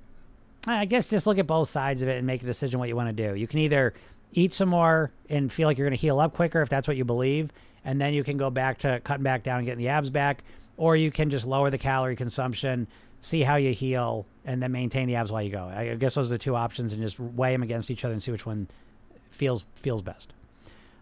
I 0.65 0.85
guess 0.85 1.07
just 1.07 1.27
look 1.27 1.37
at 1.37 1.45
both 1.45 1.69
sides 1.69 2.01
of 2.01 2.07
it 2.07 2.17
and 2.17 2.25
make 2.25 2.41
a 2.41 2.45
decision 2.45 2.79
what 2.79 2.87
you 2.87 2.95
want 2.95 3.15
to 3.15 3.27
do. 3.27 3.35
You 3.35 3.47
can 3.47 3.59
either 3.59 3.93
eat 4.31 4.53
some 4.53 4.69
more 4.69 5.11
and 5.29 5.51
feel 5.51 5.67
like 5.67 5.77
you're 5.77 5.87
going 5.87 5.97
to 5.97 6.01
heal 6.01 6.19
up 6.19 6.33
quicker 6.33 6.61
if 6.61 6.69
that's 6.69 6.87
what 6.87 6.95
you 6.95 7.03
believe, 7.03 7.51
and 7.83 7.99
then 7.99 8.13
you 8.13 8.23
can 8.23 8.37
go 8.37 8.49
back 8.49 8.79
to 8.79 9.01
cutting 9.03 9.23
back 9.23 9.43
down 9.43 9.57
and 9.57 9.65
getting 9.65 9.83
the 9.83 9.89
abs 9.89 10.09
back, 10.09 10.43
or 10.77 10.95
you 10.95 11.11
can 11.11 11.29
just 11.29 11.45
lower 11.45 11.69
the 11.69 11.77
calorie 11.77 12.15
consumption, 12.15 12.87
see 13.21 13.41
how 13.41 13.57
you 13.57 13.73
heal, 13.73 14.25
and 14.45 14.63
then 14.63 14.71
maintain 14.71 15.07
the 15.07 15.15
abs 15.15 15.31
while 15.31 15.41
you 15.41 15.51
go. 15.51 15.65
I 15.65 15.95
guess 15.95 16.15
those 16.15 16.27
are 16.27 16.35
the 16.35 16.37
two 16.37 16.55
options, 16.55 16.93
and 16.93 17.01
just 17.01 17.19
weigh 17.19 17.51
them 17.51 17.63
against 17.63 17.91
each 17.91 18.05
other 18.05 18.13
and 18.13 18.23
see 18.23 18.31
which 18.31 18.45
one 18.45 18.69
feels 19.31 19.65
feels 19.75 20.01
best. 20.01 20.33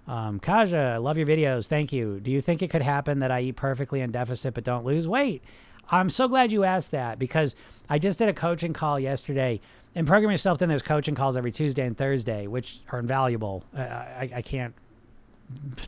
Um, 0.08 0.40
Kaja, 0.40 0.94
I 0.94 0.98
love 0.98 1.18
your 1.18 1.28
videos. 1.28 1.68
Thank 1.68 1.92
you. 1.92 2.20
Do 2.20 2.30
you 2.32 2.42
think 2.42 2.62
it 2.62 2.70
could 2.70 2.82
happen 2.82 3.20
that 3.20 3.32
I 3.32 3.42
eat 3.42 3.56
perfectly 3.56 4.02
in 4.02 4.12
deficit 4.12 4.54
but 4.54 4.64
don't 4.64 4.86
lose 4.86 5.08
weight? 5.08 5.44
I'm 5.90 6.10
so 6.10 6.28
glad 6.28 6.52
you 6.52 6.64
asked 6.64 6.92
that 6.92 7.20
because 7.20 7.56
I 7.90 8.00
just 8.00 8.20
did 8.20 8.30
a 8.30 8.34
coaching 8.34 8.74
call 8.74 9.00
yesterday. 9.00 9.62
And 9.94 10.06
Program 10.06 10.32
Yourself, 10.32 10.60
then 10.60 10.70
there's 10.70 10.82
coaching 10.82 11.16
calls 11.16 11.38
every 11.38 11.52
Tuesday 11.52 11.86
and 11.86 11.98
Thursday, 11.98 12.48
which 12.48 12.80
are 12.92 13.00
invaluable. 13.00 13.64
I, 13.76 14.30
I 14.36 14.42
can't 14.42 14.74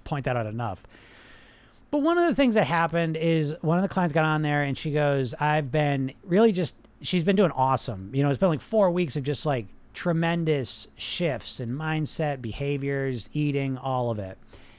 point 0.04 0.26
that 0.26 0.38
out 0.38 0.46
enough. 0.46 0.84
But 1.90 2.00
one 2.00 2.18
of 2.18 2.28
the 2.28 2.36
things 2.36 2.56
that 2.56 2.68
happened 2.68 3.18
is 3.18 3.56
one 3.62 3.78
of 3.78 3.82
the 3.82 3.90
clients 3.90 4.14
got 4.14 4.26
on 4.26 4.42
there 4.42 4.64
and 4.64 4.78
she 4.78 4.92
goes, 4.92 5.34
I've 5.40 5.72
been 5.72 6.14
really 6.24 6.52
just, 6.52 6.76
she's 7.02 7.24
been 7.24 7.36
doing 7.36 7.52
awesome. 7.52 8.14
You 8.14 8.24
know, 8.24 8.30
it's 8.30 8.40
been 8.40 8.50
like 8.50 8.62
four 8.62 8.92
weeks 8.92 9.16
of 9.16 9.24
just 9.24 9.46
like 9.46 9.68
tremendous 9.98 10.88
shifts 10.96 11.60
in 11.60 11.72
mindset, 11.72 12.40
behaviors, 12.40 13.28
eating, 13.34 13.80
all 13.80 14.12
of 14.12 14.20
it. 14.20 14.38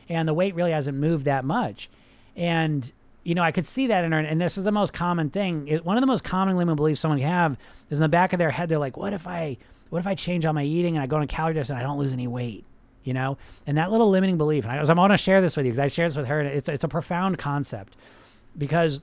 And 0.09 0.29
the 0.29 0.33
weight 0.33 0.55
really 0.55 0.71
hasn't 0.71 0.97
moved 0.97 1.25
that 1.25 1.45
much. 1.45 1.91
And, 2.37 2.93
you 3.25 3.35
know, 3.35 3.43
I 3.43 3.51
could 3.51 3.67
see 3.67 3.89
that 3.89 4.05
in 4.05 4.13
her. 4.13 4.21
And 4.21 4.41
this 4.41 4.57
is 4.57 4.63
the 4.63 4.71
most 4.71 4.93
common 4.93 5.29
thing. 5.31 5.67
It, 5.67 5.85
one 5.85 5.97
of 5.97 6.03
the 6.03 6.07
most 6.07 6.23
common 6.23 6.57
limiting 6.57 6.77
beliefs 6.77 7.01
someone 7.01 7.19
can 7.19 7.29
have 7.29 7.57
is 7.91 7.99
in 7.99 8.03
the 8.03 8.09
back 8.09 8.33
of 8.33 8.39
their 8.39 8.53
head, 8.53 8.69
they're 8.69 8.79
like, 8.79 8.97
what 8.97 9.13
if 9.13 9.27
I, 9.27 9.57
what 9.91 9.99
if 9.99 10.07
I 10.07 10.15
change 10.15 10.47
all 10.47 10.53
my 10.53 10.63
eating 10.63 10.95
and 10.95 11.03
I 11.03 11.09
go 11.09 11.17
on 11.17 11.23
a 11.23 11.27
calorie 11.27 11.55
deficit 11.55 11.75
and 11.75 11.81
I 11.81 11.83
don't 11.83 11.99
lose 11.99 12.13
any 12.13 12.29
weight? 12.29 12.65
You 13.03 13.15
know, 13.15 13.39
and 13.67 13.77
that 13.77 13.91
little 13.91 14.11
limiting 14.11 14.39
belief, 14.39 14.65
and 14.65 14.73
I, 14.73 14.89
I 14.89 14.95
want 14.95 15.13
to 15.13 15.17
share 15.17 15.41
this 15.41 15.57
with 15.57 15.67
you 15.67 15.73
because 15.73 15.81
I 15.81 15.89
share 15.89 16.07
this 16.07 16.17
with 16.17 16.27
her, 16.27 16.39
and 16.39 16.49
it's, 16.49 16.69
it's 16.69 16.85
a 16.85 16.89
profound 16.89 17.39
concept 17.39 17.97
because 18.57 19.01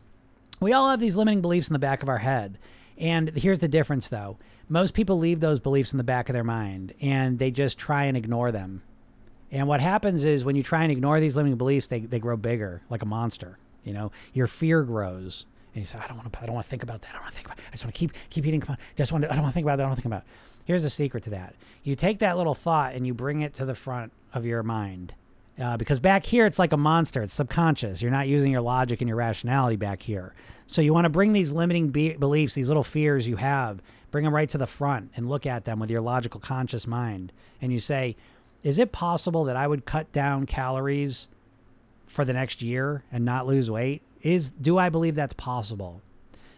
we 0.62 0.72
all 0.72 0.90
have 0.90 1.02
these 1.02 1.18
limiting 1.18 1.42
beliefs 1.42 1.68
in 1.68 1.74
the 1.74 1.80
back 1.80 2.04
of 2.04 2.08
our 2.08 2.20
head. 2.20 2.58
And 2.98 3.30
here's 3.36 3.60
the 3.60 3.68
difference, 3.68 4.10
though 4.10 4.38
most 4.68 4.94
people 4.94 5.18
leave 5.18 5.40
those 5.40 5.60
beliefs 5.60 5.92
in 5.92 5.98
the 5.98 6.04
back 6.04 6.30
of 6.30 6.34
their 6.34 6.44
mind 6.44 6.94
and 7.02 7.38
they 7.38 7.52
just 7.52 7.78
try 7.78 8.06
and 8.06 8.18
ignore 8.18 8.52
them. 8.52 8.82
And 9.52 9.68
what 9.68 9.80
happens 9.80 10.26
is 10.26 10.44
when 10.44 10.56
you 10.56 10.64
try 10.64 10.84
and 10.84 10.92
ignore 10.92 11.20
these 11.20 11.36
limiting 11.36 11.58
beliefs, 11.58 11.88
they, 11.88 12.00
they 12.00 12.20
grow 12.20 12.36
bigger 12.36 12.82
like 12.90 13.04
a 13.04 13.06
monster. 13.06 13.58
You 13.84 13.94
know, 13.94 14.12
your 14.34 14.48
fear 14.48 14.84
grows. 14.84 15.46
And 15.74 15.82
you 15.82 15.86
say, 15.86 16.00
I 16.00 16.08
don't 16.08 16.18
want 16.18 16.32
to, 16.32 16.42
I 16.42 16.46
don't 16.46 16.56
want 16.56 16.66
to 16.66 16.70
think 16.70 16.84
about 16.84 17.02
that. 17.02 17.10
I 17.10 17.14
don't 17.14 17.22
want 17.22 17.34
to 17.34 17.36
think 17.36 17.48
about, 17.48 17.60
I 17.68 17.72
just 17.72 17.84
want 17.84 17.94
to 17.94 18.00
keep, 18.00 18.12
keep 18.30 18.46
eating. 18.46 18.62
Come 18.62 18.74
on. 18.74 18.78
Just 18.96 19.12
want 19.12 19.24
to, 19.24 19.32
I 19.32 19.34
don't 19.34 19.44
want 19.44 19.52
to 19.52 19.54
think 19.54 19.66
about 19.66 19.78
that. 19.78 19.84
I 19.84 19.86
don't 19.86 19.92
want 19.92 19.98
to 19.98 20.02
think 20.02 20.14
about 20.14 20.24
it. 20.24 20.28
Here's 20.66 20.84
the 20.84 20.90
secret 20.90 21.24
to 21.26 21.30
that. 21.32 21.54
You 21.84 21.96
take 21.96 22.20
that 22.20 22.38
little 22.38 22.56
thought 22.56 22.96
and 22.96 23.06
you 23.06 23.14
bring 23.14 23.42
it 23.42 23.54
to 23.56 23.66
the 23.66 23.76
front 23.76 24.12
of 24.34 24.46
your 24.46 24.64
mind. 24.64 25.14
Uh, 25.60 25.78
because 25.78 26.00
back 26.00 26.26
here, 26.26 26.46
it's 26.46 26.60
like 26.60 26.74
a 26.74 26.78
monster. 26.78 27.24
It's 27.24 27.34
subconscious. 27.34 28.02
You're 28.02 28.12
not 28.12 28.28
using 28.28 28.52
your 28.52 28.62
logic 28.62 29.02
and 29.02 29.08
your 29.08 29.18
rationality 29.18 29.78
back 29.78 30.02
here. 30.02 30.34
So 30.68 30.82
you 30.82 30.94
want 30.94 31.06
to 31.06 31.10
bring 31.10 31.32
these 31.32 31.52
limiting 31.52 31.90
be- 31.90 32.18
beliefs, 32.18 32.56
these 32.56 32.68
little 32.68 32.84
fears 32.84 33.26
you 33.26 33.38
have, 33.38 33.82
Bring 34.16 34.24
them 34.24 34.34
right 34.34 34.50
to 34.52 34.58
the 34.58 34.66
front 34.66 35.12
and 35.18 35.28
look 35.28 35.46
at 35.46 35.66
them 35.66 35.78
with 35.78 35.90
your 35.90 36.00
logical, 36.00 36.40
conscious 36.40 36.88
mind. 36.88 37.34
And 37.62 37.74
you 37.74 37.82
say, 37.82 38.16
is 38.64 38.80
it 38.80 38.94
possible 38.94 39.44
that 39.44 39.58
I 39.58 39.68
would 39.68 39.84
cut 39.84 40.10
down 40.14 40.46
calories 40.46 41.28
for 42.08 42.24
the 42.24 42.32
next 42.32 42.62
year 42.62 43.04
and 43.12 43.26
not 43.26 43.46
lose 43.46 43.70
weight? 43.70 44.04
Is 44.22 44.48
do 44.48 44.78
I 44.78 44.88
believe 44.88 45.16
that's 45.16 45.34
possible? 45.34 46.02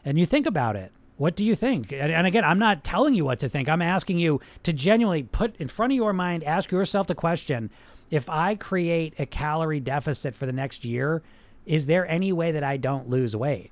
And 0.05 0.19
you 0.19 0.27
think 0.27 0.45
about 0.45 0.75
it. 0.75 0.91
What 1.15 1.35
do 1.35 1.43
you 1.43 1.55
think? 1.55 1.91
And, 1.91 2.11
and, 2.11 2.27
again, 2.27 2.43
I'm 2.43 2.59
not 2.59 2.83
telling 2.83 3.15
you 3.15 3.25
what 3.25 3.39
to 3.39 3.49
think. 3.49 3.67
I'm 3.67 3.81
asking 3.81 4.19
you 4.19 4.39
to 4.61 4.71
genuinely 4.71 5.23
put 5.23 5.55
in 5.55 5.67
front 5.67 5.93
of 5.93 5.95
your 5.95 6.13
mind, 6.13 6.43
ask 6.43 6.71
yourself 6.71 7.07
the 7.07 7.15
question 7.15 7.71
if 8.09 8.29
I 8.29 8.55
create 8.55 9.13
a 9.19 9.25
calorie 9.25 9.79
deficit 9.79 10.35
for 10.35 10.45
the 10.45 10.53
next 10.53 10.85
year, 10.85 11.21
is 11.65 11.85
there 11.85 12.09
any 12.09 12.31
way 12.31 12.51
that 12.51 12.63
I 12.63 12.77
don't 12.77 13.09
lose 13.09 13.35
weight? 13.35 13.71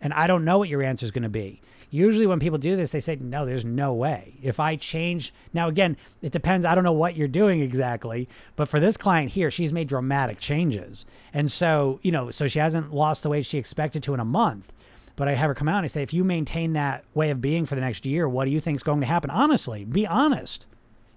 And 0.00 0.12
I 0.12 0.26
don't 0.26 0.44
know 0.44 0.58
what 0.58 0.68
your 0.68 0.82
answer 0.82 1.04
is 1.04 1.10
going 1.10 1.22
to 1.22 1.28
be. 1.28 1.60
Usually, 1.90 2.26
when 2.26 2.40
people 2.40 2.58
do 2.58 2.74
this, 2.74 2.90
they 2.90 3.00
say, 3.00 3.16
no, 3.16 3.44
there's 3.44 3.66
no 3.66 3.92
way. 3.92 4.34
If 4.42 4.58
I 4.58 4.76
change, 4.76 5.32
now 5.52 5.68
again, 5.68 5.98
it 6.22 6.32
depends. 6.32 6.64
I 6.64 6.74
don't 6.74 6.84
know 6.84 6.92
what 6.92 7.16
you're 7.16 7.28
doing 7.28 7.60
exactly, 7.60 8.30
but 8.56 8.66
for 8.66 8.80
this 8.80 8.96
client 8.96 9.32
here, 9.32 9.50
she's 9.50 9.74
made 9.74 9.88
dramatic 9.88 10.38
changes. 10.38 11.04
And 11.34 11.52
so, 11.52 12.00
you 12.02 12.10
know, 12.10 12.30
so 12.30 12.48
she 12.48 12.58
hasn't 12.58 12.94
lost 12.94 13.22
the 13.22 13.28
weight 13.28 13.44
she 13.44 13.58
expected 13.58 14.02
to 14.04 14.14
in 14.14 14.20
a 14.20 14.24
month. 14.24 14.72
But 15.16 15.28
I 15.28 15.34
have 15.34 15.48
her 15.48 15.54
come 15.54 15.68
out 15.68 15.78
and 15.78 15.84
I 15.84 15.88
say, 15.88 16.02
if 16.02 16.14
you 16.14 16.24
maintain 16.24 16.72
that 16.72 17.04
way 17.12 17.28
of 17.28 17.42
being 17.42 17.66
for 17.66 17.74
the 17.74 17.82
next 17.82 18.06
year, 18.06 18.26
what 18.26 18.46
do 18.46 18.50
you 18.50 18.60
think 18.60 18.76
is 18.76 18.82
going 18.82 19.00
to 19.00 19.06
happen? 19.06 19.28
Honestly, 19.28 19.84
be 19.84 20.06
honest. 20.06 20.66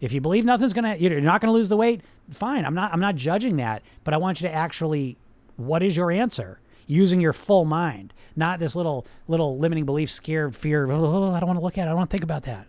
If 0.05 0.13
you 0.13 0.21
believe 0.21 0.45
nothing's 0.45 0.73
gonna, 0.73 0.95
you're 0.95 1.19
not 1.19 1.41
gonna 1.41 1.53
lose 1.53 1.67
the 1.67 1.77
weight, 1.77 2.01
fine. 2.31 2.63
I'm 2.63 2.75
not. 2.75 2.93
I'm 2.93 2.99
not 2.99 3.15
judging 3.15 3.57
that, 3.57 3.81
but 4.03 4.13
I 4.13 4.17
want 4.17 4.39
you 4.39 4.47
to 4.47 4.53
actually, 4.53 5.17
what 5.57 5.81
is 5.83 5.97
your 5.97 6.11
answer? 6.11 6.59
using 6.87 7.19
your 7.19 7.33
full 7.33 7.65
mind, 7.65 8.13
not 8.35 8.59
this 8.59 8.75
little 8.75 9.05
little 9.27 9.57
limiting 9.57 9.85
belief, 9.85 10.09
scared 10.09 10.55
fear. 10.55 10.87
Oh, 10.91 11.31
I 11.31 11.39
don't 11.39 11.47
want 11.47 11.59
to 11.59 11.63
look 11.63 11.77
at 11.77 11.81
it. 11.81 11.85
I 11.85 11.89
don't 11.89 11.97
want 11.97 12.09
to 12.09 12.13
think 12.13 12.23
about 12.23 12.43
that. 12.43 12.67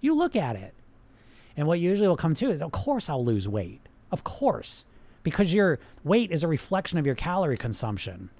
You 0.00 0.14
look 0.14 0.36
at 0.36 0.56
it, 0.56 0.74
and 1.56 1.66
what 1.66 1.80
usually 1.80 2.08
will 2.08 2.16
come 2.16 2.34
to 2.34 2.50
is, 2.50 2.60
of 2.60 2.72
course, 2.72 3.08
I'll 3.08 3.24
lose 3.24 3.48
weight. 3.48 3.80
Of 4.12 4.24
course, 4.24 4.84
because 5.22 5.52
your 5.52 5.78
weight 6.04 6.30
is 6.30 6.42
a 6.42 6.48
reflection 6.48 6.98
of 6.98 7.06
your 7.06 7.14
calorie 7.14 7.56
consumption 7.56 8.30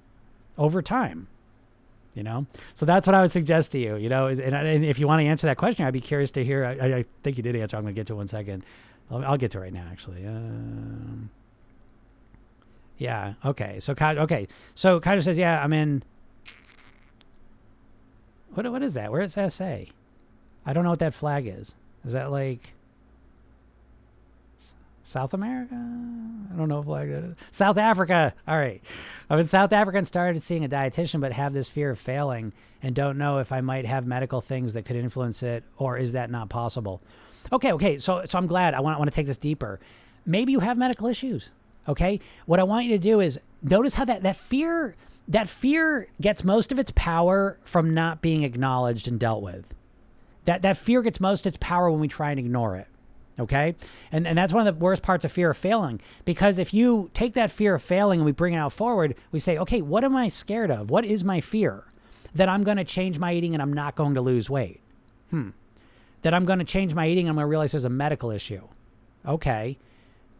over 0.57 0.81
time. 0.81 1.27
You 2.17 2.23
know, 2.23 2.47
so 2.73 2.87
that's 2.87 3.05
what 3.05 3.13
I 3.13 3.21
would 3.21 3.31
suggest 3.31 3.73
to 3.73 3.79
you. 3.79 3.95
You 3.95 4.09
know, 4.09 4.25
is, 4.25 4.39
and, 4.39 4.55
and 4.55 4.83
if 4.83 4.97
you 4.97 5.05
want 5.05 5.21
to 5.21 5.27
answer 5.27 5.45
that 5.45 5.57
question, 5.57 5.85
I'd 5.85 5.93
be 5.93 6.01
curious 6.01 6.31
to 6.31 6.43
hear. 6.43 6.65
I, 6.65 6.97
I 6.97 7.05
think 7.21 7.37
you 7.37 7.43
did 7.43 7.55
answer. 7.55 7.77
I'm 7.77 7.83
going 7.83 7.93
to 7.93 7.99
get 7.99 8.07
to 8.07 8.15
one 8.15 8.27
second. 8.27 8.65
I'll, 9.11 9.23
I'll, 9.23 9.37
get 9.37 9.51
to 9.51 9.59
it 9.59 9.61
right 9.61 9.73
now, 9.73 9.85
actually. 9.91 10.25
Um, 10.25 11.29
yeah. 12.97 13.35
Okay. 13.45 13.79
So 13.79 13.93
okay. 14.01 14.47
So 14.73 14.99
Kaiser 14.99 15.21
says, 15.21 15.37
yeah, 15.37 15.63
I'm 15.63 15.71
in. 15.73 16.01
What 18.55 18.71
what 18.71 18.81
is 18.81 18.95
that? 18.95 19.11
Where 19.11 19.21
does 19.21 19.35
that? 19.35 19.59
I 20.65 20.73
don't 20.73 20.83
know 20.83 20.89
what 20.89 20.99
that 20.99 21.13
flag 21.13 21.45
is. 21.45 21.75
Is 22.03 22.13
that 22.13 22.31
like 22.31 22.73
South 25.07 25.33
America? 25.33 25.73
I 25.73 26.57
don't 26.57 26.67
know 26.67 26.81
if 26.81 27.09
is. 27.09 27.35
South 27.51 27.77
Africa. 27.77 28.33
All 28.45 28.57
right. 28.57 28.83
I'm 29.29 29.39
in 29.39 29.47
South 29.47 29.71
Africa 29.71 29.99
and 29.99 30.05
started 30.05 30.43
seeing 30.43 30.65
a 30.65 30.69
dietitian, 30.69 31.21
but 31.21 31.31
have 31.31 31.53
this 31.53 31.69
fear 31.69 31.91
of 31.91 31.99
failing 31.99 32.51
and 32.83 32.93
don't 32.93 33.17
know 33.17 33.39
if 33.39 33.53
I 33.53 33.61
might 33.61 33.85
have 33.85 34.05
medical 34.05 34.41
things 34.41 34.73
that 34.73 34.83
could 34.83 34.97
influence 34.97 35.41
it, 35.43 35.63
or 35.77 35.97
is 35.97 36.11
that 36.11 36.29
not 36.29 36.49
possible? 36.49 37.01
Okay. 37.53 37.71
Okay. 37.71 37.97
So 37.99 38.25
so 38.25 38.37
I'm 38.37 38.47
glad. 38.47 38.73
I 38.73 38.81
want 38.81 38.97
I 38.97 38.99
want 38.99 39.09
to 39.09 39.15
take 39.15 39.27
this 39.27 39.37
deeper. 39.37 39.79
Maybe 40.25 40.51
you 40.51 40.59
have 40.59 40.77
medical 40.77 41.07
issues. 41.07 41.51
Okay. 41.87 42.19
What 42.45 42.59
I 42.59 42.63
want 42.63 42.85
you 42.85 42.91
to 42.91 43.01
do 43.01 43.21
is 43.21 43.39
notice 43.61 43.95
how 43.95 44.03
that, 44.03 44.23
that 44.23 44.35
fear, 44.35 44.97
that 45.29 45.47
fear 45.47 46.09
gets 46.19 46.43
most 46.43 46.73
of 46.73 46.79
its 46.79 46.91
power 46.95 47.57
from 47.63 47.93
not 47.93 48.21
being 48.21 48.43
acknowledged 48.43 49.07
and 49.07 49.17
dealt 49.17 49.41
with. 49.41 49.73
That, 50.43 50.63
that 50.63 50.77
fear 50.77 51.01
gets 51.01 51.21
most 51.21 51.45
of 51.45 51.51
its 51.51 51.57
power 51.61 51.89
when 51.89 52.01
we 52.01 52.09
try 52.09 52.31
and 52.31 52.39
ignore 52.39 52.75
it. 52.75 52.87
Okay. 53.39 53.75
And, 54.11 54.27
and 54.27 54.37
that's 54.37 54.53
one 54.53 54.67
of 54.67 54.73
the 54.73 54.79
worst 54.83 55.03
parts 55.03 55.23
of 55.23 55.31
fear 55.31 55.51
of 55.51 55.57
failing. 55.57 56.01
Because 56.25 56.57
if 56.57 56.73
you 56.73 57.11
take 57.13 57.33
that 57.33 57.51
fear 57.51 57.75
of 57.75 57.83
failing 57.83 58.19
and 58.19 58.25
we 58.25 58.31
bring 58.31 58.53
it 58.53 58.57
out 58.57 58.73
forward, 58.73 59.15
we 59.31 59.39
say, 59.39 59.57
okay, 59.57 59.81
what 59.81 60.03
am 60.03 60.15
I 60.15 60.29
scared 60.29 60.71
of? 60.71 60.89
What 60.89 61.05
is 61.05 61.23
my 61.23 61.41
fear? 61.41 61.83
That 62.33 62.49
I'm 62.49 62.63
going 62.63 62.77
to 62.77 62.83
change 62.83 63.19
my 63.19 63.33
eating 63.33 63.53
and 63.53 63.61
I'm 63.61 63.73
not 63.73 63.95
going 63.95 64.15
to 64.15 64.21
lose 64.21 64.49
weight. 64.49 64.81
Hmm. 65.29 65.49
That 66.23 66.33
I'm 66.33 66.45
going 66.45 66.59
to 66.59 66.65
change 66.65 66.93
my 66.93 67.07
eating 67.07 67.25
and 67.25 67.29
I'm 67.29 67.35
going 67.35 67.43
to 67.43 67.49
realize 67.49 67.71
there's 67.71 67.85
a 67.85 67.89
medical 67.89 68.31
issue. 68.31 68.67
Okay. 69.25 69.77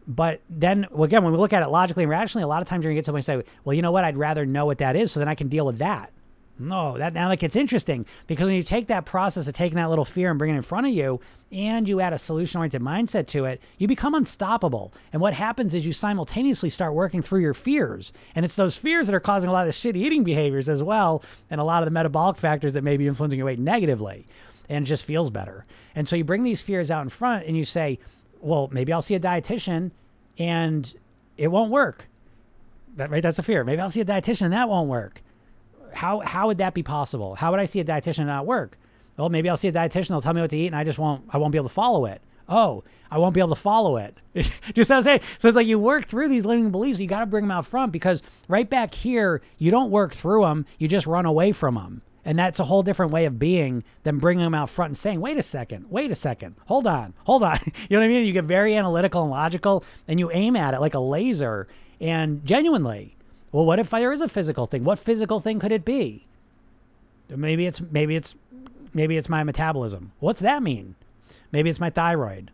But 0.08 0.40
then 0.48 0.86
again, 0.98 1.22
when 1.22 1.32
we 1.32 1.38
look 1.38 1.52
at 1.52 1.62
it 1.62 1.68
logically 1.68 2.04
and 2.04 2.10
rationally, 2.10 2.42
a 2.42 2.48
lot 2.48 2.62
of 2.62 2.68
times 2.68 2.82
you're 2.82 2.92
gonna 2.92 2.98
get 2.98 3.04
to 3.04 3.10
a 3.10 3.12
point 3.12 3.28
and 3.28 3.44
say, 3.44 3.52
well, 3.62 3.74
you 3.74 3.82
know 3.82 3.92
what? 3.92 4.04
I'd 4.04 4.16
rather 4.16 4.46
know 4.46 4.64
what 4.64 4.78
that 4.78 4.96
is 4.96 5.12
so 5.12 5.20
then 5.20 5.28
I 5.28 5.34
can 5.34 5.48
deal 5.48 5.66
with 5.66 5.78
that. 5.78 6.10
No, 6.60 6.98
that 6.98 7.14
now 7.14 7.28
that 7.28 7.38
gets 7.38 7.54
interesting 7.54 8.04
because 8.26 8.46
when 8.46 8.56
you 8.56 8.64
take 8.64 8.88
that 8.88 9.04
process 9.06 9.46
of 9.46 9.54
taking 9.54 9.76
that 9.76 9.88
little 9.88 10.04
fear 10.04 10.30
and 10.30 10.38
bringing 10.38 10.56
it 10.56 10.58
in 10.58 10.62
front 10.62 10.86
of 10.88 10.92
you, 10.92 11.20
and 11.52 11.88
you 11.88 12.00
add 12.00 12.12
a 12.12 12.18
solution-oriented 12.18 12.82
mindset 12.82 13.28
to 13.28 13.44
it, 13.44 13.62
you 13.78 13.86
become 13.86 14.14
unstoppable. 14.14 14.92
And 15.12 15.22
what 15.22 15.34
happens 15.34 15.72
is 15.72 15.86
you 15.86 15.92
simultaneously 15.92 16.68
start 16.68 16.94
working 16.94 17.22
through 17.22 17.40
your 17.40 17.54
fears, 17.54 18.12
and 18.34 18.44
it's 18.44 18.56
those 18.56 18.76
fears 18.76 19.06
that 19.06 19.14
are 19.14 19.20
causing 19.20 19.48
a 19.48 19.52
lot 19.52 19.68
of 19.68 19.72
the 19.72 19.72
shitty 19.72 19.98
eating 19.98 20.24
behaviors 20.24 20.68
as 20.68 20.82
well, 20.82 21.22
and 21.48 21.60
a 21.60 21.64
lot 21.64 21.82
of 21.82 21.86
the 21.86 21.92
metabolic 21.92 22.36
factors 22.36 22.72
that 22.72 22.82
may 22.82 22.96
be 22.96 23.06
influencing 23.06 23.38
your 23.38 23.46
weight 23.46 23.60
negatively, 23.60 24.26
and 24.68 24.84
it 24.84 24.88
just 24.88 25.04
feels 25.04 25.30
better. 25.30 25.64
And 25.94 26.08
so 26.08 26.16
you 26.16 26.24
bring 26.24 26.42
these 26.42 26.60
fears 26.60 26.90
out 26.90 27.02
in 27.02 27.08
front, 27.08 27.46
and 27.46 27.56
you 27.56 27.64
say, 27.64 28.00
"Well, 28.40 28.68
maybe 28.72 28.92
I'll 28.92 29.00
see 29.00 29.14
a 29.14 29.20
dietitian, 29.20 29.92
and 30.38 30.92
it 31.36 31.48
won't 31.48 31.70
work." 31.70 32.08
That 32.96 33.10
right? 33.10 33.22
That's 33.22 33.38
a 33.38 33.44
fear. 33.44 33.62
Maybe 33.62 33.80
I'll 33.80 33.90
see 33.90 34.00
a 34.00 34.04
dietitian, 34.04 34.42
and 34.42 34.52
that 34.52 34.68
won't 34.68 34.88
work 34.88 35.22
how 35.94 36.20
how 36.20 36.46
would 36.48 36.58
that 36.58 36.74
be 36.74 36.82
possible? 36.82 37.34
How 37.34 37.50
would 37.50 37.60
I 37.60 37.64
see 37.64 37.80
a 37.80 37.84
dietitian 37.84 38.26
not 38.26 38.46
work? 38.46 38.78
Well, 39.16 39.28
maybe 39.28 39.48
I'll 39.48 39.56
see 39.56 39.68
a 39.68 39.72
dietitian. 39.72 40.08
They'll 40.08 40.22
tell 40.22 40.34
me 40.34 40.40
what 40.40 40.50
to 40.50 40.56
eat, 40.56 40.68
and 40.68 40.76
I 40.76 40.84
just 40.84 40.98
won't. 40.98 41.24
I 41.30 41.38
won't 41.38 41.52
be 41.52 41.58
able 41.58 41.68
to 41.68 41.74
follow 41.74 42.04
it. 42.06 42.22
Oh, 42.48 42.82
I 43.10 43.18
won't 43.18 43.34
be 43.34 43.40
able 43.40 43.54
to 43.54 43.60
follow 43.60 43.96
it. 43.96 44.16
just 44.74 44.90
as 44.90 45.06
I 45.06 45.18
say. 45.18 45.24
So 45.38 45.48
it's 45.48 45.56
like 45.56 45.66
you 45.66 45.78
work 45.78 46.06
through 46.06 46.28
these 46.28 46.44
limiting 46.44 46.70
beliefs. 46.70 46.98
You 46.98 47.06
got 47.06 47.20
to 47.20 47.26
bring 47.26 47.44
them 47.44 47.50
out 47.50 47.66
front 47.66 47.92
because 47.92 48.22
right 48.48 48.68
back 48.68 48.94
here, 48.94 49.42
you 49.58 49.70
don't 49.70 49.90
work 49.90 50.14
through 50.14 50.42
them. 50.42 50.64
You 50.78 50.88
just 50.88 51.06
run 51.06 51.26
away 51.26 51.52
from 51.52 51.74
them. 51.74 52.02
And 52.24 52.38
that's 52.38 52.60
a 52.60 52.64
whole 52.64 52.82
different 52.82 53.12
way 53.12 53.24
of 53.24 53.38
being 53.38 53.84
than 54.02 54.18
bringing 54.18 54.44
them 54.44 54.54
out 54.54 54.68
front 54.68 54.90
and 54.90 54.96
saying, 54.96 55.20
wait 55.20 55.38
a 55.38 55.42
second, 55.42 55.86
wait 55.88 56.10
a 56.10 56.14
second, 56.14 56.56
hold 56.66 56.86
on, 56.86 57.14
hold 57.24 57.42
on. 57.42 57.58
you 57.64 57.72
know 57.90 58.00
what 58.00 58.04
I 58.04 58.08
mean? 58.08 58.26
You 58.26 58.32
get 58.34 58.44
very 58.44 58.76
analytical 58.76 59.22
and 59.22 59.30
logical 59.30 59.82
and 60.06 60.20
you 60.20 60.30
aim 60.32 60.54
at 60.54 60.74
it 60.74 60.80
like 60.80 60.92
a 60.94 61.00
laser 61.00 61.68
and 62.00 62.44
genuinely 62.44 63.16
well, 63.52 63.64
what 63.64 63.78
if 63.78 63.90
there 63.90 64.12
is 64.12 64.20
a 64.20 64.28
physical 64.28 64.66
thing? 64.66 64.84
What 64.84 64.98
physical 64.98 65.40
thing 65.40 65.58
could 65.58 65.72
it 65.72 65.84
be? 65.84 66.26
Maybe 67.28 67.66
it's 67.66 67.80
maybe 67.80 68.16
it's 68.16 68.34
maybe 68.94 69.16
it's 69.16 69.28
my 69.28 69.44
metabolism. 69.44 70.12
What's 70.20 70.40
that 70.40 70.62
mean? 70.62 70.94
Maybe 71.52 71.70
it's 71.70 71.80
my 71.80 71.90
thyroid. 71.90 72.50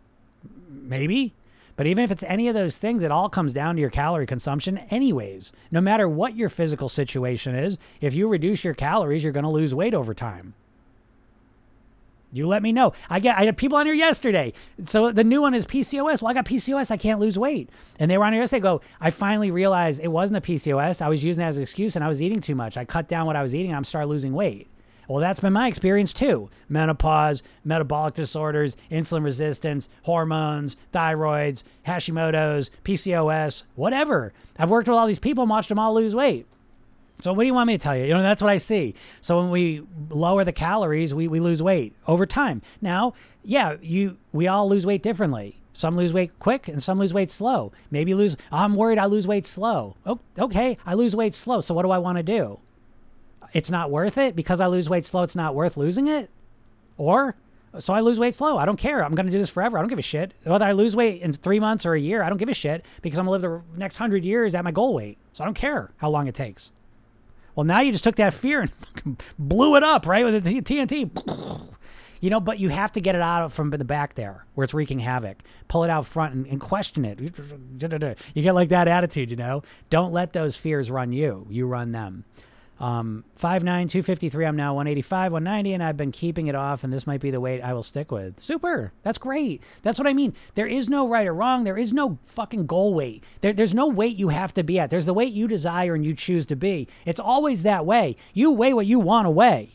Maybe. 0.69 1.33
But 1.75 1.87
even 1.87 2.05
if 2.05 2.11
it's 2.11 2.23
any 2.23 2.47
of 2.47 2.55
those 2.55 2.77
things, 2.77 3.03
it 3.03 3.11
all 3.11 3.27
comes 3.27 3.51
down 3.51 3.75
to 3.75 3.81
your 3.81 3.89
calorie 3.89 4.25
consumption, 4.25 4.77
anyways. 4.89 5.51
No 5.71 5.81
matter 5.81 6.07
what 6.07 6.35
your 6.35 6.47
physical 6.47 6.87
situation 6.87 7.53
is, 7.53 7.77
if 7.99 8.13
you 8.13 8.29
reduce 8.29 8.63
your 8.63 8.73
calories, 8.73 9.23
you're 9.23 9.33
going 9.33 9.43
to 9.43 9.49
lose 9.49 9.75
weight 9.75 9.93
over 9.93 10.13
time. 10.13 10.53
You 12.35 12.49
let 12.49 12.61
me 12.61 12.73
know. 12.73 12.91
I 13.09 13.21
get 13.21 13.37
I 13.37 13.45
had 13.45 13.55
people 13.55 13.77
on 13.77 13.85
here 13.85 13.95
yesterday. 13.95 14.51
So 14.83 15.13
the 15.13 15.23
new 15.23 15.41
one 15.41 15.53
is 15.53 15.65
PCOS. 15.65 16.21
Well, 16.21 16.31
I 16.31 16.33
got 16.33 16.45
PCOS. 16.45 16.91
I 16.91 16.97
can't 16.97 17.21
lose 17.21 17.39
weight. 17.39 17.69
And 17.97 18.11
they 18.11 18.17
were 18.17 18.25
on 18.25 18.33
here 18.33 18.41
yesterday. 18.41 18.59
Go. 18.59 18.81
I 18.99 19.09
finally 19.09 19.51
realized 19.51 20.01
it 20.03 20.09
wasn't 20.09 20.37
a 20.37 20.41
PCOS. 20.41 21.01
I 21.01 21.07
was 21.07 21.23
using 21.23 21.41
that 21.41 21.47
as 21.47 21.57
an 21.57 21.63
excuse, 21.63 21.95
and 21.95 22.03
I 22.03 22.09
was 22.09 22.21
eating 22.21 22.41
too 22.41 22.53
much. 22.53 22.75
I 22.75 22.83
cut 22.83 23.07
down 23.07 23.25
what 23.25 23.37
I 23.37 23.41
was 23.41 23.55
eating. 23.55 23.73
I'm 23.73 23.85
starting 23.85 24.09
losing 24.09 24.33
weight. 24.33 24.67
Well, 25.07 25.21
that's 25.21 25.39
been 25.39 25.53
my 25.53 25.69
experience 25.69 26.11
too. 26.11 26.49
Menopause, 26.67 27.41
metabolic 27.63 28.15
disorders, 28.15 28.75
insulin 28.91 29.23
resistance, 29.23 29.87
hormones, 30.03 30.75
thyroids, 30.93 31.63
Hashimoto's, 31.87 32.69
PCOS, 32.83 33.63
whatever. 33.75 34.33
I've 34.59 34.69
worked 34.69 34.89
with 34.89 34.97
all 34.97 35.07
these 35.07 35.19
people 35.19 35.43
and 35.43 35.49
watched 35.49 35.69
them 35.69 35.79
all 35.79 35.93
lose 35.93 36.13
weight. 36.13 36.47
So 37.21 37.33
what 37.33 37.43
do 37.43 37.47
you 37.47 37.53
want 37.53 37.67
me 37.67 37.77
to 37.77 37.81
tell 37.81 37.95
you? 37.95 38.05
You 38.05 38.13
know, 38.13 38.21
that's 38.21 38.41
what 38.41 38.51
I 38.51 38.57
see. 38.57 38.93
So 39.21 39.39
when 39.39 39.49
we 39.49 39.83
lower 40.09 40.43
the 40.43 40.51
calories, 40.51 41.13
we, 41.13 41.27
we 41.27 41.39
lose 41.39 41.63
weight 41.63 41.93
over 42.07 42.25
time. 42.25 42.61
Now, 42.81 43.13
yeah, 43.43 43.77
you 43.81 44.17
we 44.31 44.47
all 44.47 44.67
lose 44.69 44.85
weight 44.85 45.01
differently. 45.01 45.59
Some 45.73 45.97
lose 45.97 46.13
weight 46.13 46.37
quick 46.39 46.67
and 46.67 46.81
some 46.81 46.99
lose 46.99 47.13
weight 47.13 47.31
slow. 47.31 47.71
Maybe 47.91 48.13
lose 48.13 48.35
I'm 48.51 48.75
worried 48.75 48.97
I 48.97 49.05
lose 49.05 49.27
weight 49.27 49.45
slow. 49.45 49.95
Oh, 50.05 50.19
okay, 50.37 50.77
I 50.85 50.93
lose 50.93 51.15
weight 51.15 51.35
slow. 51.35 51.61
So 51.61 51.73
what 51.73 51.83
do 51.83 51.91
I 51.91 51.97
want 51.97 52.17
to 52.17 52.23
do? 52.23 52.59
It's 53.53 53.69
not 53.69 53.91
worth 53.91 54.17
it 54.17 54.35
because 54.35 54.59
I 54.59 54.67
lose 54.67 54.89
weight 54.89 55.05
slow, 55.05 55.23
it's 55.23 55.35
not 55.35 55.55
worth 55.55 55.77
losing 55.77 56.07
it? 56.07 56.29
Or 56.97 57.35
so 57.79 57.93
I 57.93 57.99
lose 57.99 58.19
weight 58.19 58.35
slow. 58.35 58.57
I 58.57 58.65
don't 58.65 58.77
care. 58.77 59.03
I'm 59.03 59.15
going 59.15 59.25
to 59.25 59.31
do 59.31 59.37
this 59.37 59.49
forever. 59.49 59.77
I 59.77 59.81
don't 59.81 59.89
give 59.89 59.99
a 59.99 60.03
shit. 60.03 60.33
Whether 60.43 60.65
I 60.65 60.71
lose 60.71 60.95
weight 60.95 61.21
in 61.21 61.33
three 61.33 61.59
months 61.59 61.85
or 61.85 61.93
a 61.93 61.99
year, 61.99 62.23
I 62.23 62.29
don't 62.29 62.37
give 62.37 62.49
a 62.49 62.53
shit 62.53 62.85
because 63.01 63.19
I'm 63.19 63.25
going 63.25 63.41
to 63.41 63.47
live 63.47 63.63
the 63.73 63.79
next 63.79 63.97
hundred 63.97 64.23
years 64.23 64.55
at 64.55 64.63
my 64.63 64.71
goal 64.71 64.93
weight. 64.93 65.17
So 65.33 65.43
I 65.43 65.47
don't 65.47 65.55
care 65.55 65.91
how 65.97 66.09
long 66.09 66.27
it 66.27 66.35
takes. 66.35 66.71
Well, 67.55 67.63
now 67.63 67.79
you 67.79 67.91
just 67.91 68.03
took 68.03 68.15
that 68.17 68.33
fear 68.33 68.61
and 68.61 69.17
blew 69.39 69.75
it 69.75 69.83
up, 69.83 70.05
right? 70.05 70.25
With 70.25 70.43
the 70.43 70.61
TNT. 70.61 71.71
You 72.21 72.29
know, 72.29 72.39
but 72.39 72.59
you 72.59 72.69
have 72.69 72.91
to 72.93 73.01
get 73.01 73.15
it 73.15 73.21
out 73.21 73.51
from 73.51 73.69
the 73.69 73.85
back 73.85 74.15
there 74.15 74.45
where 74.55 74.63
it's 74.63 74.73
wreaking 74.73 74.99
havoc. 74.99 75.43
Pull 75.67 75.83
it 75.83 75.89
out 75.89 76.07
front 76.07 76.33
and, 76.33 76.47
and 76.47 76.59
question 76.59 77.05
it. 77.05 77.19
You 78.33 78.41
get 78.41 78.55
like 78.55 78.69
that 78.69 78.87
attitude, 78.87 79.29
you 79.29 79.37
know? 79.37 79.63
Don't 79.89 80.11
let 80.11 80.33
those 80.33 80.57
fears 80.57 80.89
run 80.89 81.11
you. 81.11 81.45
You 81.49 81.67
run 81.67 81.91
them. 81.91 82.25
Um, 82.79 83.23
5'9", 83.39 83.63
253. 83.63 84.45
I'm 84.45 84.55
now 84.55 84.73
185, 84.73 85.31
190, 85.31 85.73
and 85.73 85.83
I've 85.83 85.95
been 85.95 86.11
keeping 86.11 86.47
it 86.47 86.55
off, 86.55 86.83
and 86.83 86.91
this 86.91 87.07
might 87.07 87.21
be 87.21 87.31
the 87.31 87.39
weight 87.39 87.61
I 87.61 87.73
will 87.73 87.83
stick 87.83 88.11
with. 88.11 88.39
Super. 88.39 88.91
That's 89.03 89.17
great. 89.17 89.63
That's 89.81 89.97
what 89.97 90.07
I 90.07 90.13
mean. 90.13 90.33
There 90.55 90.67
is 90.67 90.89
no 90.89 91.07
right 91.07 91.25
or 91.25 91.33
wrong. 91.33 91.63
There 91.63 91.77
is 91.77 91.93
no 91.93 92.17
fucking 92.25 92.65
goal 92.65 92.93
weight. 92.93 93.23
There, 93.41 93.53
there's 93.53 93.73
no 93.73 93.87
weight 93.87 94.17
you 94.17 94.29
have 94.29 94.53
to 94.55 94.63
be 94.63 94.77
at. 94.79 94.89
There's 94.89 95.05
the 95.05 95.13
weight 95.13 95.33
you 95.33 95.47
desire 95.47 95.95
and 95.95 96.05
you 96.05 96.13
choose 96.13 96.45
to 96.47 96.55
be. 96.55 96.87
It's 97.05 97.19
always 97.19 97.63
that 97.63 97.85
way. 97.85 98.17
You 98.33 98.51
weigh 98.51 98.73
what 98.73 98.87
you 98.87 98.99
want 98.99 99.25
to 99.25 99.31
weigh 99.31 99.71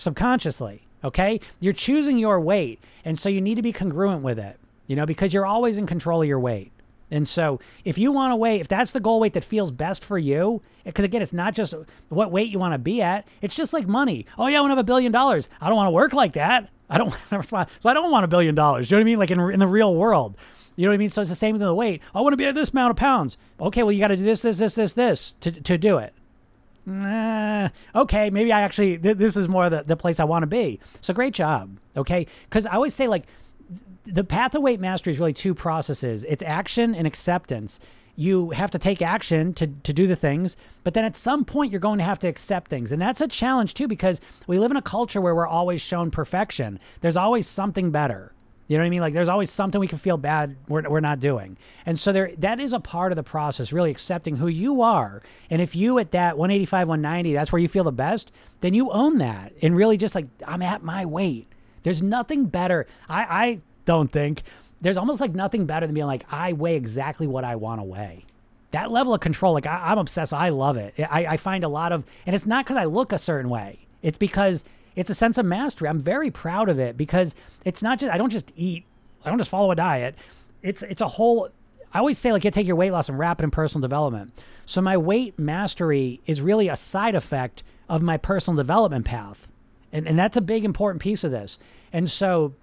subconsciously, 0.00 0.82
okay? 1.04 1.40
You're 1.60 1.72
choosing 1.72 2.18
your 2.18 2.40
weight, 2.40 2.82
and 3.04 3.18
so 3.18 3.28
you 3.28 3.40
need 3.40 3.56
to 3.56 3.62
be 3.62 3.72
congruent 3.72 4.22
with 4.22 4.38
it, 4.38 4.58
you 4.86 4.96
know, 4.96 5.06
because 5.06 5.32
you're 5.32 5.46
always 5.46 5.78
in 5.78 5.86
control 5.86 6.22
of 6.22 6.28
your 6.28 6.40
weight. 6.40 6.72
And 7.10 7.28
so, 7.28 7.60
if 7.84 7.98
you 7.98 8.12
want 8.12 8.30
to 8.30 8.36
weigh, 8.36 8.60
if 8.60 8.68
that's 8.68 8.92
the 8.92 9.00
goal 9.00 9.20
weight 9.20 9.32
that 9.32 9.44
feels 9.44 9.72
best 9.72 10.04
for 10.04 10.18
you, 10.18 10.62
because 10.84 11.04
again, 11.04 11.22
it's 11.22 11.32
not 11.32 11.54
just 11.54 11.74
what 12.08 12.30
weight 12.30 12.50
you 12.50 12.58
want 12.58 12.72
to 12.72 12.78
be 12.78 13.02
at, 13.02 13.26
it's 13.42 13.54
just 13.54 13.72
like 13.72 13.86
money. 13.88 14.26
Oh, 14.38 14.46
yeah, 14.46 14.58
I 14.58 14.60
want 14.60 14.70
to 14.70 14.76
have 14.76 14.78
a 14.78 14.84
billion 14.84 15.10
dollars. 15.10 15.48
I 15.60 15.66
don't 15.66 15.76
want 15.76 15.88
to 15.88 15.92
work 15.92 16.12
like 16.12 16.34
that. 16.34 16.70
I 16.88 16.98
don't 16.98 17.08
want 17.10 17.20
to 17.30 17.38
respond. 17.38 17.68
So, 17.80 17.90
I 17.90 17.94
don't 17.94 18.10
want 18.10 18.24
a 18.24 18.28
billion 18.28 18.54
dollars. 18.54 18.88
Do 18.88 18.94
you 18.94 18.98
know 18.98 19.00
what 19.00 19.04
I 19.04 19.10
mean? 19.12 19.18
Like 19.18 19.30
in, 19.30 19.40
in 19.52 19.58
the 19.58 19.66
real 19.66 19.94
world. 19.94 20.36
You 20.76 20.86
know 20.86 20.92
what 20.92 20.94
I 20.94 20.98
mean? 20.98 21.08
So, 21.10 21.20
it's 21.20 21.30
the 21.30 21.36
same 21.36 21.54
thing 21.54 21.60
with 21.60 21.68
the 21.68 21.74
weight. 21.74 22.00
I 22.14 22.20
want 22.20 22.32
to 22.32 22.36
be 22.36 22.46
at 22.46 22.54
this 22.54 22.70
amount 22.70 22.92
of 22.92 22.96
pounds. 22.96 23.36
Okay, 23.60 23.82
well, 23.82 23.92
you 23.92 23.98
got 23.98 24.08
to 24.08 24.16
do 24.16 24.24
this, 24.24 24.42
this, 24.42 24.58
this, 24.58 24.74
this, 24.74 24.92
this 24.92 25.34
to, 25.40 25.50
to 25.50 25.76
do 25.76 25.98
it. 25.98 26.14
Nah, 26.86 27.68
okay, 27.94 28.30
maybe 28.30 28.52
I 28.52 28.62
actually, 28.62 28.98
th- 28.98 29.18
this 29.18 29.36
is 29.36 29.48
more 29.48 29.68
the, 29.68 29.82
the 29.82 29.96
place 29.96 30.18
I 30.18 30.24
want 30.24 30.44
to 30.44 30.46
be. 30.46 30.80
So, 31.00 31.12
great 31.12 31.34
job. 31.34 31.76
Okay. 31.96 32.26
Because 32.44 32.66
I 32.66 32.74
always 32.74 32.94
say, 32.94 33.08
like, 33.08 33.26
the 34.04 34.24
path 34.24 34.54
of 34.54 34.62
weight 34.62 34.80
mastery 34.80 35.12
is 35.12 35.18
really 35.18 35.32
two 35.32 35.54
processes 35.54 36.24
it's 36.24 36.42
action 36.42 36.94
and 36.94 37.06
acceptance 37.06 37.78
you 38.16 38.50
have 38.50 38.70
to 38.70 38.78
take 38.78 39.00
action 39.00 39.54
to, 39.54 39.66
to 39.66 39.92
do 39.92 40.06
the 40.06 40.16
things 40.16 40.56
but 40.84 40.94
then 40.94 41.04
at 41.04 41.16
some 41.16 41.44
point 41.44 41.70
you're 41.70 41.80
going 41.80 41.98
to 41.98 42.04
have 42.04 42.18
to 42.18 42.28
accept 42.28 42.68
things 42.70 42.92
and 42.92 43.00
that's 43.00 43.20
a 43.20 43.28
challenge 43.28 43.74
too 43.74 43.88
because 43.88 44.20
we 44.46 44.58
live 44.58 44.70
in 44.70 44.76
a 44.76 44.82
culture 44.82 45.20
where 45.20 45.34
we're 45.34 45.46
always 45.46 45.80
shown 45.80 46.10
perfection 46.10 46.78
there's 47.00 47.16
always 47.16 47.46
something 47.46 47.90
better 47.90 48.32
you 48.70 48.76
know 48.76 48.84
what 48.84 48.86
I 48.86 48.90
mean? 48.90 49.00
Like 49.00 49.14
there's 49.14 49.28
always 49.28 49.50
something 49.50 49.80
we 49.80 49.88
can 49.88 49.98
feel 49.98 50.16
bad 50.16 50.54
we're, 50.68 50.88
we're 50.88 51.00
not 51.00 51.18
doing. 51.18 51.56
And 51.86 51.98
so 51.98 52.12
there 52.12 52.30
that 52.38 52.60
is 52.60 52.72
a 52.72 52.78
part 52.78 53.10
of 53.10 53.16
the 53.16 53.24
process, 53.24 53.72
really 53.72 53.90
accepting 53.90 54.36
who 54.36 54.46
you 54.46 54.80
are. 54.80 55.22
And 55.50 55.60
if 55.60 55.74
you 55.74 55.98
at 55.98 56.12
that 56.12 56.38
185, 56.38 56.86
190, 56.86 57.32
that's 57.32 57.50
where 57.50 57.58
you 57.58 57.66
feel 57.66 57.82
the 57.82 57.90
best, 57.90 58.30
then 58.60 58.72
you 58.72 58.88
own 58.92 59.18
that 59.18 59.52
and 59.60 59.76
really 59.76 59.96
just 59.96 60.14
like, 60.14 60.28
I'm 60.46 60.62
at 60.62 60.84
my 60.84 61.04
weight. 61.04 61.48
There's 61.82 62.02
nothing 62.02 62.46
better. 62.46 62.86
I, 63.08 63.22
I 63.22 63.60
don't 63.84 64.10
think. 64.12 64.42
There's 64.80 64.96
almost 64.96 65.20
like 65.20 65.34
nothing 65.34 65.66
better 65.66 65.86
than 65.86 65.94
being 65.94 66.06
like, 66.06 66.24
I 66.32 66.52
weigh 66.52 66.76
exactly 66.76 67.26
what 67.26 67.44
I 67.44 67.56
want 67.56 67.80
to 67.80 67.84
weigh. 67.84 68.24
That 68.70 68.90
level 68.90 69.12
of 69.12 69.20
control, 69.20 69.52
like 69.52 69.66
I, 69.66 69.92
am 69.92 69.98
obsessed. 69.98 70.32
I 70.32 70.50
love 70.50 70.76
it. 70.76 70.94
I, 70.98 71.26
I 71.26 71.36
find 71.36 71.64
a 71.64 71.68
lot 71.68 71.92
of, 71.92 72.04
and 72.24 72.36
it's 72.36 72.46
not 72.46 72.64
because 72.64 72.76
I 72.76 72.84
look 72.84 73.12
a 73.12 73.18
certain 73.18 73.50
way. 73.50 73.80
It's 74.02 74.16
because 74.16 74.64
it's 74.96 75.10
a 75.10 75.14
sense 75.14 75.38
of 75.38 75.46
mastery. 75.46 75.88
I'm 75.88 76.00
very 76.00 76.30
proud 76.30 76.68
of 76.68 76.78
it 76.78 76.96
because 76.96 77.34
it's 77.64 77.82
not 77.82 77.98
just 77.98 78.12
I 78.12 78.18
don't 78.18 78.30
just 78.30 78.52
eat. 78.56 78.84
I 79.24 79.28
don't 79.28 79.38
just 79.38 79.50
follow 79.50 79.70
a 79.70 79.76
diet. 79.76 80.14
It's 80.62 80.82
it's 80.82 81.00
a 81.00 81.08
whole. 81.08 81.48
I 81.92 81.98
always 81.98 82.18
say 82.18 82.32
like 82.32 82.44
you 82.44 82.50
take 82.50 82.66
your 82.66 82.76
weight 82.76 82.92
loss 82.92 83.08
and 83.08 83.18
wrap 83.18 83.40
it 83.40 83.44
in 83.44 83.50
personal 83.50 83.82
development. 83.82 84.32
So 84.66 84.80
my 84.80 84.96
weight 84.96 85.38
mastery 85.38 86.20
is 86.26 86.40
really 86.40 86.68
a 86.68 86.76
side 86.76 87.14
effect 87.14 87.62
of 87.88 88.02
my 88.02 88.16
personal 88.16 88.56
development 88.56 89.04
path, 89.04 89.48
and 89.92 90.06
and 90.06 90.18
that's 90.18 90.36
a 90.36 90.40
big 90.40 90.64
important 90.64 91.02
piece 91.02 91.24
of 91.24 91.30
this. 91.30 91.58
And 91.92 92.08
so 92.08 92.54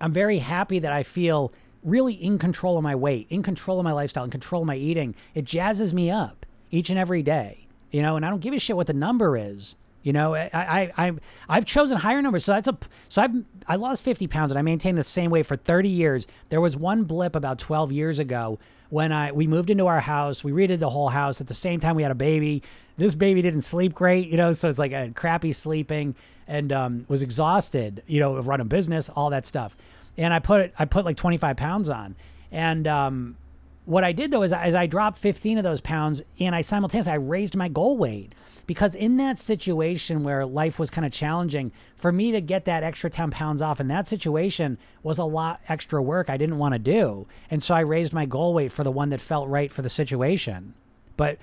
I'm 0.00 0.12
very 0.12 0.38
happy 0.38 0.78
that 0.78 0.92
I 0.92 1.02
feel 1.02 1.52
really 1.82 2.14
in 2.14 2.38
control 2.38 2.76
of 2.76 2.82
my 2.82 2.94
weight, 2.94 3.26
in 3.30 3.42
control 3.42 3.78
of 3.78 3.84
my 3.84 3.92
lifestyle, 3.92 4.24
in 4.24 4.30
control 4.30 4.62
of 4.62 4.66
my 4.66 4.76
eating. 4.76 5.14
It 5.34 5.44
jazzes 5.44 5.92
me 5.92 6.10
up 6.10 6.46
each 6.70 6.90
and 6.90 6.98
every 6.98 7.22
day, 7.22 7.66
you 7.90 8.02
know, 8.02 8.16
and 8.16 8.24
I 8.24 8.30
don't 8.30 8.40
give 8.40 8.54
a 8.54 8.58
shit 8.58 8.76
what 8.76 8.86
the 8.86 8.92
number 8.92 9.36
is. 9.36 9.76
You 10.02 10.14
know, 10.14 10.34
I, 10.34 10.48
I, 10.54 10.92
I, 10.96 11.12
I've 11.48 11.66
chosen 11.66 11.98
higher 11.98 12.22
numbers. 12.22 12.46
So 12.46 12.52
that's 12.52 12.68
a, 12.68 12.78
so 13.10 13.20
I've, 13.20 13.34
I 13.66 13.76
lost 13.76 14.02
50 14.02 14.26
pounds 14.28 14.50
and 14.50 14.58
I 14.58 14.62
maintained 14.62 14.96
the 14.96 15.04
same 15.04 15.30
weight 15.30 15.44
for 15.44 15.56
30 15.56 15.90
years. 15.90 16.26
There 16.48 16.60
was 16.60 16.74
one 16.74 17.04
blip 17.04 17.36
about 17.36 17.58
12 17.58 17.92
years 17.92 18.18
ago 18.18 18.58
when 18.88 19.12
I, 19.12 19.32
we 19.32 19.46
moved 19.46 19.68
into 19.68 19.86
our 19.86 20.00
house. 20.00 20.42
We 20.42 20.52
redid 20.52 20.78
the 20.78 20.88
whole 20.88 21.10
house. 21.10 21.42
At 21.42 21.48
the 21.48 21.54
same 21.54 21.80
time, 21.80 21.96
we 21.96 22.02
had 22.02 22.12
a 22.12 22.16
baby. 22.16 22.62
This 22.96 23.14
baby 23.14 23.42
didn't 23.42 23.62
sleep 23.62 23.94
great, 23.94 24.28
you 24.28 24.38
know, 24.38 24.52
so 24.52 24.70
it's 24.70 24.78
like 24.78 24.92
a 24.92 25.12
crappy 25.14 25.52
sleeping 25.52 26.14
and 26.50 26.72
um, 26.72 27.06
was 27.08 27.22
exhausted, 27.22 28.02
you 28.08 28.18
know, 28.18 28.34
of 28.34 28.48
running 28.48 28.66
business, 28.66 29.08
all 29.08 29.30
that 29.30 29.46
stuff. 29.46 29.76
And 30.18 30.34
I 30.34 30.40
put 30.40 30.60
it, 30.62 30.74
I 30.76 30.84
put 30.84 31.04
like 31.04 31.16
25 31.16 31.56
pounds 31.56 31.88
on. 31.88 32.16
And 32.50 32.88
um, 32.88 33.36
what 33.84 34.02
I 34.02 34.10
did 34.10 34.32
though 34.32 34.42
is, 34.42 34.52
is 34.52 34.74
I 34.74 34.86
dropped 34.86 35.18
15 35.18 35.58
of 35.58 35.64
those 35.64 35.80
pounds 35.80 36.22
and 36.40 36.54
I 36.54 36.62
simultaneously 36.62 37.12
I 37.12 37.16
raised 37.16 37.54
my 37.54 37.68
goal 37.68 37.96
weight 37.96 38.34
because 38.66 38.96
in 38.96 39.16
that 39.18 39.38
situation 39.38 40.24
where 40.24 40.44
life 40.44 40.80
was 40.80 40.90
kind 40.90 41.06
of 41.06 41.12
challenging 41.12 41.70
for 41.96 42.10
me 42.10 42.32
to 42.32 42.40
get 42.40 42.64
that 42.64 42.82
extra 42.82 43.10
10 43.10 43.30
pounds 43.30 43.62
off 43.62 43.78
in 43.78 43.86
that 43.86 44.08
situation 44.08 44.76
was 45.04 45.18
a 45.18 45.24
lot 45.24 45.60
extra 45.68 46.02
work 46.02 46.28
I 46.28 46.36
didn't 46.36 46.58
want 46.58 46.74
to 46.74 46.80
do. 46.80 47.28
And 47.48 47.62
so 47.62 47.76
I 47.76 47.80
raised 47.80 48.12
my 48.12 48.26
goal 48.26 48.54
weight 48.54 48.72
for 48.72 48.82
the 48.82 48.90
one 48.90 49.10
that 49.10 49.20
felt 49.20 49.48
right 49.48 49.70
for 49.70 49.82
the 49.82 49.88
situation. 49.88 50.74
But 51.16 51.38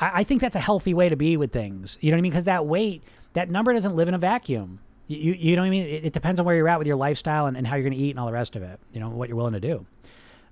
I, 0.00 0.10
I 0.14 0.24
think 0.24 0.40
that's 0.40 0.56
a 0.56 0.60
healthy 0.60 0.94
way 0.94 1.08
to 1.08 1.16
be 1.16 1.36
with 1.36 1.52
things. 1.52 1.96
You 2.00 2.10
know 2.10 2.16
what 2.16 2.18
I 2.18 2.22
mean? 2.22 2.32
Because 2.32 2.44
that 2.44 2.66
weight, 2.66 3.02
that 3.34 3.50
number 3.50 3.72
doesn't 3.72 3.96
live 3.96 4.08
in 4.08 4.14
a 4.14 4.18
vacuum. 4.18 4.80
You, 5.08 5.32
you 5.32 5.56
know 5.56 5.62
what 5.62 5.66
I 5.66 5.70
mean? 5.70 5.84
It, 5.84 6.06
it 6.06 6.12
depends 6.12 6.40
on 6.40 6.46
where 6.46 6.54
you're 6.54 6.68
at 6.68 6.78
with 6.78 6.86
your 6.86 6.96
lifestyle 6.96 7.46
and, 7.46 7.56
and 7.56 7.66
how 7.66 7.76
you're 7.76 7.82
going 7.82 7.92
to 7.92 7.98
eat 7.98 8.10
and 8.10 8.18
all 8.18 8.26
the 8.26 8.32
rest 8.32 8.56
of 8.56 8.62
it, 8.62 8.78
you 8.92 9.00
know, 9.00 9.10
what 9.10 9.28
you're 9.28 9.36
willing 9.36 9.52
to 9.54 9.60
do. 9.60 9.86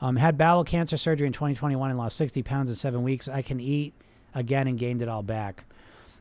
Um, 0.00 0.16
had 0.16 0.38
bowel 0.38 0.64
cancer 0.64 0.96
surgery 0.96 1.26
in 1.26 1.32
2021 1.32 1.90
and 1.90 1.98
lost 1.98 2.16
60 2.16 2.42
pounds 2.42 2.70
in 2.70 2.76
seven 2.76 3.02
weeks. 3.02 3.28
I 3.28 3.42
can 3.42 3.60
eat 3.60 3.92
again 4.34 4.66
and 4.66 4.78
gained 4.78 5.02
it 5.02 5.08
all 5.08 5.22
back. 5.22 5.64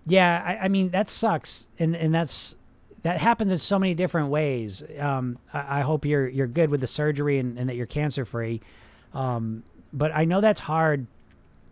Yeah, 0.05 0.43
I, 0.45 0.65
I 0.65 0.67
mean 0.69 0.89
that 0.89 1.09
sucks, 1.09 1.67
and 1.77 1.95
and 1.95 2.13
that's 2.13 2.55
that 3.03 3.19
happens 3.19 3.51
in 3.51 3.57
so 3.57 3.79
many 3.79 3.93
different 3.93 4.29
ways. 4.29 4.83
Um, 4.99 5.37
I, 5.53 5.79
I, 5.79 5.81
hope 5.81 6.05
you're 6.05 6.27
you're 6.27 6.47
good 6.47 6.69
with 6.69 6.81
the 6.81 6.87
surgery 6.87 7.37
and, 7.37 7.57
and 7.57 7.69
that 7.69 7.75
you're 7.75 7.85
cancer 7.85 8.25
free. 8.25 8.61
Um, 9.13 9.63
but 9.93 10.15
I 10.15 10.25
know 10.25 10.41
that's 10.41 10.59
hard 10.59 11.05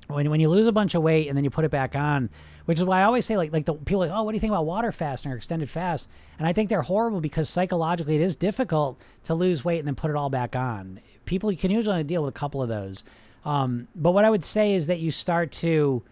when 0.07 0.29
when 0.29 0.39
you 0.39 0.49
lose 0.49 0.67
a 0.67 0.71
bunch 0.71 0.95
of 0.95 1.03
weight 1.03 1.27
and 1.27 1.37
then 1.37 1.43
you 1.43 1.49
put 1.49 1.65
it 1.65 1.71
back 1.71 1.95
on, 1.95 2.29
which 2.67 2.79
is 2.79 2.85
why 2.85 2.99
I 2.99 3.03
always 3.03 3.25
say 3.25 3.37
like 3.37 3.53
like 3.53 3.65
the 3.65 3.73
people 3.73 3.99
like, 3.99 4.11
oh, 4.11 4.23
what 4.23 4.33
do 4.33 4.35
you 4.35 4.41
think 4.41 4.51
about 4.51 4.65
water 4.65 4.91
fasting 4.91 5.31
or 5.31 5.37
extended 5.37 5.69
fast? 5.69 6.09
And 6.37 6.45
I 6.45 6.51
think 6.51 6.69
they're 6.69 6.81
horrible 6.81 7.21
because 7.21 7.47
psychologically 7.47 8.17
it 8.17 8.21
is 8.21 8.35
difficult 8.35 8.99
to 9.23 9.33
lose 9.33 9.63
weight 9.63 9.79
and 9.79 9.87
then 9.87 9.95
put 9.95 10.11
it 10.11 10.17
all 10.17 10.29
back 10.29 10.53
on. 10.53 10.99
People 11.23 11.55
can 11.55 11.71
usually 11.71 12.03
deal 12.03 12.23
with 12.23 12.35
a 12.35 12.37
couple 12.37 12.61
of 12.61 12.67
those. 12.67 13.05
Um, 13.45 13.87
but 13.95 14.11
what 14.11 14.25
I 14.25 14.29
would 14.29 14.43
say 14.43 14.73
is 14.73 14.87
that 14.87 14.99
you 14.99 15.11
start 15.11 15.53
to, 15.53 16.03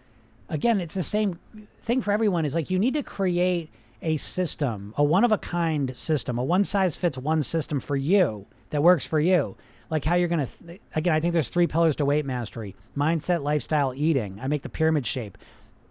again, 0.48 0.80
it's 0.80 0.94
the 0.94 1.02
same 1.02 1.38
thing 1.82 2.00
for 2.00 2.10
everyone. 2.10 2.46
Is 2.46 2.54
like 2.54 2.70
you 2.70 2.78
need 2.78 2.94
to 2.94 3.02
create 3.02 3.68
a 4.00 4.16
system, 4.16 4.94
a 4.96 5.04
one 5.04 5.24
of 5.24 5.32
a 5.32 5.38
kind 5.38 5.94
system, 5.94 6.38
a 6.38 6.44
one 6.44 6.64
size 6.64 6.96
fits 6.96 7.18
one 7.18 7.42
system 7.42 7.80
for 7.80 7.96
you 7.96 8.46
that 8.70 8.82
works 8.82 9.04
for 9.04 9.20
you 9.20 9.56
like 9.90 10.04
how 10.04 10.14
you're 10.14 10.28
going 10.28 10.46
to 10.46 10.66
th- 10.66 10.80
again 10.94 11.14
i 11.14 11.20
think 11.20 11.32
there's 11.32 11.48
three 11.48 11.66
pillars 11.66 11.96
to 11.96 12.04
weight 12.04 12.24
mastery 12.24 12.74
mindset 12.96 13.42
lifestyle 13.42 13.92
eating 13.94 14.38
i 14.42 14.46
make 14.46 14.62
the 14.62 14.68
pyramid 14.68 15.06
shape 15.06 15.38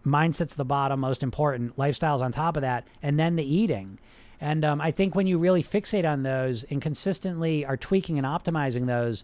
mindset's 0.05 0.55
the 0.55 0.65
bottom 0.65 0.99
most 0.99 1.23
important 1.23 1.77
lifestyle's 1.77 2.21
on 2.21 2.31
top 2.31 2.55
of 2.55 2.61
that 2.61 2.85
and 3.01 3.19
then 3.19 3.35
the 3.35 3.43
eating 3.43 3.97
and 4.39 4.63
um, 4.63 4.79
i 4.81 4.91
think 4.91 5.15
when 5.15 5.27
you 5.27 5.37
really 5.37 5.63
fixate 5.63 6.09
on 6.09 6.23
those 6.23 6.63
and 6.65 6.81
consistently 6.81 7.65
are 7.65 7.77
tweaking 7.77 8.17
and 8.17 8.25
optimizing 8.25 8.85
those 8.85 9.23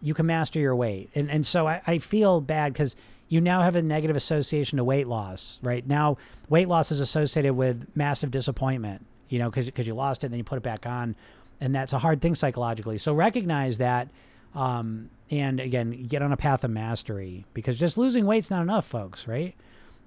you 0.00 0.14
can 0.14 0.26
master 0.26 0.58
your 0.58 0.74
weight 0.74 1.10
and, 1.14 1.30
and 1.30 1.44
so 1.44 1.66
I, 1.66 1.82
I 1.86 1.98
feel 1.98 2.40
bad 2.40 2.72
because 2.72 2.96
you 3.28 3.40
now 3.40 3.62
have 3.62 3.76
a 3.76 3.82
negative 3.82 4.16
association 4.16 4.78
to 4.78 4.84
weight 4.84 5.06
loss 5.06 5.58
right 5.62 5.86
now 5.86 6.16
weight 6.48 6.68
loss 6.68 6.90
is 6.90 7.00
associated 7.00 7.54
with 7.54 7.86
massive 7.94 8.30
disappointment 8.30 9.04
you 9.28 9.38
know 9.38 9.50
because 9.50 9.86
you 9.86 9.94
lost 9.94 10.22
it 10.22 10.26
and 10.26 10.32
then 10.34 10.38
you 10.38 10.44
put 10.44 10.58
it 10.58 10.62
back 10.62 10.86
on 10.86 11.16
and 11.60 11.74
that's 11.74 11.92
a 11.92 11.98
hard 11.98 12.20
thing 12.20 12.34
psychologically. 12.34 12.98
So 12.98 13.12
recognize 13.12 13.78
that, 13.78 14.08
um, 14.54 15.10
and 15.30 15.60
again, 15.60 16.06
get 16.06 16.22
on 16.22 16.32
a 16.32 16.36
path 16.36 16.64
of 16.64 16.70
mastery 16.70 17.44
because 17.54 17.78
just 17.78 17.98
losing 17.98 18.26
weight's 18.26 18.50
not 18.50 18.62
enough, 18.62 18.86
folks. 18.86 19.28
Right? 19.28 19.54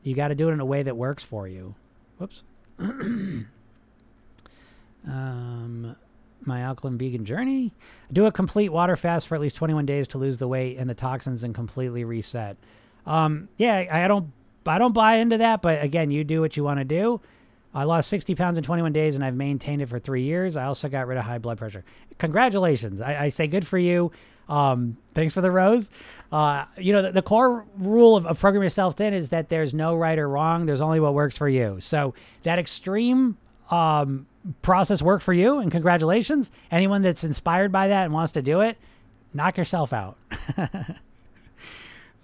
You 0.03 0.15
got 0.15 0.29
to 0.29 0.35
do 0.35 0.49
it 0.49 0.53
in 0.53 0.59
a 0.59 0.65
way 0.65 0.83
that 0.83 0.95
works 0.97 1.23
for 1.23 1.47
you. 1.47 1.75
Whoops. 2.17 2.43
um, 2.79 3.45
my 6.45 6.61
alkaline 6.61 6.97
vegan 6.97 7.25
journey. 7.25 7.71
Do 8.11 8.25
a 8.25 8.31
complete 8.31 8.69
water 8.69 8.95
fast 8.95 9.27
for 9.27 9.35
at 9.35 9.41
least 9.41 9.55
21 9.55 9.85
days 9.85 10.07
to 10.09 10.17
lose 10.17 10.37
the 10.37 10.47
weight 10.47 10.77
and 10.77 10.89
the 10.89 10.95
toxins 10.95 11.43
and 11.43 11.55
completely 11.55 12.03
reset. 12.03 12.57
Um, 13.05 13.49
yeah, 13.57 13.85
I 13.91 14.07
don't, 14.07 14.31
I 14.65 14.77
don't 14.77 14.93
buy 14.93 15.15
into 15.15 15.37
that, 15.37 15.61
but 15.61 15.83
again, 15.83 16.11
you 16.11 16.23
do 16.23 16.41
what 16.41 16.55
you 16.57 16.63
want 16.63 16.79
to 16.79 16.85
do. 16.85 17.21
I 17.73 17.85
lost 17.85 18.09
60 18.09 18.35
pounds 18.35 18.57
in 18.57 18.63
21 18.63 18.93
days 18.93 19.15
and 19.15 19.25
I've 19.25 19.35
maintained 19.35 19.81
it 19.81 19.87
for 19.87 19.99
three 19.99 20.21
years. 20.23 20.55
I 20.55 20.65
also 20.65 20.89
got 20.89 21.07
rid 21.07 21.17
of 21.17 21.25
high 21.25 21.39
blood 21.39 21.57
pressure. 21.57 21.83
Congratulations. 22.19 23.01
I, 23.01 23.23
I 23.25 23.29
say 23.29 23.47
good 23.47 23.65
for 23.65 23.79
you. 23.79 24.11
Um, 24.49 24.97
thanks 25.13 25.33
for 25.33 25.41
the 25.41 25.51
rose. 25.51 25.89
Uh, 26.31 26.65
you 26.77 26.93
know, 26.93 27.03
the, 27.03 27.11
the 27.11 27.21
core 27.21 27.65
rule 27.77 28.15
of, 28.15 28.25
of 28.25 28.39
program 28.39 28.63
yourself 28.63 28.97
thin 28.97 29.13
is 29.13 29.29
that 29.29 29.49
there's 29.49 29.73
no 29.73 29.95
right 29.95 30.17
or 30.17 30.27
wrong. 30.27 30.65
There's 30.65 30.81
only 30.81 30.99
what 30.99 31.13
works 31.13 31.37
for 31.37 31.47
you. 31.47 31.77
So 31.79 32.13
that 32.43 32.59
extreme 32.59 33.37
um, 33.69 34.25
process 34.61 35.01
worked 35.01 35.23
for 35.23 35.33
you, 35.33 35.59
and 35.59 35.71
congratulations. 35.71 36.51
Anyone 36.71 37.01
that's 37.01 37.23
inspired 37.23 37.71
by 37.71 37.89
that 37.89 38.05
and 38.05 38.13
wants 38.13 38.33
to 38.33 38.41
do 38.41 38.61
it, 38.61 38.77
knock 39.33 39.57
yourself 39.57 39.93
out. 39.93 40.17
Because 40.47 40.97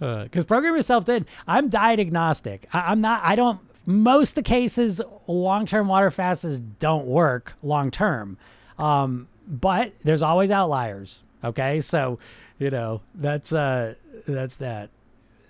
uh, 0.00 0.44
program 0.46 0.74
yourself 0.74 1.06
thin. 1.06 1.26
I'm 1.46 1.68
diet 1.68 2.00
agnostic. 2.00 2.66
I, 2.72 2.92
I'm 2.92 3.00
not. 3.00 3.22
I 3.24 3.36
don't 3.36 3.60
most 3.86 4.34
the 4.34 4.42
cases, 4.42 5.00
long 5.26 5.66
term 5.66 5.88
water 5.88 6.10
fasts 6.10 6.60
don't 6.60 7.06
work 7.06 7.54
long 7.62 7.90
term. 7.90 8.38
Um, 8.78 9.28
but 9.46 9.92
there's 10.04 10.22
always 10.22 10.50
outliers. 10.50 11.22
Okay. 11.42 11.80
So, 11.80 12.18
you 12.58 12.70
know, 12.70 13.00
that's, 13.14 13.52
uh, 13.52 13.94
that's 14.26 14.56
that. 14.56 14.90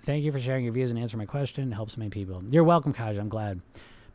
Thank 0.03 0.23
you 0.23 0.31
for 0.31 0.39
sharing 0.39 0.63
your 0.63 0.73
views 0.73 0.89
and 0.89 0.99
answering 0.99 1.19
my 1.19 1.25
question. 1.25 1.71
It 1.71 1.75
helps 1.75 1.95
many 1.97 2.09
people. 2.09 2.41
You're 2.49 2.63
welcome, 2.63 2.93
Kaj. 2.93 3.19
I'm 3.19 3.29
glad. 3.29 3.61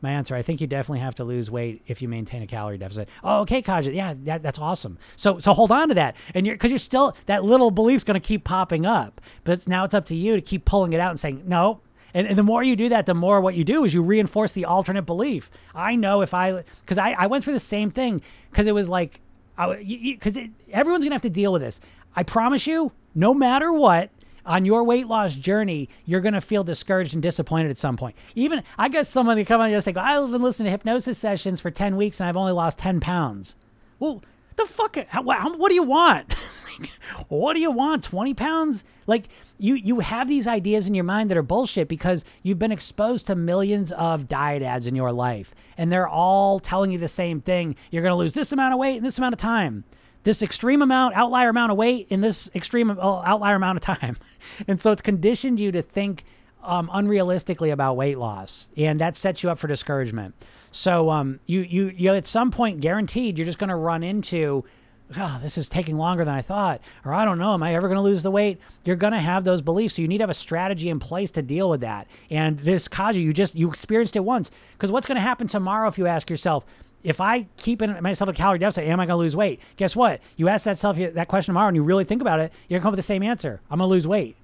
My 0.01 0.11
answer: 0.11 0.35
I 0.35 0.41
think 0.41 0.61
you 0.61 0.67
definitely 0.67 0.99
have 0.99 1.15
to 1.15 1.23
lose 1.23 1.49
weight 1.49 1.81
if 1.87 2.01
you 2.01 2.07
maintain 2.07 2.43
a 2.43 2.47
calorie 2.47 2.77
deficit. 2.77 3.09
Oh, 3.23 3.41
okay, 3.41 3.61
Kaj. 3.61 3.91
Yeah, 3.93 4.13
that, 4.25 4.43
that's 4.43 4.59
awesome. 4.59 4.99
So, 5.15 5.39
so 5.39 5.53
hold 5.53 5.71
on 5.71 5.89
to 5.89 5.95
that, 5.95 6.15
and 6.35 6.45
you're 6.45 6.55
because 6.55 6.71
you're 6.71 6.77
still 6.77 7.15
that 7.25 7.43
little 7.43 7.71
belief's 7.71 8.03
going 8.03 8.19
to 8.19 8.25
keep 8.25 8.43
popping 8.43 8.85
up. 8.85 9.21
But 9.43 9.53
it's, 9.53 9.67
now 9.67 9.85
it's 9.85 9.95
up 9.95 10.05
to 10.07 10.15
you 10.15 10.35
to 10.35 10.41
keep 10.41 10.65
pulling 10.65 10.93
it 10.93 10.99
out 10.99 11.11
and 11.11 11.19
saying, 11.19 11.43
no, 11.47 11.81
and, 12.13 12.27
and, 12.27 12.37
the 12.37 12.43
more 12.43 12.63
you 12.63 12.75
do 12.75 12.89
that, 12.89 13.05
the 13.05 13.13
more 13.13 13.41
what 13.41 13.55
you 13.55 13.63
do 13.63 13.83
is 13.83 13.93
you 13.93 14.01
reinforce 14.01 14.51
the 14.51 14.65
alternate 14.65 15.03
belief. 15.03 15.49
I 15.73 15.95
know 15.95 16.21
if 16.21 16.33
I, 16.33 16.63
because 16.81 16.97
I, 16.97 17.11
I 17.13 17.27
went 17.27 17.43
through 17.43 17.53
the 17.53 17.59
same 17.59 17.91
thing 17.91 18.21
because 18.51 18.67
it 18.67 18.73
was 18.73 18.87
like, 18.89 19.21
because 19.57 20.37
everyone's 20.71 21.03
to 21.05 21.15
have 21.15 21.21
to 21.23 21.29
deal 21.29 21.51
with 21.51 21.61
this. 21.61 21.79
I 22.15 22.23
promise 22.23 22.67
you, 22.67 22.91
no 23.15 23.33
matter 23.33 23.71
what, 23.71 24.11
on 24.45 24.65
your 24.65 24.83
weight 24.83 25.07
loss 25.07 25.35
journey, 25.35 25.89
you're 26.05 26.21
going 26.21 26.33
to 26.33 26.41
feel 26.41 26.63
discouraged 26.63 27.13
and 27.13 27.21
disappointed 27.21 27.69
at 27.69 27.77
some 27.77 27.97
point. 27.97 28.15
Even 28.33 28.63
I 28.77 28.89
got 28.89 29.05
someone 29.05 29.37
to 29.37 29.45
come 29.45 29.59
on 29.61 29.71
and 29.71 29.83
say, 29.83 29.93
I've 29.93 30.31
been 30.31 30.41
listening 30.41 30.67
to 30.67 30.71
hypnosis 30.71 31.17
sessions 31.17 31.59
for 31.59 31.69
10 31.69 31.97
weeks 31.97 32.19
and 32.19 32.29
I've 32.29 32.37
only 32.37 32.53
lost 32.53 32.77
10 32.77 32.99
pounds. 32.99 33.55
Well, 33.99 34.23
the 34.57 34.65
fuck? 34.65 34.97
What 35.23 35.69
do 35.69 35.75
you 35.75 35.83
want? 35.83 36.33
what 37.29 37.53
do 37.53 37.59
you 37.61 37.71
want? 37.71 38.03
20 38.03 38.33
pounds? 38.33 38.83
Like 39.05 39.29
you, 39.57 39.75
you 39.75 39.99
have 39.99 40.27
these 40.27 40.47
ideas 40.47 40.87
in 40.87 40.93
your 40.93 41.03
mind 41.03 41.29
that 41.29 41.37
are 41.37 41.43
bullshit 41.43 41.87
because 41.87 42.25
you've 42.43 42.59
been 42.59 42.71
exposed 42.71 43.27
to 43.27 43.35
millions 43.35 43.91
of 43.93 44.27
diet 44.27 44.61
ads 44.63 44.87
in 44.87 44.95
your 44.95 45.11
life 45.11 45.53
and 45.77 45.91
they're 45.91 46.07
all 46.07 46.59
telling 46.59 46.91
you 46.91 46.97
the 46.97 47.07
same 47.07 47.41
thing. 47.41 47.75
You're 47.91 48.03
going 48.03 48.11
to 48.11 48.17
lose 48.17 48.33
this 48.33 48.51
amount 48.51 48.73
of 48.73 48.79
weight 48.79 48.97
in 48.97 49.03
this 49.03 49.17
amount 49.17 49.33
of 49.33 49.39
time, 49.39 49.83
this 50.23 50.41
extreme 50.41 50.81
amount, 50.81 51.15
outlier 51.15 51.49
amount 51.49 51.71
of 51.71 51.77
weight 51.77 52.07
in 52.09 52.21
this 52.21 52.49
extreme 52.53 52.91
uh, 52.91 53.21
outlier 53.25 53.55
amount 53.55 53.77
of 53.77 53.83
time. 53.83 54.17
And 54.65 54.79
so 54.81 54.93
it's 54.93 55.01
conditioned 55.01 55.59
you 55.59 55.73
to 55.73 55.81
think 55.81 56.23
um, 56.63 56.87
unrealistically 56.89 57.71
about 57.71 57.97
weight 57.97 58.17
loss 58.17 58.69
and 58.77 58.99
that 59.01 59.15
sets 59.15 59.43
you 59.43 59.49
up 59.49 59.59
for 59.59 59.67
discouragement. 59.67 60.35
So 60.77 61.09
um, 61.09 61.39
you, 61.47 61.61
you, 61.61 61.91
you 61.95 62.13
at 62.13 62.27
some 62.27 62.51
point 62.51 62.81
guaranteed 62.81 63.37
you're 63.37 63.45
just 63.45 63.57
going 63.57 63.69
to 63.69 63.75
run 63.75 64.03
into 64.03 64.63
oh, 65.15 65.39
this 65.41 65.57
is 65.57 65.69
taking 65.69 65.97
longer 65.97 66.25
than 66.25 66.33
I 66.33 66.41
thought, 66.41 66.81
or 67.05 67.13
I 67.13 67.23
don't 67.23 67.39
know, 67.39 67.53
am 67.53 67.63
I 67.63 67.73
ever 67.73 67.87
going 67.87 67.95
to 67.95 68.01
lose 68.01 68.23
the 68.23 68.29
weight? 68.29 68.59
You're 68.83 68.97
going 68.97 69.13
to 69.13 69.19
have 69.19 69.45
those 69.45 69.61
beliefs. 69.61 69.95
So 69.95 70.01
you 70.01 70.07
need 70.07 70.17
to 70.17 70.23
have 70.23 70.29
a 70.29 70.35
strategy 70.35 70.89
in 70.89 70.99
place 70.99 71.31
to 71.31 71.41
deal 71.41 71.69
with 71.69 71.79
that. 71.79 72.07
And 72.29 72.59
this 72.59 72.89
Kaji, 72.89 73.23
you 73.23 73.31
just, 73.31 73.55
you 73.55 73.69
experienced 73.69 74.17
it 74.17 74.25
once. 74.25 74.51
Because 74.73 74.91
what's 74.91 75.07
going 75.07 75.15
to 75.15 75.21
happen 75.21 75.47
tomorrow 75.47 75.87
if 75.87 75.97
you 75.97 76.07
ask 76.07 76.29
yourself, 76.29 76.65
if 77.03 77.21
I 77.21 77.47
keep 77.55 77.81
in 77.81 78.03
myself 78.03 78.29
a 78.29 78.33
calorie 78.33 78.59
deficit, 78.59 78.83
am 78.83 78.99
I 78.99 79.05
going 79.05 79.15
to 79.15 79.23
lose 79.23 79.35
weight? 79.35 79.61
Guess 79.77 79.95
what? 79.95 80.19
You 80.35 80.49
ask 80.49 80.65
that 80.65 80.77
self 80.77 80.97
that 80.97 81.29
question 81.29 81.53
tomorrow 81.53 81.69
and 81.69 81.77
you 81.77 81.83
really 81.83 82.03
think 82.03 82.21
about 82.21 82.41
it, 82.41 82.51
you're 82.67 82.77
going 82.77 82.81
to 82.81 82.83
come 82.83 82.89
up 82.89 82.97
with 82.97 83.05
the 83.05 83.13
same 83.13 83.23
answer. 83.23 83.61
I'm 83.71 83.79
going 83.79 83.87
to 83.87 83.91
lose 83.91 84.07
weight. 84.07 84.35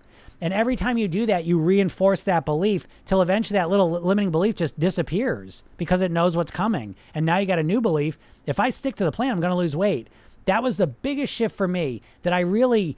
And 0.43 0.53
every 0.53 0.75
time 0.75 0.99
you 0.99 1.07
do 1.07 1.25
that, 1.25 1.45
you 1.45 1.57
reinforce 1.57 2.21
that 2.23 2.45
belief 2.45 2.85
till 3.05 3.21
eventually 3.21 3.57
that 3.57 3.69
little 3.69 3.89
limiting 3.89 4.29
belief 4.29 4.55
just 4.55 4.79
disappears 4.79 5.63
because 5.77 6.01
it 6.01 6.11
knows 6.11 6.35
what's 6.35 6.51
coming. 6.51 6.95
And 7.15 7.25
now 7.25 7.37
you 7.37 7.47
got 7.47 7.59
a 7.59 7.63
new 7.63 7.81
belief. 7.81 8.19
If 8.45 8.59
I 8.59 8.69
stick 8.69 8.95
to 8.97 9.05
the 9.05 9.11
plan, 9.11 9.31
I'm 9.31 9.39
going 9.39 9.51
to 9.51 9.57
lose 9.57 9.75
weight 9.75 10.09
that 10.45 10.63
was 10.63 10.77
the 10.77 10.87
biggest 10.87 11.33
shift 11.33 11.55
for 11.55 11.67
me 11.67 12.01
that 12.23 12.33
I 12.33 12.41
really 12.41 12.97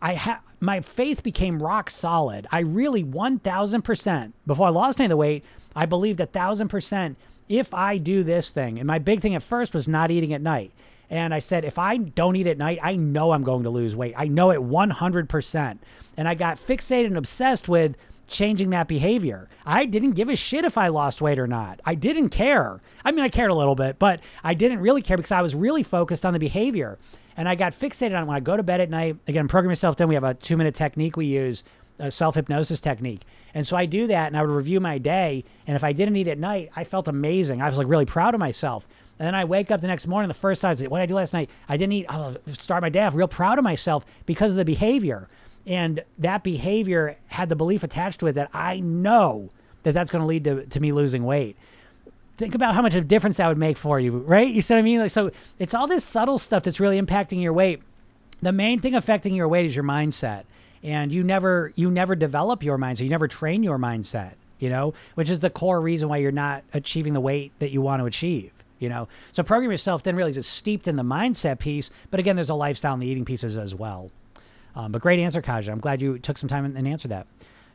I 0.00 0.14
had 0.14 0.38
my 0.60 0.80
faith 0.80 1.22
became 1.22 1.62
rock 1.62 1.90
solid. 1.90 2.46
I 2.50 2.60
really 2.60 3.04
1000% 3.04 4.32
before 4.46 4.66
I 4.66 4.70
lost 4.70 5.00
any 5.00 5.06
of 5.06 5.10
the 5.10 5.16
weight, 5.16 5.44
I 5.74 5.86
believed 5.86 6.20
a 6.20 6.26
thousand 6.26 6.68
percent 6.68 7.16
if 7.48 7.72
I 7.74 7.98
do 7.98 8.22
this 8.22 8.50
thing. 8.50 8.78
And 8.78 8.86
my 8.86 8.98
big 8.98 9.20
thing 9.20 9.34
at 9.34 9.42
first 9.42 9.74
was 9.74 9.88
not 9.88 10.10
eating 10.10 10.32
at 10.32 10.40
night. 10.40 10.72
And 11.12 11.34
I 11.34 11.40
said, 11.40 11.66
if 11.66 11.78
I 11.78 11.98
don't 11.98 12.36
eat 12.36 12.46
at 12.46 12.56
night, 12.56 12.78
I 12.82 12.96
know 12.96 13.32
I'm 13.32 13.44
going 13.44 13.64
to 13.64 13.70
lose 13.70 13.94
weight. 13.94 14.14
I 14.16 14.28
know 14.28 14.50
it 14.50 14.60
100%. 14.60 15.78
And 16.16 16.26
I 16.26 16.34
got 16.34 16.56
fixated 16.56 17.04
and 17.04 17.18
obsessed 17.18 17.68
with 17.68 17.96
changing 18.28 18.70
that 18.70 18.88
behavior. 18.88 19.50
I 19.66 19.84
didn't 19.84 20.12
give 20.12 20.30
a 20.30 20.36
shit 20.36 20.64
if 20.64 20.78
I 20.78 20.88
lost 20.88 21.20
weight 21.20 21.38
or 21.38 21.46
not. 21.46 21.80
I 21.84 21.96
didn't 21.96 22.30
care. 22.30 22.80
I 23.04 23.12
mean, 23.12 23.26
I 23.26 23.28
cared 23.28 23.50
a 23.50 23.54
little 23.54 23.74
bit, 23.74 23.98
but 23.98 24.20
I 24.42 24.54
didn't 24.54 24.80
really 24.80 25.02
care 25.02 25.18
because 25.18 25.32
I 25.32 25.42
was 25.42 25.54
really 25.54 25.82
focused 25.82 26.24
on 26.24 26.32
the 26.32 26.38
behavior. 26.38 26.98
And 27.36 27.46
I 27.46 27.56
got 27.56 27.78
fixated 27.78 28.18
on 28.18 28.26
when 28.26 28.36
I 28.38 28.40
go 28.40 28.56
to 28.56 28.62
bed 28.62 28.80
at 28.80 28.88
night. 28.88 29.18
Again, 29.28 29.48
program 29.48 29.70
yourself 29.70 29.98
thin 29.98 30.08
We 30.08 30.14
have 30.14 30.24
a 30.24 30.32
two 30.32 30.56
minute 30.56 30.74
technique 30.74 31.18
we 31.18 31.26
use, 31.26 31.62
a 31.98 32.10
self 32.10 32.36
hypnosis 32.36 32.80
technique. 32.80 33.20
And 33.52 33.66
so 33.66 33.76
I 33.76 33.84
do 33.84 34.06
that 34.06 34.28
and 34.28 34.36
I 34.36 34.40
would 34.40 34.50
review 34.50 34.80
my 34.80 34.96
day. 34.96 35.44
And 35.66 35.76
if 35.76 35.84
I 35.84 35.92
didn't 35.92 36.16
eat 36.16 36.28
at 36.28 36.38
night, 36.38 36.70
I 36.74 36.84
felt 36.84 37.06
amazing. 37.06 37.60
I 37.60 37.66
was 37.66 37.76
like 37.76 37.86
really 37.86 38.06
proud 38.06 38.32
of 38.32 38.40
myself. 38.40 38.88
And 39.18 39.26
then 39.26 39.34
I 39.34 39.44
wake 39.44 39.70
up 39.70 39.80
the 39.80 39.86
next 39.86 40.06
morning. 40.06 40.28
The 40.28 40.34
first 40.34 40.62
time, 40.62 40.76
I 40.78 40.86
what 40.86 40.98
did 40.98 41.04
I 41.04 41.06
do 41.06 41.14
last 41.14 41.32
night? 41.32 41.48
I 41.68 41.76
didn't 41.76 41.92
eat. 41.92 42.06
I'll 42.08 42.36
start 42.48 42.82
my 42.82 42.88
day 42.88 43.02
off 43.04 43.14
real 43.14 43.28
proud 43.28 43.58
of 43.58 43.64
myself 43.64 44.04
because 44.26 44.50
of 44.50 44.56
the 44.56 44.64
behavior. 44.64 45.28
And 45.66 46.02
that 46.18 46.42
behavior 46.42 47.16
had 47.28 47.48
the 47.48 47.56
belief 47.56 47.84
attached 47.84 48.20
to 48.20 48.26
it 48.26 48.32
that 48.32 48.50
I 48.52 48.80
know 48.80 49.50
that 49.84 49.92
that's 49.92 50.10
going 50.10 50.22
to 50.22 50.26
lead 50.26 50.44
to, 50.44 50.66
to 50.66 50.80
me 50.80 50.92
losing 50.92 51.24
weight. 51.24 51.56
Think 52.36 52.54
about 52.54 52.74
how 52.74 52.82
much 52.82 52.94
of 52.94 53.04
a 53.04 53.06
difference 53.06 53.36
that 53.36 53.46
would 53.46 53.58
make 53.58 53.76
for 53.76 54.00
you, 54.00 54.18
right? 54.18 54.48
You 54.48 54.62
see 54.62 54.74
what 54.74 54.80
I 54.80 54.82
mean? 54.82 54.98
Like, 54.98 55.10
so 55.10 55.30
it's 55.58 55.74
all 55.74 55.86
this 55.86 56.04
subtle 56.04 56.38
stuff 56.38 56.64
that's 56.64 56.80
really 56.80 57.00
impacting 57.00 57.40
your 57.40 57.52
weight. 57.52 57.82
The 58.40 58.52
main 58.52 58.80
thing 58.80 58.94
affecting 58.94 59.34
your 59.34 59.46
weight 59.46 59.66
is 59.66 59.76
your 59.76 59.84
mindset, 59.84 60.44
and 60.82 61.12
you 61.12 61.22
never 61.22 61.72
you 61.76 61.92
never 61.92 62.16
develop 62.16 62.64
your 62.64 62.76
mindset. 62.76 63.02
You 63.02 63.10
never 63.10 63.28
train 63.28 63.62
your 63.62 63.78
mindset. 63.78 64.32
You 64.58 64.68
know, 64.70 64.94
which 65.14 65.30
is 65.30 65.40
the 65.40 65.50
core 65.50 65.80
reason 65.80 66.08
why 66.08 66.16
you're 66.18 66.32
not 66.32 66.64
achieving 66.72 67.12
the 67.12 67.20
weight 67.20 67.52
that 67.60 67.70
you 67.70 67.80
want 67.80 68.00
to 68.00 68.06
achieve 68.06 68.52
you 68.82 68.88
know 68.88 69.08
so 69.32 69.42
program 69.42 69.70
yourself 69.70 70.02
thin 70.02 70.16
really 70.16 70.32
is 70.32 70.46
steeped 70.46 70.88
in 70.88 70.96
the 70.96 71.02
mindset 71.02 71.58
piece 71.58 71.90
but 72.10 72.20
again 72.20 72.36
there's 72.36 72.50
a 72.50 72.54
lifestyle 72.54 72.92
and 72.92 73.02
the 73.02 73.06
eating 73.06 73.24
pieces 73.24 73.56
as 73.56 73.74
well 73.74 74.10
um, 74.74 74.92
but 74.92 75.02
great 75.02 75.18
answer, 75.18 75.42
Kaja. 75.42 75.70
I'm 75.70 75.80
glad 75.80 76.00
you 76.00 76.18
took 76.18 76.38
some 76.38 76.48
time 76.48 76.64
and, 76.64 76.88
answered 76.88 77.10
that. 77.10 77.26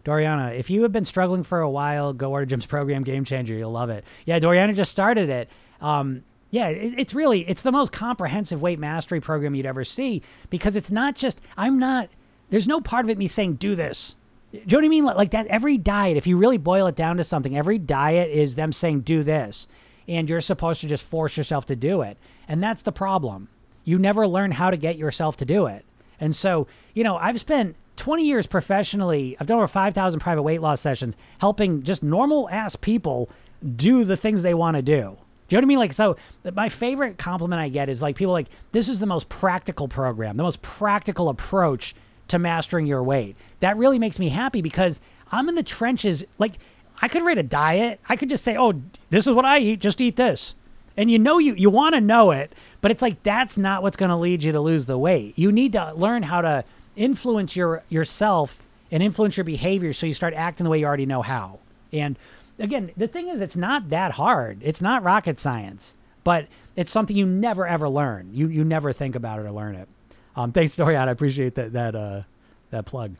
Doriana, 0.05 0.57
if 0.57 0.69
you 0.69 0.83
have 0.83 0.91
been 0.91 1.05
struggling 1.05 1.43
for 1.43 1.59
a 1.59 1.69
while, 1.69 2.13
go 2.13 2.31
order 2.31 2.45
Jim's 2.45 2.65
program, 2.65 3.03
Game 3.03 3.25
Changer. 3.25 3.53
You'll 3.53 3.71
love 3.71 3.89
it. 3.89 4.05
Yeah, 4.25 4.39
Doriana 4.39 4.73
just 4.73 4.91
started 4.91 5.29
it. 5.29 5.49
Um, 5.81 6.23
yeah, 6.49 6.69
it, 6.69 6.93
it's 6.97 7.13
really 7.13 7.47
it's 7.47 7.61
the 7.61 7.73
most 7.73 7.91
comprehensive 7.91 8.61
weight 8.61 8.79
mastery 8.79 9.19
program 9.19 9.53
you'd 9.53 9.65
ever 9.65 9.83
see 9.83 10.21
because 10.49 10.75
it's 10.75 10.89
not 10.89 11.15
just 11.15 11.41
I'm 11.57 11.77
not. 11.77 12.09
There's 12.49 12.67
no 12.67 12.79
part 12.79 13.03
of 13.03 13.09
it 13.09 13.17
me 13.17 13.27
saying 13.27 13.55
do 13.55 13.75
this. 13.75 14.15
Do 14.53 14.59
you 14.59 14.65
know 14.65 14.77
what 14.77 14.85
I 14.85 14.87
mean? 14.87 15.05
Like 15.05 15.31
that. 15.31 15.47
Every 15.47 15.77
diet, 15.77 16.15
if 16.15 16.25
you 16.25 16.37
really 16.37 16.57
boil 16.57 16.87
it 16.87 16.95
down 16.95 17.17
to 17.17 17.23
something, 17.25 17.57
every 17.57 17.77
diet 17.77 18.31
is 18.31 18.55
them 18.55 18.71
saying 18.71 19.01
do 19.01 19.23
this, 19.23 19.67
and 20.07 20.29
you're 20.29 20.41
supposed 20.41 20.81
to 20.81 20.87
just 20.87 21.05
force 21.05 21.37
yourself 21.37 21.65
to 21.67 21.75
do 21.75 22.01
it, 22.01 22.17
and 22.47 22.63
that's 22.63 22.81
the 22.81 22.91
problem. 22.91 23.49
You 23.83 23.99
never 23.99 24.27
learn 24.27 24.51
how 24.51 24.69
to 24.69 24.77
get 24.77 24.97
yourself 24.97 25.37
to 25.37 25.45
do 25.45 25.65
it. 25.67 25.85
And 26.19 26.35
so, 26.35 26.67
you 26.93 27.03
know, 27.03 27.17
I've 27.17 27.39
spent 27.39 27.75
20 27.97 28.23
years 28.23 28.47
professionally, 28.47 29.35
I've 29.39 29.47
done 29.47 29.57
over 29.57 29.67
5,000 29.67 30.19
private 30.19 30.41
weight 30.43 30.61
loss 30.61 30.81
sessions 30.81 31.17
helping 31.39 31.83
just 31.83 32.03
normal 32.03 32.49
ass 32.49 32.75
people 32.75 33.29
do 33.75 34.03
the 34.03 34.17
things 34.17 34.41
they 34.41 34.53
want 34.53 34.75
to 34.75 34.81
do. 34.81 35.17
Do 35.47 35.55
you 35.55 35.61
know 35.61 35.65
what 35.65 35.65
I 35.65 35.67
mean? 35.67 35.79
Like, 35.79 35.93
so 35.93 36.17
my 36.53 36.69
favorite 36.69 37.17
compliment 37.17 37.61
I 37.61 37.69
get 37.69 37.89
is 37.89 38.01
like 38.01 38.15
people 38.15 38.33
like, 38.33 38.49
this 38.73 38.89
is 38.89 38.99
the 38.99 39.05
most 39.05 39.29
practical 39.29 39.87
program, 39.87 40.37
the 40.37 40.43
most 40.43 40.61
practical 40.61 41.29
approach 41.29 41.95
to 42.27 42.37
mastering 42.37 42.85
your 42.85 43.01
weight. 43.01 43.37
That 43.61 43.77
really 43.77 43.99
makes 43.99 44.19
me 44.19 44.29
happy 44.29 44.61
because 44.61 44.99
I'm 45.31 45.47
in 45.47 45.55
the 45.55 45.63
trenches. 45.63 46.25
Like, 46.37 46.59
I 47.01 47.07
could 47.07 47.23
write 47.23 47.37
a 47.37 47.43
diet. 47.43 47.99
I 48.09 48.15
could 48.15 48.29
just 48.29 48.43
say, 48.43 48.57
oh, 48.57 48.81
this 49.09 49.27
is 49.27 49.33
what 49.35 49.45
I 49.45 49.59
eat. 49.59 49.79
Just 49.79 50.01
eat 50.01 50.15
this 50.15 50.55
and 50.97 51.11
you 51.11 51.19
know 51.19 51.37
you 51.37 51.53
you 51.53 51.69
want 51.69 51.93
to 51.95 52.01
know 52.01 52.31
it, 52.31 52.51
but 52.81 52.89
it's 52.91 53.01
like 53.01 53.21
that's 53.23 53.57
not 53.57 53.83
what's 53.83 53.95
going 53.95 54.09
to 54.09 54.15
lead 54.15 54.43
you 54.43 54.51
to 54.51 54.59
lose 54.59 54.87
the 54.87 54.97
weight. 54.97 55.37
You 55.37 55.51
need 55.51 55.73
to 55.73 55.93
learn 55.93 56.23
how 56.23 56.41
to 56.41 56.65
influence 56.95 57.55
your 57.55 57.83
yourself 57.87 58.57
and 58.91 59.03
influence 59.03 59.37
your 59.37 59.43
behavior 59.43 59.93
so 59.93 60.07
you 60.07 60.13
start 60.13 60.33
acting 60.33 60.63
the 60.63 60.69
way 60.69 60.79
you 60.79 60.85
already 60.85 61.05
know 61.05 61.21
how. 61.21 61.59
And 61.93 62.17
again, 62.57 62.91
the 62.97 63.07
thing 63.07 63.29
is 63.29 63.39
it's 63.39 63.55
not 63.55 63.91
that 63.91 64.13
hard. 64.13 64.59
It's 64.61 64.81
not 64.81 65.03
rocket 65.03 65.37
science, 65.39 65.93
but 66.23 66.47
it's 66.75 66.89
something 66.89 67.15
you 67.15 67.27
never 67.27 67.67
ever 67.67 67.87
learn. 67.87 68.31
You 68.33 68.47
you 68.47 68.65
never 68.65 68.91
think 68.91 69.15
about 69.15 69.39
it 69.39 69.43
or 69.43 69.51
learn 69.51 69.75
it. 69.75 69.87
Um, 70.35 70.51
thanks, 70.51 70.75
Dorian. 70.75 71.07
I 71.07 71.11
appreciate 71.11 71.55
that 71.55 71.73
that 71.73 71.95
uh, 71.95 72.23
that 72.71 72.85
plug. 72.85 73.15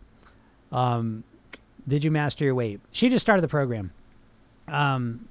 Um, 0.72 1.24
did 1.88 2.04
you 2.04 2.12
master 2.12 2.44
your 2.44 2.56
weight? 2.56 2.82
She 2.92 3.10
just 3.10 3.24
started 3.24 3.42
the 3.42 3.48
program. 3.48 3.92
Um, 4.68 5.28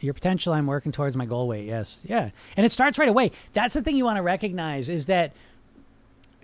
your 0.00 0.14
potential 0.14 0.52
i'm 0.52 0.68
working 0.68 0.92
towards 0.92 1.16
my 1.16 1.26
goal 1.26 1.48
weight 1.48 1.66
yes. 1.66 1.98
Yeah. 2.04 2.30
And 2.56 2.64
it 2.64 2.70
starts 2.70 2.98
right 2.98 3.08
away. 3.08 3.32
That's 3.52 3.74
the 3.74 3.82
thing 3.82 3.96
you 3.96 4.04
want 4.04 4.16
to 4.16 4.22
recognize 4.22 4.88
is 4.88 5.06
that 5.06 5.32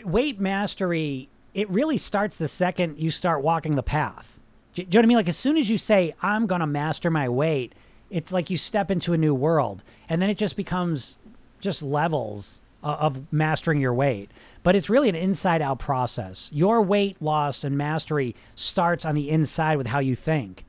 weight 0.05 0.41
mastery 0.41 1.29
it 1.55 1.71
really 1.71 1.97
starts 1.99 2.35
the 2.35 2.49
second 2.49 2.99
you 2.99 3.11
start 3.11 3.43
walking 3.43 3.77
the 3.77 3.83
path. 3.83 4.41
Do 4.75 4.83
you 4.83 4.89
know 4.89 4.99
what 4.99 5.05
i 5.05 5.07
mean? 5.07 5.17
Like 5.17 5.29
as 5.29 5.37
soon 5.37 5.57
as 5.57 5.71
you 5.71 5.79
say 5.79 6.15
i'm 6.21 6.47
going 6.47 6.61
to 6.61 6.67
master 6.67 7.11
my 7.11 7.29
weight 7.29 7.75
it's 8.11 8.33
like 8.33 8.51
you 8.51 8.57
step 8.57 8.91
into 8.91 9.13
a 9.13 9.19
new 9.19 9.35
world. 9.35 9.83
And 10.09 10.23
then 10.23 10.31
it 10.31 10.39
just 10.39 10.57
becomes 10.57 11.19
just 11.61 11.83
levels 11.83 12.63
of 12.83 13.33
mastering 13.33 13.81
your 13.81 13.95
weight 13.95 14.31
but 14.65 14.75
it's 14.75 14.91
really 14.91 15.09
an 15.09 15.15
inside 15.15 15.63
out 15.63 15.79
process 15.79 16.51
your 16.53 16.83
weight 16.83 17.17
loss 17.23 17.63
and 17.63 17.79
mastery 17.79 18.35
starts 18.57 19.05
on 19.05 19.15
the 19.15 19.31
inside 19.31 19.79
with 19.79 19.87
how 19.87 20.01
you 20.01 20.17
think 20.17 20.65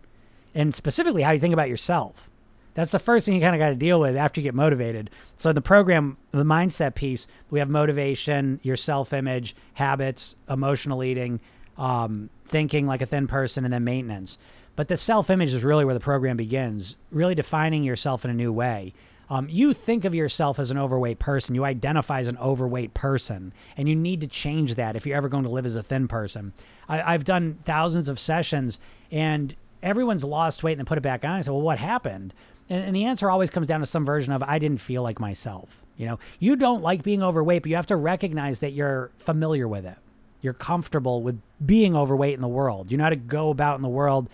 and 0.54 0.76
specifically 0.76 1.24
how 1.24 1.32
you 1.32 1.40
think 1.40 1.54
about 1.54 1.70
yourself 1.70 2.30
that's 2.76 2.92
the 2.92 3.00
first 3.00 3.26
thing 3.26 3.34
you 3.34 3.42
kind 3.42 3.56
of 3.56 3.60
got 3.60 3.70
to 3.70 3.76
deal 3.76 4.00
with 4.00 4.18
after 4.18 4.40
you 4.40 4.44
get 4.44 4.54
motivated. 4.54 5.10
So 5.38 5.54
the 5.54 5.62
program, 5.62 6.18
the 6.32 6.44
mindset 6.44 6.94
piece, 6.94 7.26
we 7.50 7.60
have 7.60 7.70
motivation, 7.70 8.60
your 8.64 8.76
self-image, 8.76 9.56
habits, 9.74 10.36
emotional 10.50 11.02
eating, 11.02 11.40
um, 11.78 12.30
thinking 12.46 12.86
like 12.86 13.02
a 13.02 13.06
thin 13.06 13.28
person, 13.28 13.64
and 13.64 13.74
then 13.74 13.86
maintenance. 13.86 14.38
But 14.76 14.90
the 14.90 14.98
self-image 14.98 15.54
is 15.54 15.64
really 15.64 15.86
where 15.86 15.94
the 15.94 16.02
program 16.02 16.36
begins. 16.36 16.98
Really 17.12 17.34
defining 17.34 17.84
yourself 17.84 18.26
in 18.26 18.32
a 18.32 18.34
new 18.36 18.52
way. 18.52 18.94
Um, 19.30 19.48
you 19.50 19.74
think 19.74 20.06
of 20.06 20.14
yourself 20.14 20.60
as 20.60 20.72
an 20.72 20.78
overweight 20.78 21.20
person. 21.20 21.56
You 21.56 21.66
identify 21.66 22.20
as 22.20 22.28
an 22.28 22.38
overweight 22.38 22.94
person, 22.94 23.54
and 23.76 23.90
you 23.90 23.96
need 23.96 24.22
to 24.22 24.28
change 24.28 24.76
that 24.76 24.96
if 24.96 25.06
you're 25.06 25.18
ever 25.18 25.30
going 25.30 25.44
to 25.44 25.50
live 25.50 25.66
as 25.66 25.76
a 25.76 25.84
thin 25.84 26.08
person. 26.08 26.54
I, 26.88 27.12
have 27.12 27.24
done 27.24 27.58
thousands 27.66 28.10
of 28.10 28.20
sessions, 28.20 28.80
and 29.12 29.56
everyone's 29.82 30.24
lost 30.24 30.64
weight 30.64 30.74
and 30.74 30.80
then 30.80 30.86
put 30.86 30.98
it 30.98 31.02
back 31.02 31.26
on. 31.26 31.32
I 31.32 31.42
said, 31.42 31.52
"Well, 31.52 31.62
what 31.62 31.80
happened?" 31.80 32.34
And, 32.70 32.84
and, 32.84 32.96
the 32.96 33.06
answer 33.06 33.30
always 33.30 33.50
comes 33.50 33.68
down 33.68 33.80
to 33.80 33.86
some 33.86 34.06
version 34.06 34.34
of 34.34 34.44
I 34.44 34.60
didn't 34.60 34.80
feel 34.80 35.04
like 35.04 35.20
myself. 35.20 35.84
You 35.98 36.08
know, 36.08 36.20
you 36.40 36.56
don't 36.56 36.82
like 36.82 37.04
being 37.04 37.24
overweight, 37.24 37.64
but 37.64 37.70
you 37.70 37.76
have 37.76 37.86
to 37.88 37.96
recognize 37.96 38.60
that 38.60 38.74
you're 38.74 39.12
familiar 39.18 39.68
with 39.68 39.86
it. 39.86 39.98
You're 40.42 40.54
comfortable 40.54 41.24
with 41.24 41.40
being 41.66 41.96
overweight 41.96 42.36
in 42.36 42.42
the 42.42 42.48
world. 42.48 42.92
You 42.92 42.98
know 42.98 43.06
how 43.06 43.10
to 43.10 43.16
go 43.16 43.50
about 43.50 43.78
in 43.78 43.82
the 43.82 43.88
world, 43.88 44.30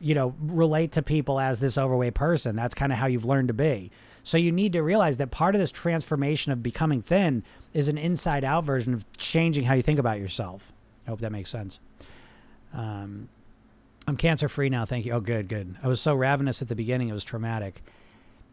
you 0.00 0.14
know, 0.14 0.34
relate 0.40 0.92
to 0.92 1.02
people 1.02 1.38
as 1.38 1.60
this 1.60 1.78
overweight 1.78 2.14
person. 2.14 2.56
That's 2.56 2.74
kind 2.74 2.92
of 2.92 2.98
how 2.98 3.06
you've 3.06 3.24
learned 3.24 3.48
to 3.48 3.54
be. 3.54 3.90
So 4.26 4.36
you 4.36 4.50
need 4.50 4.72
to 4.72 4.82
realize 4.82 5.18
that 5.18 5.30
part 5.30 5.54
of 5.54 5.60
this 5.60 5.70
transformation 5.70 6.50
of 6.50 6.60
becoming 6.60 7.00
thin 7.00 7.44
is 7.72 7.86
an 7.86 7.96
inside 7.96 8.42
out 8.42 8.64
version 8.64 8.92
of 8.92 9.04
changing 9.16 9.66
how 9.66 9.74
you 9.74 9.84
think 9.84 10.00
about 10.00 10.18
yourself. 10.18 10.72
I 11.06 11.10
hope 11.10 11.20
that 11.20 11.30
makes 11.30 11.48
sense. 11.48 11.78
Um, 12.74 13.28
I'm 14.08 14.16
cancer 14.16 14.48
free 14.48 14.68
now. 14.68 14.84
Thank 14.84 15.06
you. 15.06 15.12
Oh, 15.12 15.20
good, 15.20 15.48
good. 15.48 15.76
I 15.80 15.86
was 15.86 16.00
so 16.00 16.12
ravenous 16.12 16.60
at 16.60 16.66
the 16.66 16.74
beginning. 16.74 17.08
It 17.08 17.12
was 17.12 17.22
traumatic. 17.22 17.84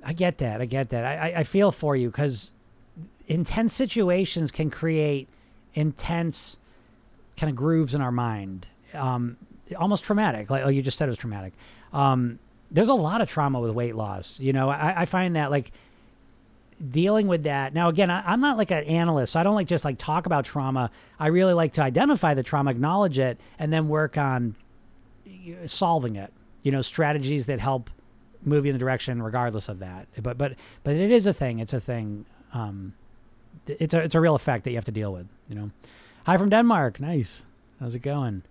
I 0.05 0.13
get 0.13 0.37
that. 0.37 0.61
I 0.61 0.65
get 0.65 0.89
that. 0.89 1.05
I, 1.05 1.39
I 1.39 1.43
feel 1.43 1.71
for 1.71 1.95
you 1.95 2.11
because 2.11 2.51
intense 3.25 3.73
situations 3.73 4.51
can 4.51 4.69
create 4.69 5.27
intense 5.73 6.59
kind 7.35 7.49
of 7.49 7.55
grooves 7.55 7.95
in 7.95 8.01
our 8.01 8.11
mind. 8.11 8.67
Um, 8.93 9.37
almost 9.75 10.03
traumatic. 10.03 10.51
Like, 10.51 10.65
like 10.65 10.75
you 10.75 10.83
just 10.83 10.99
said, 10.99 11.07
it 11.07 11.09
was 11.09 11.17
traumatic. 11.17 11.53
Um, 11.93 12.37
there's 12.73 12.89
a 12.89 12.93
lot 12.93 13.21
of 13.21 13.29
trauma 13.29 13.59
with 13.59 13.71
weight 13.71 13.95
loss. 13.95 14.39
You 14.39 14.51
know, 14.51 14.69
I, 14.69 15.01
I 15.01 15.05
find 15.05 15.35
that 15.35 15.51
like 15.51 15.71
dealing 16.91 17.27
with 17.27 17.43
that. 17.43 17.73
Now, 17.73 17.89
again, 17.89 18.09
I, 18.09 18.33
am 18.33 18.41
not 18.41 18.57
like 18.57 18.71
an 18.71 18.83
analyst, 18.85 19.33
so 19.33 19.39
I 19.39 19.43
don't 19.43 19.55
like 19.55 19.67
just 19.67 19.85
like 19.85 19.97
talk 19.97 20.25
about 20.25 20.43
trauma. 20.43 20.89
I 21.19 21.27
really 21.27 21.53
like 21.53 21.73
to 21.73 21.81
identify 21.81 22.33
the 22.33 22.43
trauma, 22.43 22.71
acknowledge 22.71 23.19
it, 23.19 23.39
and 23.59 23.71
then 23.71 23.87
work 23.87 24.17
on 24.17 24.55
solving 25.65 26.15
it. 26.15 26.33
You 26.63 26.71
know, 26.71 26.81
strategies 26.81 27.45
that 27.45 27.59
help 27.59 27.89
move 28.43 28.65
you 28.65 28.71
in 28.71 28.75
the 28.75 28.79
direction 28.79 29.21
regardless 29.21 29.69
of 29.69 29.79
that. 29.79 30.07
But 30.21 30.37
but 30.37 30.55
but 30.83 30.95
it 30.95 31.11
is 31.11 31.27
a 31.27 31.33
thing. 31.33 31.59
It's 31.59 31.73
a 31.73 31.79
thing. 31.79 32.25
Um, 32.53 32.93
it's 33.67 33.93
a 33.93 33.99
it's 33.99 34.15
a 34.15 34.19
real 34.19 34.35
effect 34.35 34.63
that 34.63 34.71
you 34.71 34.77
have 34.77 34.85
to 34.85 34.91
deal 34.91 35.13
with. 35.13 35.27
You 35.47 35.55
know. 35.55 35.71
Hi 36.25 36.37
from 36.37 36.49
Denmark. 36.49 36.99
Nice. 36.99 37.43
How's 37.79 37.95
it 37.95 37.99
going? 37.99 38.43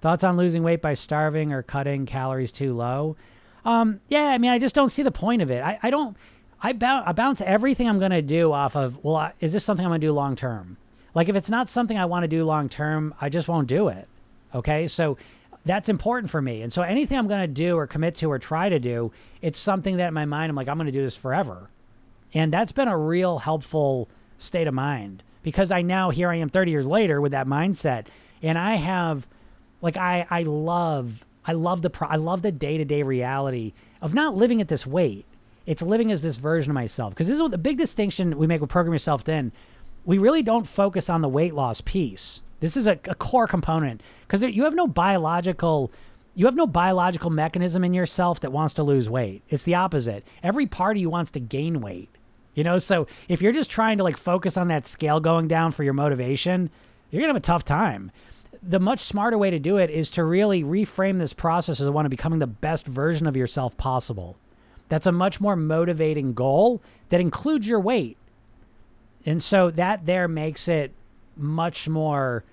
Thoughts 0.00 0.24
on 0.24 0.38
losing 0.38 0.62
weight 0.62 0.80
by 0.80 0.94
starving 0.94 1.52
or 1.52 1.62
cutting 1.62 2.06
calories 2.06 2.50
too 2.50 2.72
low? 2.72 3.16
Um, 3.64 4.00
yeah, 4.08 4.26
I 4.26 4.38
mean, 4.38 4.50
I 4.50 4.58
just 4.58 4.74
don't 4.74 4.88
see 4.88 5.02
the 5.02 5.10
point 5.10 5.42
of 5.42 5.50
it. 5.50 5.62
I, 5.62 5.78
I 5.82 5.90
don't. 5.90 6.16
I, 6.62 6.74
bounce, 6.74 7.04
I 7.06 7.12
bounce 7.12 7.40
everything 7.40 7.88
I'm 7.88 7.98
going 7.98 8.10
to 8.10 8.22
do 8.22 8.52
off 8.52 8.76
of. 8.76 9.02
Well, 9.02 9.32
is 9.40 9.52
this 9.54 9.64
something 9.64 9.84
I'm 9.84 9.90
going 9.90 10.00
to 10.00 10.06
do 10.06 10.12
long 10.12 10.36
term? 10.36 10.76
Like, 11.14 11.28
if 11.28 11.36
it's 11.36 11.48
not 11.50 11.68
something 11.68 11.96
I 11.98 12.04
want 12.04 12.24
to 12.24 12.28
do 12.28 12.44
long 12.44 12.68
term, 12.68 13.14
I 13.20 13.28
just 13.30 13.48
won't 13.48 13.66
do 13.66 13.88
it. 13.88 14.08
Okay, 14.54 14.86
so 14.86 15.16
that's 15.64 15.88
important 15.88 16.30
for 16.30 16.42
me. 16.42 16.62
And 16.62 16.72
so 16.72 16.82
anything 16.82 17.18
I'm 17.18 17.28
going 17.28 17.40
to 17.40 17.46
do 17.46 17.76
or 17.76 17.86
commit 17.86 18.14
to 18.16 18.30
or 18.30 18.38
try 18.38 18.68
to 18.68 18.78
do, 18.78 19.12
it's 19.40 19.58
something 19.58 19.96
that 19.98 20.08
in 20.08 20.14
my 20.14 20.26
mind, 20.26 20.50
I'm 20.50 20.56
like, 20.56 20.68
I'm 20.68 20.76
going 20.76 20.86
to 20.86 20.92
do 20.92 21.02
this 21.02 21.16
forever. 21.16 21.70
And 22.34 22.52
that's 22.52 22.72
been 22.72 22.88
a 22.88 22.98
real 22.98 23.38
helpful 23.38 24.08
state 24.38 24.66
of 24.66 24.74
mind 24.74 25.22
because 25.42 25.70
I 25.70 25.82
now, 25.82 26.10
here 26.10 26.30
I 26.30 26.36
am 26.36 26.48
30 26.48 26.70
years 26.70 26.86
later 26.86 27.20
with 27.20 27.32
that 27.32 27.46
mindset. 27.46 28.06
And 28.42 28.58
I 28.58 28.76
have 28.76 29.26
Like 29.82 29.96
I 29.96 30.26
I 30.30 30.42
love 30.42 31.24
I 31.46 31.52
love 31.52 31.82
the 31.82 31.90
pro- 31.90 32.08
I 32.08 32.16
love 32.16 32.42
the 32.42 32.52
day-to-day 32.52 33.02
reality 33.02 33.72
of 34.00 34.14
not 34.14 34.36
living 34.36 34.60
at 34.60 34.68
this 34.68 34.86
weight. 34.86 35.24
It's 35.66 35.82
living 35.82 36.10
as 36.10 36.22
this 36.22 36.36
version 36.36 36.70
of 36.70 36.74
myself. 36.74 37.14
Because 37.14 37.26
this 37.26 37.36
is 37.36 37.42
what 37.42 37.50
the 37.52 37.58
big 37.58 37.78
distinction 37.78 38.36
we 38.36 38.46
make 38.46 38.60
with 38.60 38.70
Program 38.70 38.92
Yourself 38.92 39.22
Thin 39.22 39.52
We 40.04 40.18
really 40.18 40.42
don't 40.42 40.66
focus 40.66 41.08
on 41.08 41.20
the 41.20 41.28
weight 41.28 41.54
loss 41.54 41.80
piece. 41.80 42.42
This 42.60 42.76
is 42.76 42.86
a, 42.86 42.98
a 43.04 43.14
core 43.14 43.46
component 43.46 44.02
because 44.22 44.42
you 44.42 44.64
have 44.64 44.74
no 44.74 44.86
biological 44.86 45.90
you 46.34 46.46
have 46.46 46.54
no 46.54 46.66
biological 46.66 47.30
mechanism 47.30 47.84
in 47.84 47.92
yourself 47.92 48.40
that 48.40 48.52
wants 48.52 48.74
to 48.74 48.82
lose 48.82 49.10
weight. 49.10 49.42
It's 49.48 49.64
the 49.64 49.74
opposite. 49.74 50.24
Every 50.42 50.66
part 50.66 50.96
of 50.96 51.00
you 51.00 51.10
wants 51.10 51.30
to 51.32 51.40
gain 51.40 51.80
weight. 51.80 52.08
You 52.54 52.64
know, 52.64 52.78
so 52.78 53.06
if 53.28 53.42
you're 53.42 53.52
just 53.52 53.70
trying 53.70 53.98
to 53.98 54.04
like 54.04 54.16
focus 54.16 54.56
on 54.56 54.68
that 54.68 54.86
scale 54.86 55.20
going 55.20 55.48
down 55.48 55.72
for 55.72 55.82
your 55.82 55.92
motivation, 55.92 56.70
you're 57.10 57.22
to 57.22 57.28
have 57.28 57.36
a 57.36 57.40
tough 57.40 57.64
time. 57.64 58.10
The 58.62 58.80
much 58.80 59.00
smarter 59.00 59.38
way 59.38 59.50
to 59.50 59.58
do 59.58 59.78
it 59.78 59.90
is 59.90 60.10
to 60.10 60.24
really 60.24 60.62
reframe 60.62 61.18
this 61.18 61.32
process 61.32 61.80
as 61.80 61.88
one 61.88 62.04
of 62.04 62.10
becoming 62.10 62.40
the 62.40 62.46
best 62.46 62.86
version 62.86 63.26
of 63.26 63.36
yourself 63.36 63.76
possible. 63.76 64.36
That's 64.88 65.06
a 65.06 65.12
much 65.12 65.40
more 65.40 65.56
motivating 65.56 66.34
goal 66.34 66.82
that 67.08 67.20
includes 67.20 67.66
your 67.66 67.80
weight. 67.80 68.16
And 69.24 69.42
so 69.42 69.70
that 69.70 70.06
there 70.06 70.28
makes 70.28 70.68
it 70.68 70.92
much 71.36 71.88
more 71.88 72.44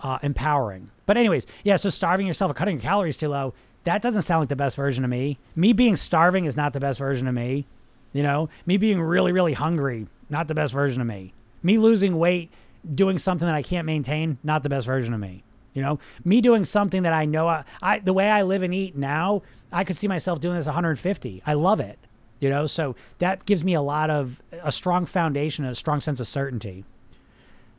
uh, 0.00 0.18
empowering. 0.22 0.90
But 1.06 1.16
anyways, 1.16 1.46
yeah. 1.62 1.76
So 1.76 1.90
starving 1.90 2.26
yourself 2.26 2.50
or 2.50 2.54
cutting 2.54 2.76
your 2.76 2.82
calories 2.82 3.16
too 3.16 3.28
low, 3.28 3.54
that 3.84 4.02
doesn't 4.02 4.22
sound 4.22 4.42
like 4.42 4.48
the 4.48 4.56
best 4.56 4.76
version 4.76 5.04
of 5.04 5.10
me. 5.10 5.38
Me 5.56 5.72
being 5.72 5.96
starving 5.96 6.44
is 6.46 6.56
not 6.56 6.72
the 6.72 6.80
best 6.80 6.98
version 6.98 7.26
of 7.26 7.34
me. 7.34 7.66
You 8.12 8.22
know, 8.22 8.48
me 8.64 8.76
being 8.76 9.00
really, 9.00 9.32
really 9.32 9.54
hungry, 9.54 10.06
not 10.30 10.48
the 10.48 10.54
best 10.54 10.72
version 10.72 11.00
of 11.00 11.06
me. 11.06 11.32
Me 11.62 11.78
losing 11.78 12.16
weight, 12.18 12.50
doing 12.94 13.18
something 13.18 13.46
that 13.46 13.54
I 13.54 13.62
can't 13.62 13.86
maintain, 13.86 14.38
not 14.42 14.62
the 14.62 14.68
best 14.68 14.86
version 14.86 15.14
of 15.14 15.20
me. 15.20 15.44
You 15.74 15.82
know, 15.82 15.98
me 16.24 16.40
doing 16.40 16.64
something 16.64 17.02
that 17.02 17.12
I 17.12 17.24
know 17.24 17.48
I, 17.48 17.64
I 17.82 17.98
the 17.98 18.12
way 18.12 18.30
I 18.30 18.42
live 18.42 18.62
and 18.62 18.72
eat 18.72 18.96
now, 18.96 19.42
I 19.72 19.84
could 19.84 19.96
see 19.96 20.06
myself 20.06 20.40
doing 20.40 20.56
this 20.56 20.66
150. 20.66 21.42
I 21.44 21.54
love 21.54 21.80
it. 21.80 21.98
You 22.40 22.50
know, 22.50 22.66
so 22.66 22.94
that 23.18 23.44
gives 23.46 23.64
me 23.64 23.74
a 23.74 23.80
lot 23.80 24.10
of 24.10 24.40
a 24.52 24.70
strong 24.70 25.06
foundation, 25.06 25.64
and 25.64 25.72
a 25.72 25.74
strong 25.74 26.00
sense 26.00 26.20
of 26.20 26.28
certainty. 26.28 26.84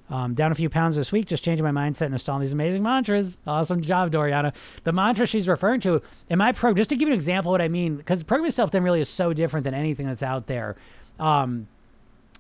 Um, 0.10 0.36
down 0.36 0.52
a 0.52 0.56
few 0.56 0.70
pounds 0.70 0.96
this 0.98 1.12
week, 1.12 1.26
just 1.26 1.44
changing 1.44 1.64
my 1.64 1.72
mindset 1.72 2.06
and 2.06 2.14
installing 2.14 2.42
these 2.42 2.54
amazing 2.54 2.84
mantras. 2.84 3.40
Awesome 3.48 3.82
job, 3.82 4.12
Doriana. 4.12 4.54
The 4.84 4.92
mantra 4.92 5.26
she's 5.26 5.48
referring 5.48 5.82
to 5.82 6.02
in 6.30 6.38
my 6.38 6.52
program, 6.52 6.78
just 6.78 6.90
to 6.92 6.96
give 6.96 7.08
you 7.08 7.14
an 7.14 7.18
example 7.18 7.52
what 7.52 7.62
I 7.62 7.70
mean, 7.70 7.96
because 7.96 8.24
program 8.24 8.46
yourself 8.46 8.72
thin 8.72 8.84
really 8.84 9.02
is 9.02 9.10
so 9.10 9.34
different 9.34 9.64
than 9.64 9.74
anything 9.74 10.06
that's 10.06 10.22
out 10.22 10.46
there. 10.48 10.76
Um, 11.20 11.68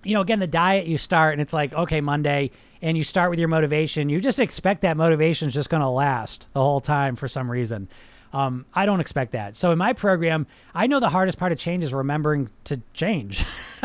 you 0.05 0.13
know, 0.13 0.21
again, 0.21 0.39
the 0.39 0.47
diet 0.47 0.87
you 0.87 0.97
start 0.97 1.33
and 1.33 1.41
it's 1.41 1.53
like, 1.53 1.73
okay, 1.73 2.01
Monday, 2.01 2.51
and 2.81 2.97
you 2.97 3.03
start 3.03 3.29
with 3.29 3.39
your 3.39 3.47
motivation. 3.47 4.09
You 4.09 4.21
just 4.21 4.39
expect 4.39 4.81
that 4.81 4.97
motivation 4.97 5.47
is 5.47 5.53
just 5.53 5.69
going 5.69 5.81
to 5.81 5.89
last 5.89 6.47
the 6.53 6.61
whole 6.61 6.81
time 6.81 7.15
for 7.15 7.27
some 7.27 7.49
reason. 7.49 7.89
Um, 8.35 8.65
I 8.73 8.85
don't 8.85 8.99
expect 8.99 9.31
that. 9.31 9.55
So 9.55 9.71
in 9.71 9.77
my 9.77 9.93
program, 9.93 10.45
I 10.73 10.87
know 10.87 10.99
the 10.99 11.07
hardest 11.07 11.37
part 11.37 11.53
of 11.53 11.57
change 11.57 11.85
is 11.85 11.93
remembering 11.93 12.49
to 12.65 12.81
change 12.93 13.45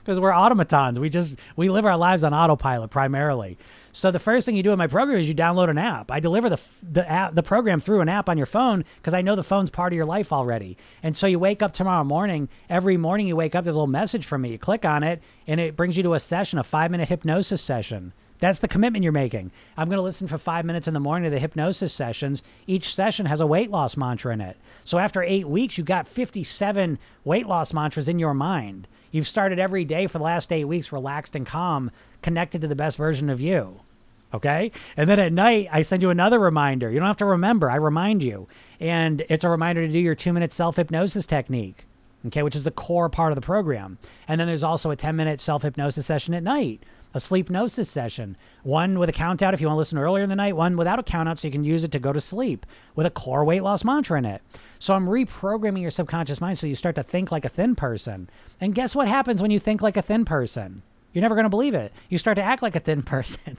because 0.00 0.18
we're 0.18 0.34
automatons. 0.34 0.98
We 0.98 1.08
just 1.08 1.36
we 1.54 1.68
live 1.68 1.86
our 1.86 1.96
lives 1.96 2.24
on 2.24 2.34
autopilot 2.34 2.90
primarily. 2.90 3.56
So 3.92 4.10
the 4.10 4.18
first 4.18 4.46
thing 4.46 4.56
you 4.56 4.64
do 4.64 4.72
in 4.72 4.78
my 4.78 4.88
program 4.88 5.18
is 5.18 5.28
you 5.28 5.34
download 5.34 5.70
an 5.70 5.78
app. 5.78 6.10
I 6.10 6.18
deliver 6.18 6.50
the 6.50 6.58
the 6.82 7.08
app, 7.08 7.36
the 7.36 7.44
program 7.44 7.78
through 7.78 8.00
an 8.00 8.08
app 8.08 8.28
on 8.28 8.36
your 8.36 8.46
phone 8.46 8.84
because 8.96 9.14
I 9.14 9.22
know 9.22 9.36
the 9.36 9.44
phone's 9.44 9.70
part 9.70 9.92
of 9.92 9.96
your 9.96 10.06
life 10.06 10.32
already. 10.32 10.76
And 11.00 11.16
so 11.16 11.28
you 11.28 11.38
wake 11.38 11.62
up 11.62 11.72
tomorrow 11.72 12.02
morning. 12.02 12.48
Every 12.68 12.96
morning 12.96 13.28
you 13.28 13.36
wake 13.36 13.54
up, 13.54 13.62
there's 13.62 13.76
a 13.76 13.78
little 13.78 13.86
message 13.86 14.26
from 14.26 14.42
me. 14.42 14.50
You 14.50 14.58
click 14.58 14.84
on 14.84 15.04
it, 15.04 15.22
and 15.46 15.60
it 15.60 15.76
brings 15.76 15.96
you 15.96 16.02
to 16.02 16.14
a 16.14 16.20
session, 16.20 16.58
a 16.58 16.64
five 16.64 16.90
minute 16.90 17.10
hypnosis 17.10 17.62
session. 17.62 18.12
That's 18.44 18.58
the 18.58 18.68
commitment 18.68 19.02
you're 19.02 19.10
making. 19.10 19.52
I'm 19.74 19.88
going 19.88 19.96
to 19.96 20.02
listen 20.02 20.28
for 20.28 20.36
five 20.36 20.66
minutes 20.66 20.86
in 20.86 20.92
the 20.92 21.00
morning 21.00 21.24
to 21.24 21.34
the 21.34 21.40
hypnosis 21.40 21.94
sessions. 21.94 22.42
Each 22.66 22.94
session 22.94 23.24
has 23.24 23.40
a 23.40 23.46
weight 23.46 23.70
loss 23.70 23.96
mantra 23.96 24.34
in 24.34 24.42
it. 24.42 24.58
So 24.84 24.98
after 24.98 25.22
eight 25.22 25.48
weeks, 25.48 25.78
you've 25.78 25.86
got 25.86 26.06
57 26.06 26.98
weight 27.24 27.46
loss 27.46 27.72
mantras 27.72 28.06
in 28.06 28.18
your 28.18 28.34
mind. 28.34 28.86
You've 29.10 29.26
started 29.26 29.58
every 29.58 29.86
day 29.86 30.06
for 30.08 30.18
the 30.18 30.24
last 30.24 30.52
eight 30.52 30.66
weeks 30.66 30.92
relaxed 30.92 31.34
and 31.34 31.46
calm, 31.46 31.90
connected 32.20 32.60
to 32.60 32.68
the 32.68 32.76
best 32.76 32.98
version 32.98 33.30
of 33.30 33.40
you. 33.40 33.80
Okay. 34.34 34.72
And 34.94 35.08
then 35.08 35.20
at 35.20 35.32
night, 35.32 35.68
I 35.72 35.80
send 35.80 36.02
you 36.02 36.10
another 36.10 36.38
reminder. 36.38 36.90
You 36.90 36.98
don't 36.98 37.08
have 37.08 37.16
to 37.16 37.24
remember, 37.24 37.70
I 37.70 37.76
remind 37.76 38.22
you. 38.22 38.46
And 38.78 39.24
it's 39.30 39.44
a 39.44 39.48
reminder 39.48 39.86
to 39.86 39.90
do 39.90 39.98
your 39.98 40.14
two 40.14 40.34
minute 40.34 40.52
self 40.52 40.76
hypnosis 40.76 41.26
technique, 41.26 41.86
okay, 42.26 42.42
which 42.42 42.56
is 42.56 42.64
the 42.64 42.70
core 42.70 43.08
part 43.08 43.32
of 43.32 43.36
the 43.36 43.40
program. 43.40 43.96
And 44.28 44.38
then 44.38 44.48
there's 44.48 44.62
also 44.62 44.90
a 44.90 44.96
10 44.96 45.16
minute 45.16 45.40
self 45.40 45.62
hypnosis 45.62 46.04
session 46.04 46.34
at 46.34 46.42
night 46.42 46.82
a 47.14 47.20
sleep 47.20 47.48
gnosis 47.48 47.88
session, 47.88 48.36
one 48.64 48.98
with 48.98 49.08
a 49.08 49.12
count 49.12 49.40
out 49.40 49.54
if 49.54 49.60
you 49.60 49.68
want 49.68 49.76
to 49.76 49.78
listen 49.78 49.98
earlier 49.98 50.24
in 50.24 50.28
the 50.28 50.36
night, 50.36 50.56
one 50.56 50.76
without 50.76 50.98
a 50.98 51.02
count 51.02 51.28
out 51.28 51.38
so 51.38 51.46
you 51.48 51.52
can 51.52 51.64
use 51.64 51.84
it 51.84 51.92
to 51.92 52.00
go 52.00 52.12
to 52.12 52.20
sleep 52.20 52.66
with 52.96 53.06
a 53.06 53.10
core 53.10 53.44
weight 53.44 53.62
loss 53.62 53.84
mantra 53.84 54.18
in 54.18 54.24
it. 54.24 54.42
So 54.80 54.94
I'm 54.94 55.06
reprogramming 55.06 55.80
your 55.80 55.92
subconscious 55.92 56.40
mind 56.40 56.58
so 56.58 56.66
you 56.66 56.74
start 56.74 56.96
to 56.96 57.04
think 57.04 57.30
like 57.30 57.44
a 57.44 57.48
thin 57.48 57.76
person. 57.76 58.28
And 58.60 58.74
guess 58.74 58.94
what 58.94 59.08
happens 59.08 59.40
when 59.40 59.52
you 59.52 59.60
think 59.60 59.80
like 59.80 59.96
a 59.96 60.02
thin 60.02 60.24
person? 60.24 60.82
You're 61.12 61.22
never 61.22 61.36
going 61.36 61.44
to 61.44 61.50
believe 61.50 61.74
it. 61.74 61.92
You 62.08 62.18
start 62.18 62.34
to 62.36 62.42
act 62.42 62.60
like 62.60 62.74
a 62.74 62.80
thin 62.80 63.02
person. 63.04 63.56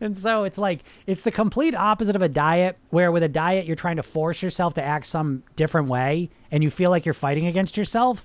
and 0.00 0.16
so 0.16 0.44
it's 0.44 0.56
like, 0.56 0.80
it's 1.06 1.22
the 1.22 1.30
complete 1.30 1.74
opposite 1.74 2.16
of 2.16 2.22
a 2.22 2.28
diet, 2.28 2.78
where 2.88 3.12
with 3.12 3.22
a 3.22 3.28
diet, 3.28 3.66
you're 3.66 3.76
trying 3.76 3.96
to 3.96 4.02
force 4.02 4.42
yourself 4.42 4.72
to 4.74 4.82
act 4.82 5.06
some 5.06 5.42
different 5.54 5.88
way 5.88 6.30
and 6.50 6.64
you 6.64 6.70
feel 6.70 6.88
like 6.88 7.04
you're 7.04 7.12
fighting 7.12 7.46
against 7.46 7.76
yourself. 7.76 8.24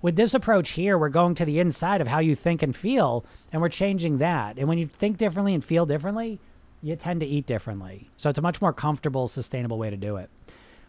With 0.00 0.16
this 0.16 0.34
approach 0.34 0.70
here, 0.70 0.96
we're 0.96 1.08
going 1.08 1.34
to 1.36 1.44
the 1.44 1.58
inside 1.58 2.00
of 2.00 2.06
how 2.06 2.20
you 2.20 2.34
think 2.34 2.62
and 2.62 2.74
feel, 2.74 3.24
and 3.52 3.60
we're 3.60 3.68
changing 3.68 4.18
that. 4.18 4.58
And 4.58 4.68
when 4.68 4.78
you 4.78 4.86
think 4.86 5.18
differently 5.18 5.54
and 5.54 5.64
feel 5.64 5.86
differently, 5.86 6.38
you 6.82 6.94
tend 6.96 7.20
to 7.20 7.26
eat 7.26 7.46
differently. 7.46 8.08
So 8.16 8.30
it's 8.30 8.38
a 8.38 8.42
much 8.42 8.62
more 8.62 8.72
comfortable, 8.72 9.26
sustainable 9.26 9.78
way 9.78 9.90
to 9.90 9.96
do 9.96 10.16
it. 10.16 10.30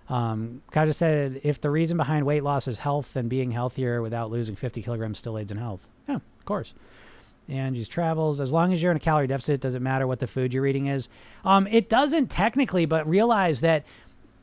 Um, 0.10 0.62
Kaja 0.72 0.93
said, 0.93 1.41
if 1.43 1.62
the 1.62 1.70
reason 1.70 1.97
behind 1.97 2.26
weight 2.26 2.43
loss 2.43 2.68
is 2.68 2.78
health, 2.78 3.14
then 3.14 3.28
being 3.28 3.51
healthier 3.51 4.01
without 4.01 4.32
losing 4.32 4.55
50 4.55 4.82
kilograms 4.82 5.18
still 5.18 5.38
aids 5.38 5.51
in 5.51 5.57
health. 5.57 5.88
Yeah, 6.07 6.16
of 6.16 6.45
course. 6.45 6.74
And 7.47 7.76
use 7.76 7.88
travels. 7.88 8.41
As 8.41 8.51
long 8.51 8.74
as 8.74 8.82
you're 8.82 8.91
in 8.91 8.97
a 8.97 8.99
calorie 8.99 9.28
deficit, 9.28 9.62
doesn't 9.62 9.82
matter 9.82 10.05
what 10.05 10.20
the 10.20 10.28
food 10.28 10.53
you're 10.53 10.68
eating 10.68 10.88
is. 10.88 11.10
Um, 11.43 11.68
it 11.68 11.89
doesn't 11.89 12.28
technically, 12.28 12.86
but 12.86 13.07
realize 13.07 13.62
that 13.62 13.86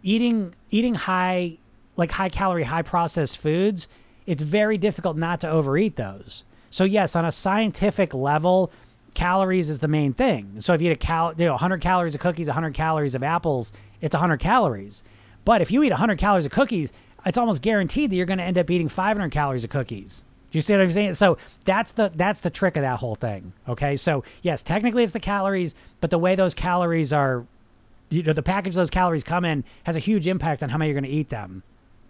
eating 0.03 0.55
eating 0.71 0.95
high, 0.95 1.59
like 1.97 2.11
high 2.11 2.29
calorie, 2.29 2.65
high 2.65 2.83
processed 2.83 3.39
foods 3.39 3.89
it's 4.27 4.43
very 4.43 4.79
difficult 4.79 5.17
not 5.17 5.41
to 5.41 5.49
overeat 5.49 5.97
those. 5.97 6.45
So 6.71 6.85
yes, 6.85 7.17
on 7.17 7.25
a 7.25 7.33
scientific 7.33 8.13
level, 8.13 8.71
calories 9.15 9.71
is 9.71 9.79
the 9.79 9.89
main 9.89 10.13
thing. 10.13 10.61
So 10.61 10.75
if 10.75 10.81
you 10.83 10.91
eat 10.91 10.95
a 10.95 10.97
cal, 10.97 11.33
you 11.37 11.47
know, 11.47 11.53
100 11.53 11.81
calories 11.81 12.15
of 12.15 12.21
cookies, 12.21 12.49
100 12.49 12.75
calories 12.75 13.15
of 13.15 13.23
apples, 13.23 13.73
it's 14.01 14.15
100 14.15 14.39
calories. 14.39 15.03
But 15.45 15.63
if 15.63 15.71
you 15.71 15.83
eat 15.83 15.91
100 15.91 16.19
calories 16.19 16.45
of 16.45 16.53
cookies, 16.53 16.93
it's 17.25 17.39
almost 17.39 17.63
guaranteed 17.63 18.11
that 18.11 18.17
you're 18.17 18.27
going 18.27 18.39
to 18.39 18.45
end 18.45 18.59
up 18.59 18.71
eating 18.71 18.89
500 18.89 19.31
calories 19.31 19.65
of 19.65 19.71
cookies. 19.71 20.25
Do 20.51 20.59
you 20.59 20.63
see 20.63 20.75
what 20.75 20.83
I'm 20.83 20.93
saying? 20.93 21.15
So 21.17 21.39
that's 21.65 21.93
the 21.93 22.13
that's 22.15 22.41
the 22.41 22.51
trick 22.51 22.77
of 22.77 22.83
that 22.83 22.99
whole 22.99 23.17
thing. 23.17 23.53
Okay, 23.69 23.97
so 23.97 24.23
yes, 24.43 24.63
technically 24.63 25.03
it's 25.03 25.13
the 25.13 25.21
calories, 25.21 25.75
but 26.01 26.11
the 26.11 26.19
way 26.19 26.35
those 26.35 26.55
calories 26.55 27.13
are, 27.13 27.45
you 28.11 28.23
know, 28.23 28.33
the 28.33 28.43
package 28.43 28.75
those 28.75 28.91
calories 28.91 29.25
come 29.25 29.45
in 29.45 29.65
has 29.85 29.97
a 29.97 29.99
huge 29.99 30.27
impact 30.27 30.63
on 30.63 30.69
how 30.69 30.79
many 30.79 30.91
you're 30.91 31.01
going 31.01 31.11
to 31.11 31.17
eat 31.17 31.31
them 31.31 31.63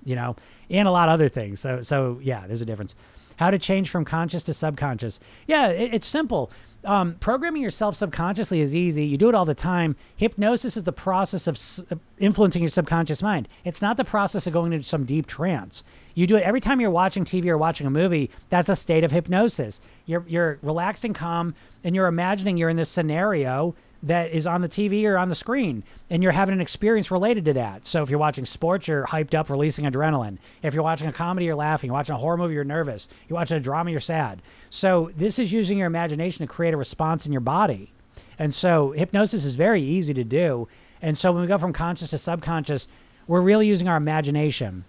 you 0.07 0.15
know, 0.15 0.37
and 0.71 0.89
a 0.89 0.91
lot 0.91 1.09
of 1.09 1.13
other 1.13 1.29
things. 1.29 1.61
So, 1.61 1.83
so 1.83 2.19
yeah, 2.23 2.47
there's 2.47 2.63
a 2.63 2.67
difference. 2.67 2.95
How 3.37 3.51
to 3.51 3.59
change 3.59 3.91
from 3.91 4.07
conscious 4.07 4.43
to 4.45 4.55
subconscious? 4.55 5.21
Yeah, 5.47 5.69
it, 5.69 5.93
it's 5.93 6.07
simple. 6.07 6.51
Um, 6.85 7.15
programming 7.15 7.63
yourself 7.63 7.97
subconsciously 7.97 8.61
is 8.61 8.75
easy. 8.75 9.05
You 9.05 9.19
do 9.19 9.29
it 9.29 9.35
all 9.35 9.45
the 9.45 9.55
time. 9.55 9.97
Hypnosis 10.15 10.77
is 10.77 10.85
the 10.85 10.93
process 10.93 11.49
of 11.49 11.57
s- 11.57 11.85
influencing 12.19 12.63
your 12.63 12.71
subconscious 12.71 13.23
mind. 13.23 13.49
It's 13.65 13.83
not 13.83 13.97
the 13.97 14.05
process 14.05 14.47
of 14.47 14.53
going 14.53 14.73
into 14.73 14.87
some 14.87 15.05
deep 15.05 15.27
trance. 15.27 15.83
You 16.15 16.29
do 16.29 16.37
it 16.37 16.45
every 16.45 16.61
time 16.61 16.81
you're 16.81 16.91
watching 16.91 17.25
TV 17.25 17.47
or 17.47 17.59
watching 17.59 17.89
a 17.89 17.91
movie. 17.91 18.31
That's 18.51 18.69
a 18.69 18.77
state 18.77 19.03
of 19.03 19.11
hypnosis. 19.11 19.81
You're 20.07 20.25
you're 20.29 20.59
relaxed 20.63 21.05
and 21.05 21.15
calm, 21.15 21.55
and 21.83 21.97
you're 21.97 22.07
imagining 22.07 22.57
you're 22.57 22.71
in 22.71 22.77
this 22.77 22.89
scenario 22.89 23.75
that 24.07 24.31
is 24.31 24.47
on 24.47 24.61
the 24.61 24.69
TV 24.69 25.05
or 25.05 25.19
on 25.19 25.29
the 25.29 25.35
screen, 25.35 25.83
and 26.11 26.23
you're 26.23 26.33
having 26.33 26.53
an 26.53 26.61
experience 26.61 27.11
related 27.11 27.45
to 27.47 27.53
that. 27.55 27.85
So 27.87 28.03
if 28.03 28.11
you're 28.11 28.21
watching 28.21 28.47
sports, 28.47 28.87
you're 28.87 29.05
hyped 29.05 29.35
up, 29.35 29.51
releasing 29.51 29.85
adrenaline. 29.85 30.39
If 30.63 30.75
you're 30.75 30.85
watching 30.85 31.09
a 31.09 31.13
comedy, 31.13 31.47
you're 31.47 31.57
laughing. 31.57 31.89
You're 31.89 31.97
watching 31.97 32.15
a 32.15 32.19
horror 32.19 32.37
movie, 32.37 32.55
you're 32.55 32.65
nervous. 32.65 33.09
You're 33.29 33.37
watching 33.37 33.57
a 33.57 33.61
drama, 33.61 33.91
you're 33.91 34.01
sad. 34.01 34.43
So 34.71 35.11
this 35.17 35.39
is 35.39 35.53
using 35.53 35.79
your 35.79 35.89
imagination 35.89 36.47
to 36.47 36.53
create 36.53 36.73
a 36.73 36.77
response 36.77 37.27
in 37.27 37.33
your 37.33 37.41
body. 37.41 37.91
And 38.39 38.55
so 38.55 38.93
hypnosis 38.93 39.45
is 39.45 39.57
very 39.57 39.83
easy 39.83 40.15
to 40.15 40.25
do. 40.25 40.69
And 41.03 41.19
so 41.19 41.33
when 41.33 41.43
we 41.43 41.49
go 41.49 41.59
from 41.59 41.73
conscious 41.73 42.11
to 42.11 42.19
subconscious, 42.19 42.87
we're 43.27 43.41
really 43.41 43.67
using 43.67 43.89
our 43.89 43.97
imagination. 43.97 44.85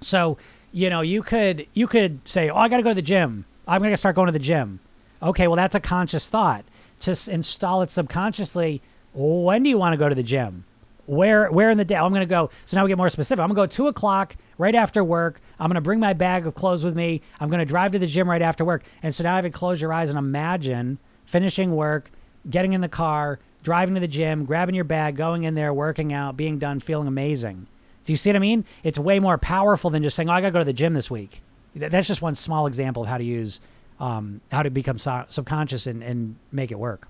So, 0.00 0.38
you 0.72 0.88
know, 0.88 1.00
you 1.00 1.22
could 1.22 1.66
you 1.74 1.86
could 1.86 2.26
say, 2.28 2.48
"Oh, 2.48 2.56
I 2.56 2.68
got 2.68 2.76
to 2.78 2.82
go 2.82 2.90
to 2.90 2.94
the 2.94 3.02
gym. 3.02 3.44
I'm 3.66 3.80
going 3.80 3.92
to 3.92 3.96
start 3.96 4.14
going 4.14 4.26
to 4.26 4.32
the 4.32 4.38
gym." 4.38 4.80
Okay, 5.22 5.46
well 5.46 5.56
that's 5.56 5.74
a 5.74 5.80
conscious 5.80 6.28
thought 6.28 6.64
to 7.02 7.30
install 7.30 7.82
it 7.82 7.90
subconsciously. 7.90 8.82
When 9.14 9.62
do 9.62 9.70
you 9.70 9.78
want 9.78 9.92
to 9.92 9.96
go 9.96 10.08
to 10.08 10.14
the 10.14 10.22
gym? 10.22 10.64
Where 11.06 11.50
where 11.50 11.70
in 11.70 11.78
the 11.78 11.84
day? 11.84 11.96
Oh, 11.96 12.06
I'm 12.06 12.12
going 12.12 12.20
to 12.20 12.26
go. 12.26 12.50
So 12.64 12.76
now 12.76 12.84
we 12.84 12.88
get 12.88 12.96
more 12.96 13.10
specific. 13.10 13.42
I'm 13.42 13.52
going 13.52 13.68
to 13.68 13.74
go 13.74 13.76
two 13.76 13.88
o'clock 13.88 14.36
right 14.56 14.74
after 14.74 15.02
work. 15.02 15.40
I'm 15.58 15.68
going 15.68 15.74
to 15.74 15.80
bring 15.80 16.00
my 16.00 16.12
bag 16.12 16.46
of 16.46 16.54
clothes 16.54 16.84
with 16.84 16.96
me. 16.96 17.20
I'm 17.40 17.48
going 17.48 17.58
to 17.58 17.66
drive 17.66 17.92
to 17.92 17.98
the 17.98 18.06
gym 18.06 18.30
right 18.30 18.40
after 18.40 18.64
work. 18.64 18.84
And 19.02 19.14
so 19.14 19.24
now 19.24 19.36
I 19.36 19.40
to 19.40 19.50
close 19.50 19.80
your 19.80 19.92
eyes 19.92 20.10
and 20.10 20.18
imagine 20.18 20.98
finishing 21.24 21.74
work, 21.74 22.10
getting 22.48 22.72
in 22.72 22.80
the 22.80 22.88
car, 22.88 23.40
driving 23.62 23.94
to 23.94 24.00
the 24.00 24.08
gym, 24.08 24.44
grabbing 24.44 24.74
your 24.74 24.84
bag, 24.84 25.16
going 25.16 25.44
in 25.44 25.54
there, 25.54 25.74
working 25.74 26.12
out, 26.12 26.36
being 26.36 26.58
done, 26.58 26.80
feeling 26.80 27.08
amazing. 27.08 27.66
Do 28.04 28.12
you 28.12 28.16
see 28.16 28.30
what 28.30 28.36
I 28.36 28.40
mean? 28.40 28.64
It's 28.82 28.98
way 28.98 29.18
more 29.20 29.38
powerful 29.38 29.90
than 29.90 30.02
just 30.02 30.16
saying, 30.16 30.28
"Oh, 30.28 30.32
I 30.32 30.40
got 30.40 30.48
to 30.48 30.52
go 30.52 30.58
to 30.60 30.64
the 30.64 30.72
gym 30.72 30.94
this 30.94 31.10
week." 31.10 31.42
That's 31.74 32.06
just 32.06 32.22
one 32.22 32.34
small 32.34 32.66
example 32.66 33.02
of 33.04 33.08
how 33.08 33.18
to 33.18 33.24
use, 33.24 33.60
um, 34.00 34.40
how 34.50 34.62
to 34.62 34.70
become 34.70 34.98
subconscious 34.98 35.86
and, 35.86 36.02
and 36.02 36.36
make 36.50 36.70
it 36.70 36.78
work. 36.78 37.08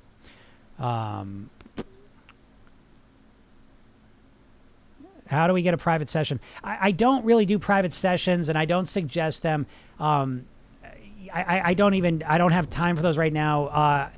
Um, 0.78 1.50
how 5.26 5.46
do 5.46 5.54
we 5.54 5.62
get 5.62 5.74
a 5.74 5.78
private 5.78 6.08
session? 6.08 6.40
I, 6.62 6.78
I, 6.80 6.90
don't 6.90 7.24
really 7.24 7.46
do 7.46 7.58
private 7.58 7.94
sessions, 7.94 8.48
and 8.48 8.58
I 8.58 8.64
don't 8.66 8.86
suggest 8.86 9.42
them. 9.42 9.66
Um, 9.98 10.44
I, 11.32 11.62
I, 11.70 11.74
don't 11.74 11.94
even 11.94 12.22
I 12.24 12.36
don't 12.36 12.52
have 12.52 12.68
time 12.68 12.96
for 12.96 13.02
those 13.02 13.16
right 13.16 13.32
now. 13.32 13.66
Uh, 13.66 14.10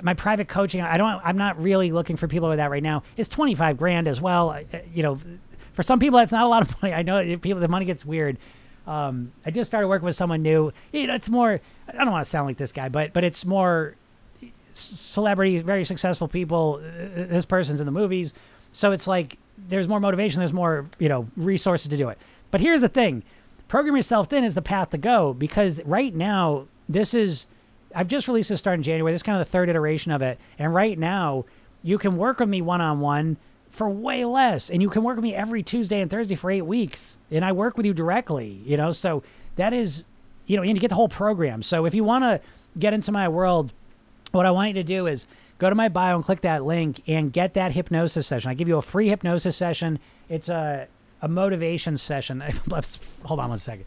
my 0.00 0.14
private 0.14 0.48
coaching, 0.48 0.80
I 0.80 0.96
don't. 0.96 1.20
I'm 1.22 1.36
not 1.36 1.60
really 1.60 1.92
looking 1.92 2.16
for 2.16 2.26
people 2.26 2.48
with 2.48 2.58
that 2.58 2.70
right 2.70 2.82
now. 2.82 3.02
It's 3.16 3.28
25 3.28 3.76
grand 3.76 4.08
as 4.08 4.20
well. 4.20 4.58
You 4.92 5.02
know, 5.02 5.18
for 5.74 5.82
some 5.82 5.98
people 5.98 6.18
that's 6.18 6.32
not 6.32 6.46
a 6.46 6.48
lot 6.48 6.62
of 6.62 6.82
money. 6.82 6.94
I 6.94 7.02
know 7.02 7.36
people 7.38 7.60
the 7.60 7.68
money 7.68 7.84
gets 7.84 8.04
weird. 8.04 8.38
Um, 8.86 9.32
I 9.46 9.50
just 9.50 9.70
started 9.70 9.88
working 9.88 10.06
with 10.06 10.16
someone 10.16 10.42
new. 10.42 10.72
Know, 10.92 11.14
it's 11.14 11.28
more. 11.28 11.60
I 11.88 11.92
don't 11.92 12.10
want 12.10 12.24
to 12.24 12.30
sound 12.30 12.46
like 12.46 12.56
this 12.56 12.72
guy, 12.72 12.88
but 12.88 13.12
but 13.12 13.24
it's 13.24 13.44
more 13.44 13.94
celebrities, 14.74 15.62
very 15.62 15.84
successful 15.84 16.28
people. 16.28 16.78
This 16.78 17.44
person's 17.44 17.80
in 17.80 17.86
the 17.86 17.92
movies, 17.92 18.34
so 18.72 18.92
it's 18.92 19.06
like 19.06 19.38
there's 19.68 19.88
more 19.88 20.00
motivation. 20.00 20.40
There's 20.40 20.52
more 20.52 20.86
you 20.98 21.08
know 21.08 21.28
resources 21.36 21.88
to 21.88 21.96
do 21.96 22.08
it. 22.08 22.18
But 22.50 22.60
here's 22.60 22.80
the 22.80 22.88
thing: 22.88 23.22
program 23.68 23.96
yourself 23.96 24.28
thin 24.28 24.44
is 24.44 24.54
the 24.54 24.62
path 24.62 24.90
to 24.90 24.98
go 24.98 25.34
because 25.34 25.82
right 25.84 26.14
now 26.14 26.66
this 26.88 27.14
is. 27.14 27.46
I've 27.94 28.08
just 28.08 28.26
released 28.26 28.48
this 28.48 28.58
start 28.58 28.78
in 28.78 28.82
January. 28.82 29.12
This 29.12 29.18
is 29.18 29.22
kind 29.22 29.38
of 29.38 29.46
the 29.46 29.50
third 29.50 29.68
iteration 29.68 30.12
of 30.12 30.22
it, 30.22 30.38
and 30.58 30.74
right 30.74 30.98
now 30.98 31.44
you 31.82 31.98
can 31.98 32.16
work 32.16 32.40
with 32.40 32.48
me 32.48 32.62
one 32.62 32.80
on 32.80 33.00
one 33.00 33.36
for 33.72 33.88
way 33.88 34.24
less. 34.24 34.70
And 34.70 34.80
you 34.80 34.90
can 34.90 35.02
work 35.02 35.16
with 35.16 35.24
me 35.24 35.34
every 35.34 35.62
Tuesday 35.62 36.00
and 36.00 36.10
Thursday 36.10 36.34
for 36.34 36.50
eight 36.50 36.62
weeks. 36.62 37.18
And 37.30 37.44
I 37.44 37.52
work 37.52 37.76
with 37.76 37.86
you 37.86 37.94
directly, 37.94 38.60
you 38.64 38.76
know? 38.76 38.92
So 38.92 39.22
that 39.56 39.72
is, 39.72 40.04
you 40.46 40.56
know, 40.56 40.62
and 40.62 40.76
you 40.76 40.80
get 40.80 40.88
the 40.88 40.94
whole 40.94 41.08
program. 41.08 41.62
So 41.62 41.86
if 41.86 41.94
you 41.94 42.04
want 42.04 42.22
to 42.22 42.40
get 42.78 42.92
into 42.92 43.10
my 43.10 43.28
world, 43.28 43.72
what 44.30 44.46
I 44.46 44.50
want 44.50 44.68
you 44.68 44.74
to 44.74 44.82
do 44.82 45.06
is 45.06 45.26
go 45.58 45.70
to 45.70 45.74
my 45.74 45.88
bio 45.88 46.16
and 46.16 46.24
click 46.24 46.42
that 46.42 46.64
link 46.64 47.02
and 47.06 47.32
get 47.32 47.54
that 47.54 47.72
hypnosis 47.72 48.26
session. 48.26 48.50
I 48.50 48.54
give 48.54 48.68
you 48.68 48.76
a 48.76 48.82
free 48.82 49.08
hypnosis 49.08 49.56
session. 49.56 49.98
It's 50.28 50.50
a, 50.50 50.86
a 51.22 51.28
motivation 51.28 51.96
session. 51.96 52.42
Let's 52.66 52.98
Hold 53.24 53.40
on 53.40 53.48
one 53.48 53.58
second. 53.58 53.86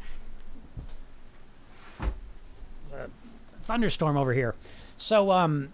There's 1.99 3.03
a 3.03 3.09
thunderstorm 3.61 4.17
over 4.17 4.33
here. 4.33 4.55
So, 4.97 5.31
um, 5.31 5.73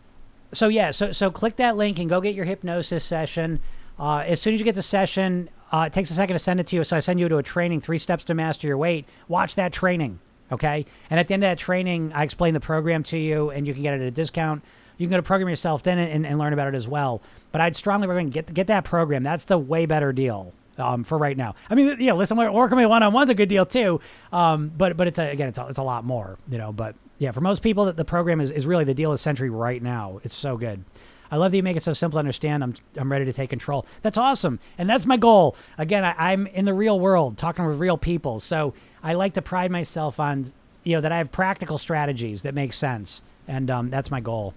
so 0.53 0.67
yeah, 0.67 0.91
so 0.91 1.13
so 1.13 1.31
click 1.31 1.55
that 1.57 1.77
link 1.77 1.97
and 1.99 2.09
go 2.09 2.19
get 2.19 2.35
your 2.35 2.43
hypnosis 2.43 3.05
session. 3.05 3.61
Uh, 4.01 4.23
as 4.25 4.41
soon 4.41 4.55
as 4.55 4.59
you 4.59 4.63
get 4.63 4.73
the 4.73 4.81
session, 4.81 5.47
uh, 5.71 5.85
it 5.85 5.93
takes 5.93 6.09
a 6.09 6.13
second 6.15 6.33
to 6.33 6.39
send 6.39 6.59
it 6.59 6.65
to 6.65 6.75
you. 6.75 6.83
So 6.83 6.97
I 6.97 6.99
send 7.01 7.19
you 7.19 7.29
to 7.29 7.37
a 7.37 7.43
training, 7.43 7.81
three 7.81 7.99
steps 7.99 8.23
to 8.25 8.33
master 8.33 8.65
your 8.65 8.77
weight. 8.77 9.05
Watch 9.27 9.53
that 9.55 9.71
training, 9.71 10.19
okay? 10.51 10.87
And 11.11 11.19
at 11.19 11.27
the 11.27 11.35
end 11.35 11.43
of 11.43 11.51
that 11.51 11.59
training, 11.59 12.11
I 12.13 12.23
explain 12.23 12.55
the 12.55 12.59
program 12.59 13.03
to 13.03 13.17
you, 13.17 13.51
and 13.51 13.67
you 13.67 13.73
can 13.75 13.83
get 13.83 13.93
it 13.93 14.01
at 14.01 14.07
a 14.07 14.11
discount. 14.11 14.63
You 14.97 15.05
can 15.05 15.11
go 15.11 15.17
to 15.17 15.23
program 15.23 15.49
yourself 15.49 15.83
thin 15.83 15.99
and, 15.99 16.25
and 16.25 16.39
learn 16.39 16.51
about 16.51 16.67
it 16.67 16.75
as 16.75 16.87
well. 16.87 17.21
But 17.51 17.61
I'd 17.61 17.75
strongly 17.75 18.07
recommend 18.07 18.33
get 18.33 18.51
get 18.53 18.67
that 18.67 18.83
program. 18.83 19.21
That's 19.21 19.45
the 19.45 19.57
way 19.57 19.85
better 19.85 20.11
deal. 20.11 20.53
Um, 20.77 21.03
for 21.03 21.17
right 21.17 21.37
now, 21.37 21.53
I 21.69 21.75
mean, 21.75 21.97
yeah. 21.99 22.13
Listen, 22.13 22.37
working 22.37 22.77
with 22.77 22.87
one 22.87 23.03
on 23.03 23.13
one's 23.13 23.29
a 23.29 23.35
good 23.35 23.49
deal 23.49 23.65
too. 23.65 23.99
Um, 24.31 24.71
but 24.75 24.97
but 24.97 25.05
it's 25.07 25.19
a, 25.19 25.29
again, 25.29 25.49
it's 25.49 25.57
a, 25.57 25.67
it's 25.67 25.77
a 25.77 25.83
lot 25.83 26.05
more, 26.05 26.39
you 26.49 26.57
know. 26.57 26.71
But 26.71 26.95
yeah, 27.19 27.31
for 27.31 27.41
most 27.41 27.61
people, 27.61 27.85
that 27.85 27.97
the 27.97 28.05
program 28.05 28.41
is, 28.41 28.49
is 28.49 28.65
really 28.65 28.83
the 28.83 28.93
deal 28.95 29.11
of 29.11 29.15
the 29.15 29.21
century 29.21 29.49
right 29.49 29.81
now. 29.81 30.21
It's 30.23 30.35
so 30.35 30.57
good. 30.57 30.83
I 31.31 31.37
love 31.37 31.51
that 31.51 31.57
you 31.57 31.63
make 31.63 31.77
it 31.77 31.83
so 31.83 31.93
simple 31.93 32.17
to 32.17 32.19
understand. 32.19 32.63
I'm 32.63 32.73
I'm 32.97 33.11
ready 33.11 33.25
to 33.25 33.33
take 33.33 33.49
control. 33.49 33.85
That's 34.01 34.17
awesome, 34.17 34.59
and 34.77 34.89
that's 34.89 35.05
my 35.05 35.17
goal. 35.17 35.55
Again, 35.77 36.03
I, 36.03 36.13
I'm 36.17 36.45
in 36.47 36.65
the 36.65 36.73
real 36.73 36.99
world, 36.99 37.37
talking 37.37 37.65
with 37.65 37.79
real 37.79 37.97
people. 37.97 38.39
So 38.39 38.73
I 39.01 39.13
like 39.13 39.33
to 39.35 39.41
pride 39.41 39.71
myself 39.71 40.19
on 40.19 40.51
you 40.83 40.95
know 40.95 41.01
that 41.01 41.11
I 41.11 41.17
have 41.17 41.31
practical 41.31 41.77
strategies 41.77 42.41
that 42.41 42.53
make 42.53 42.73
sense, 42.73 43.21
and 43.47 43.71
um, 43.71 43.89
that's 43.89 44.11
my 44.11 44.19
goal. 44.19 44.53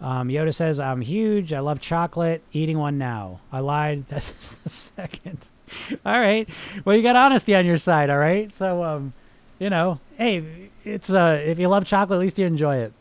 Um, 0.00 0.28
Yoda 0.28 0.52
says, 0.52 0.78
I'm 0.78 1.00
huge. 1.00 1.52
I 1.52 1.60
love 1.60 1.80
chocolate. 1.80 2.42
Eating 2.52 2.78
one 2.78 2.98
now. 2.98 3.40
I 3.50 3.60
lied. 3.60 4.06
That's 4.08 4.50
the 4.50 4.68
second. 4.68 5.48
all 6.04 6.20
right. 6.20 6.48
Well, 6.84 6.96
you 6.96 7.02
got 7.02 7.16
honesty 7.16 7.54
on 7.54 7.64
your 7.66 7.78
side. 7.78 8.10
All 8.10 8.18
right. 8.18 8.52
So, 8.52 8.84
um, 8.84 9.14
you 9.58 9.70
know, 9.70 10.00
hey, 10.18 10.70
it's 10.84 11.10
uh, 11.10 11.42
if 11.44 11.58
you 11.58 11.68
love 11.68 11.84
chocolate, 11.84 12.16
at 12.18 12.20
least 12.20 12.38
you 12.38 12.46
enjoy 12.46 12.76
it. 12.76 12.92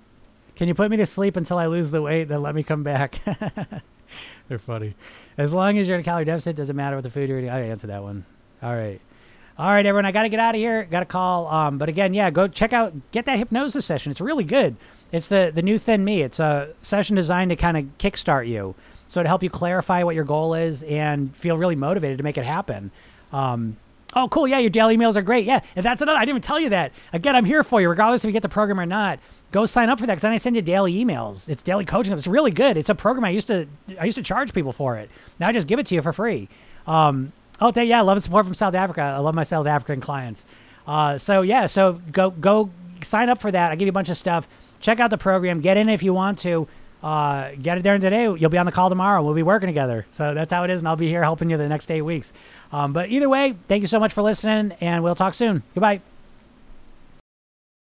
Can 0.55 0.67
you 0.67 0.73
put 0.73 0.89
me 0.89 0.97
to 0.97 1.05
sleep 1.05 1.35
until 1.35 1.57
I 1.57 1.65
lose 1.67 1.91
the 1.91 2.01
weight? 2.01 2.25
Then 2.25 2.41
let 2.41 2.55
me 2.55 2.63
come 2.63 2.83
back. 2.83 3.19
They're 4.47 4.59
funny. 4.59 4.95
As 5.37 5.53
long 5.53 5.77
as 5.77 5.87
you're 5.87 5.95
in 5.95 6.01
a 6.01 6.03
calorie 6.03 6.25
deficit, 6.25 6.55
doesn't 6.55 6.75
matter 6.75 6.95
what 6.95 7.03
the 7.03 7.09
food 7.09 7.27
you're 7.29 7.39
eating. 7.39 7.49
I 7.49 7.67
answer 7.67 7.87
that 7.87 8.03
one. 8.03 8.25
All 8.63 8.73
right. 8.73 9.01
All 9.57 9.69
right, 9.69 9.85
everyone. 9.85 10.05
I 10.05 10.11
got 10.11 10.23
to 10.23 10.29
get 10.29 10.39
out 10.39 10.55
of 10.55 10.59
here. 10.59 10.83
Got 10.83 11.03
a 11.03 11.05
call. 11.05 11.47
Um, 11.47 11.77
but 11.77 11.87
again, 11.87 12.13
yeah, 12.13 12.29
go 12.29 12.47
check 12.47 12.73
out, 12.73 12.93
get 13.11 13.25
that 13.25 13.37
hypnosis 13.37 13.85
session. 13.85 14.11
It's 14.11 14.19
really 14.19 14.43
good. 14.43 14.75
It's 15.11 15.27
the 15.27 15.51
the 15.53 15.61
new 15.61 15.79
Thin 15.79 16.03
Me. 16.03 16.21
It's 16.23 16.39
a 16.39 16.73
session 16.81 17.15
designed 17.15 17.49
to 17.51 17.55
kind 17.55 17.77
of 17.77 17.85
kickstart 17.97 18.47
you, 18.47 18.75
so 19.07 19.23
to 19.23 19.29
help 19.29 19.43
you 19.43 19.49
clarify 19.49 20.03
what 20.03 20.13
your 20.15 20.25
goal 20.25 20.55
is 20.55 20.83
and 20.83 21.33
feel 21.37 21.57
really 21.57 21.75
motivated 21.75 22.17
to 22.17 22.23
make 22.23 22.37
it 22.37 22.43
happen. 22.43 22.91
Um, 23.31 23.77
oh, 24.13 24.27
cool. 24.27 24.45
Yeah, 24.45 24.59
your 24.59 24.71
daily 24.71 24.97
emails 24.97 25.15
are 25.15 25.21
great. 25.21 25.45
Yeah, 25.45 25.61
and 25.77 25.85
that's 25.85 26.01
another. 26.01 26.17
I 26.17 26.21
didn't 26.23 26.37
even 26.37 26.41
tell 26.41 26.59
you 26.59 26.69
that. 26.69 26.91
Again, 27.13 27.35
I'm 27.35 27.45
here 27.45 27.63
for 27.63 27.79
you, 27.79 27.87
regardless 27.87 28.25
if 28.25 28.27
you 28.27 28.33
get 28.33 28.41
the 28.41 28.49
program 28.49 28.79
or 28.79 28.85
not 28.85 29.19
go 29.55 29.65
sign 29.65 29.89
up 29.89 29.97
for 29.97 30.05
that 30.05 30.15
because 30.15 30.21
then 30.23 30.33
I 30.33 30.37
send 30.37 30.57
you 30.57 30.61
daily 30.61 30.93
emails. 30.93 31.47
It's 31.47 31.63
daily 31.63 31.85
coaching. 31.85 32.11
It's 32.11 32.27
really 32.27 32.51
good. 32.51 32.75
It's 32.75 32.89
a 32.89 32.95
program 32.95 33.23
I 33.23 33.29
used 33.29 33.47
to 33.47 33.67
I 33.97 34.03
used 34.03 34.17
to 34.17 34.23
charge 34.23 34.53
people 34.53 34.73
for 34.73 34.97
it. 34.97 35.09
Now 35.39 35.47
I 35.47 35.53
just 35.53 35.65
give 35.65 35.79
it 35.79 35.85
to 35.87 35.95
you 35.95 36.01
for 36.01 36.11
free. 36.11 36.49
Um, 36.85 37.31
oh, 37.61 37.71
yeah, 37.73 37.99
I 37.99 38.01
love 38.01 38.21
support 38.21 38.45
from 38.45 38.53
South 38.53 38.75
Africa. 38.75 39.01
I 39.01 39.19
love 39.19 39.33
my 39.33 39.43
South 39.43 39.65
African 39.65 40.01
clients. 40.01 40.45
Uh, 40.85 41.17
so 41.17 41.41
yeah, 41.41 41.67
so 41.67 42.01
go 42.11 42.31
go 42.31 42.69
sign 43.01 43.29
up 43.29 43.39
for 43.39 43.49
that. 43.49 43.71
I 43.71 43.75
give 43.77 43.85
you 43.85 43.91
a 43.91 43.93
bunch 43.93 44.09
of 44.09 44.17
stuff. 44.17 44.45
Check 44.81 44.99
out 44.99 45.09
the 45.09 45.17
program. 45.17 45.61
Get 45.61 45.77
in 45.77 45.87
if 45.87 46.03
you 46.03 46.13
want 46.13 46.39
to. 46.39 46.67
Uh, 47.01 47.51
get 47.61 47.77
it 47.77 47.83
there 47.83 47.97
today. 47.97 48.23
You'll 48.23 48.49
be 48.49 48.57
on 48.57 48.65
the 48.65 48.71
call 48.71 48.89
tomorrow. 48.89 49.23
We'll 49.23 49.35
be 49.35 49.43
working 49.43 49.67
together. 49.67 50.05
So 50.15 50.33
that's 50.33 50.51
how 50.51 50.63
it 50.63 50.69
is, 50.69 50.81
and 50.81 50.87
I'll 50.87 50.95
be 50.95 51.07
here 51.07 51.23
helping 51.23 51.49
you 51.49 51.57
the 51.57 51.69
next 51.69 51.89
eight 51.91 52.01
weeks. 52.01 52.33
Um, 52.71 52.93
but 52.93 53.09
either 53.09 53.29
way, 53.29 53.55
thank 53.67 53.81
you 53.81 53.87
so 53.87 53.99
much 53.99 54.11
for 54.11 54.23
listening, 54.23 54.75
and 54.81 55.03
we'll 55.03 55.15
talk 55.15 55.35
soon. 55.35 55.61
Goodbye. 55.75 56.01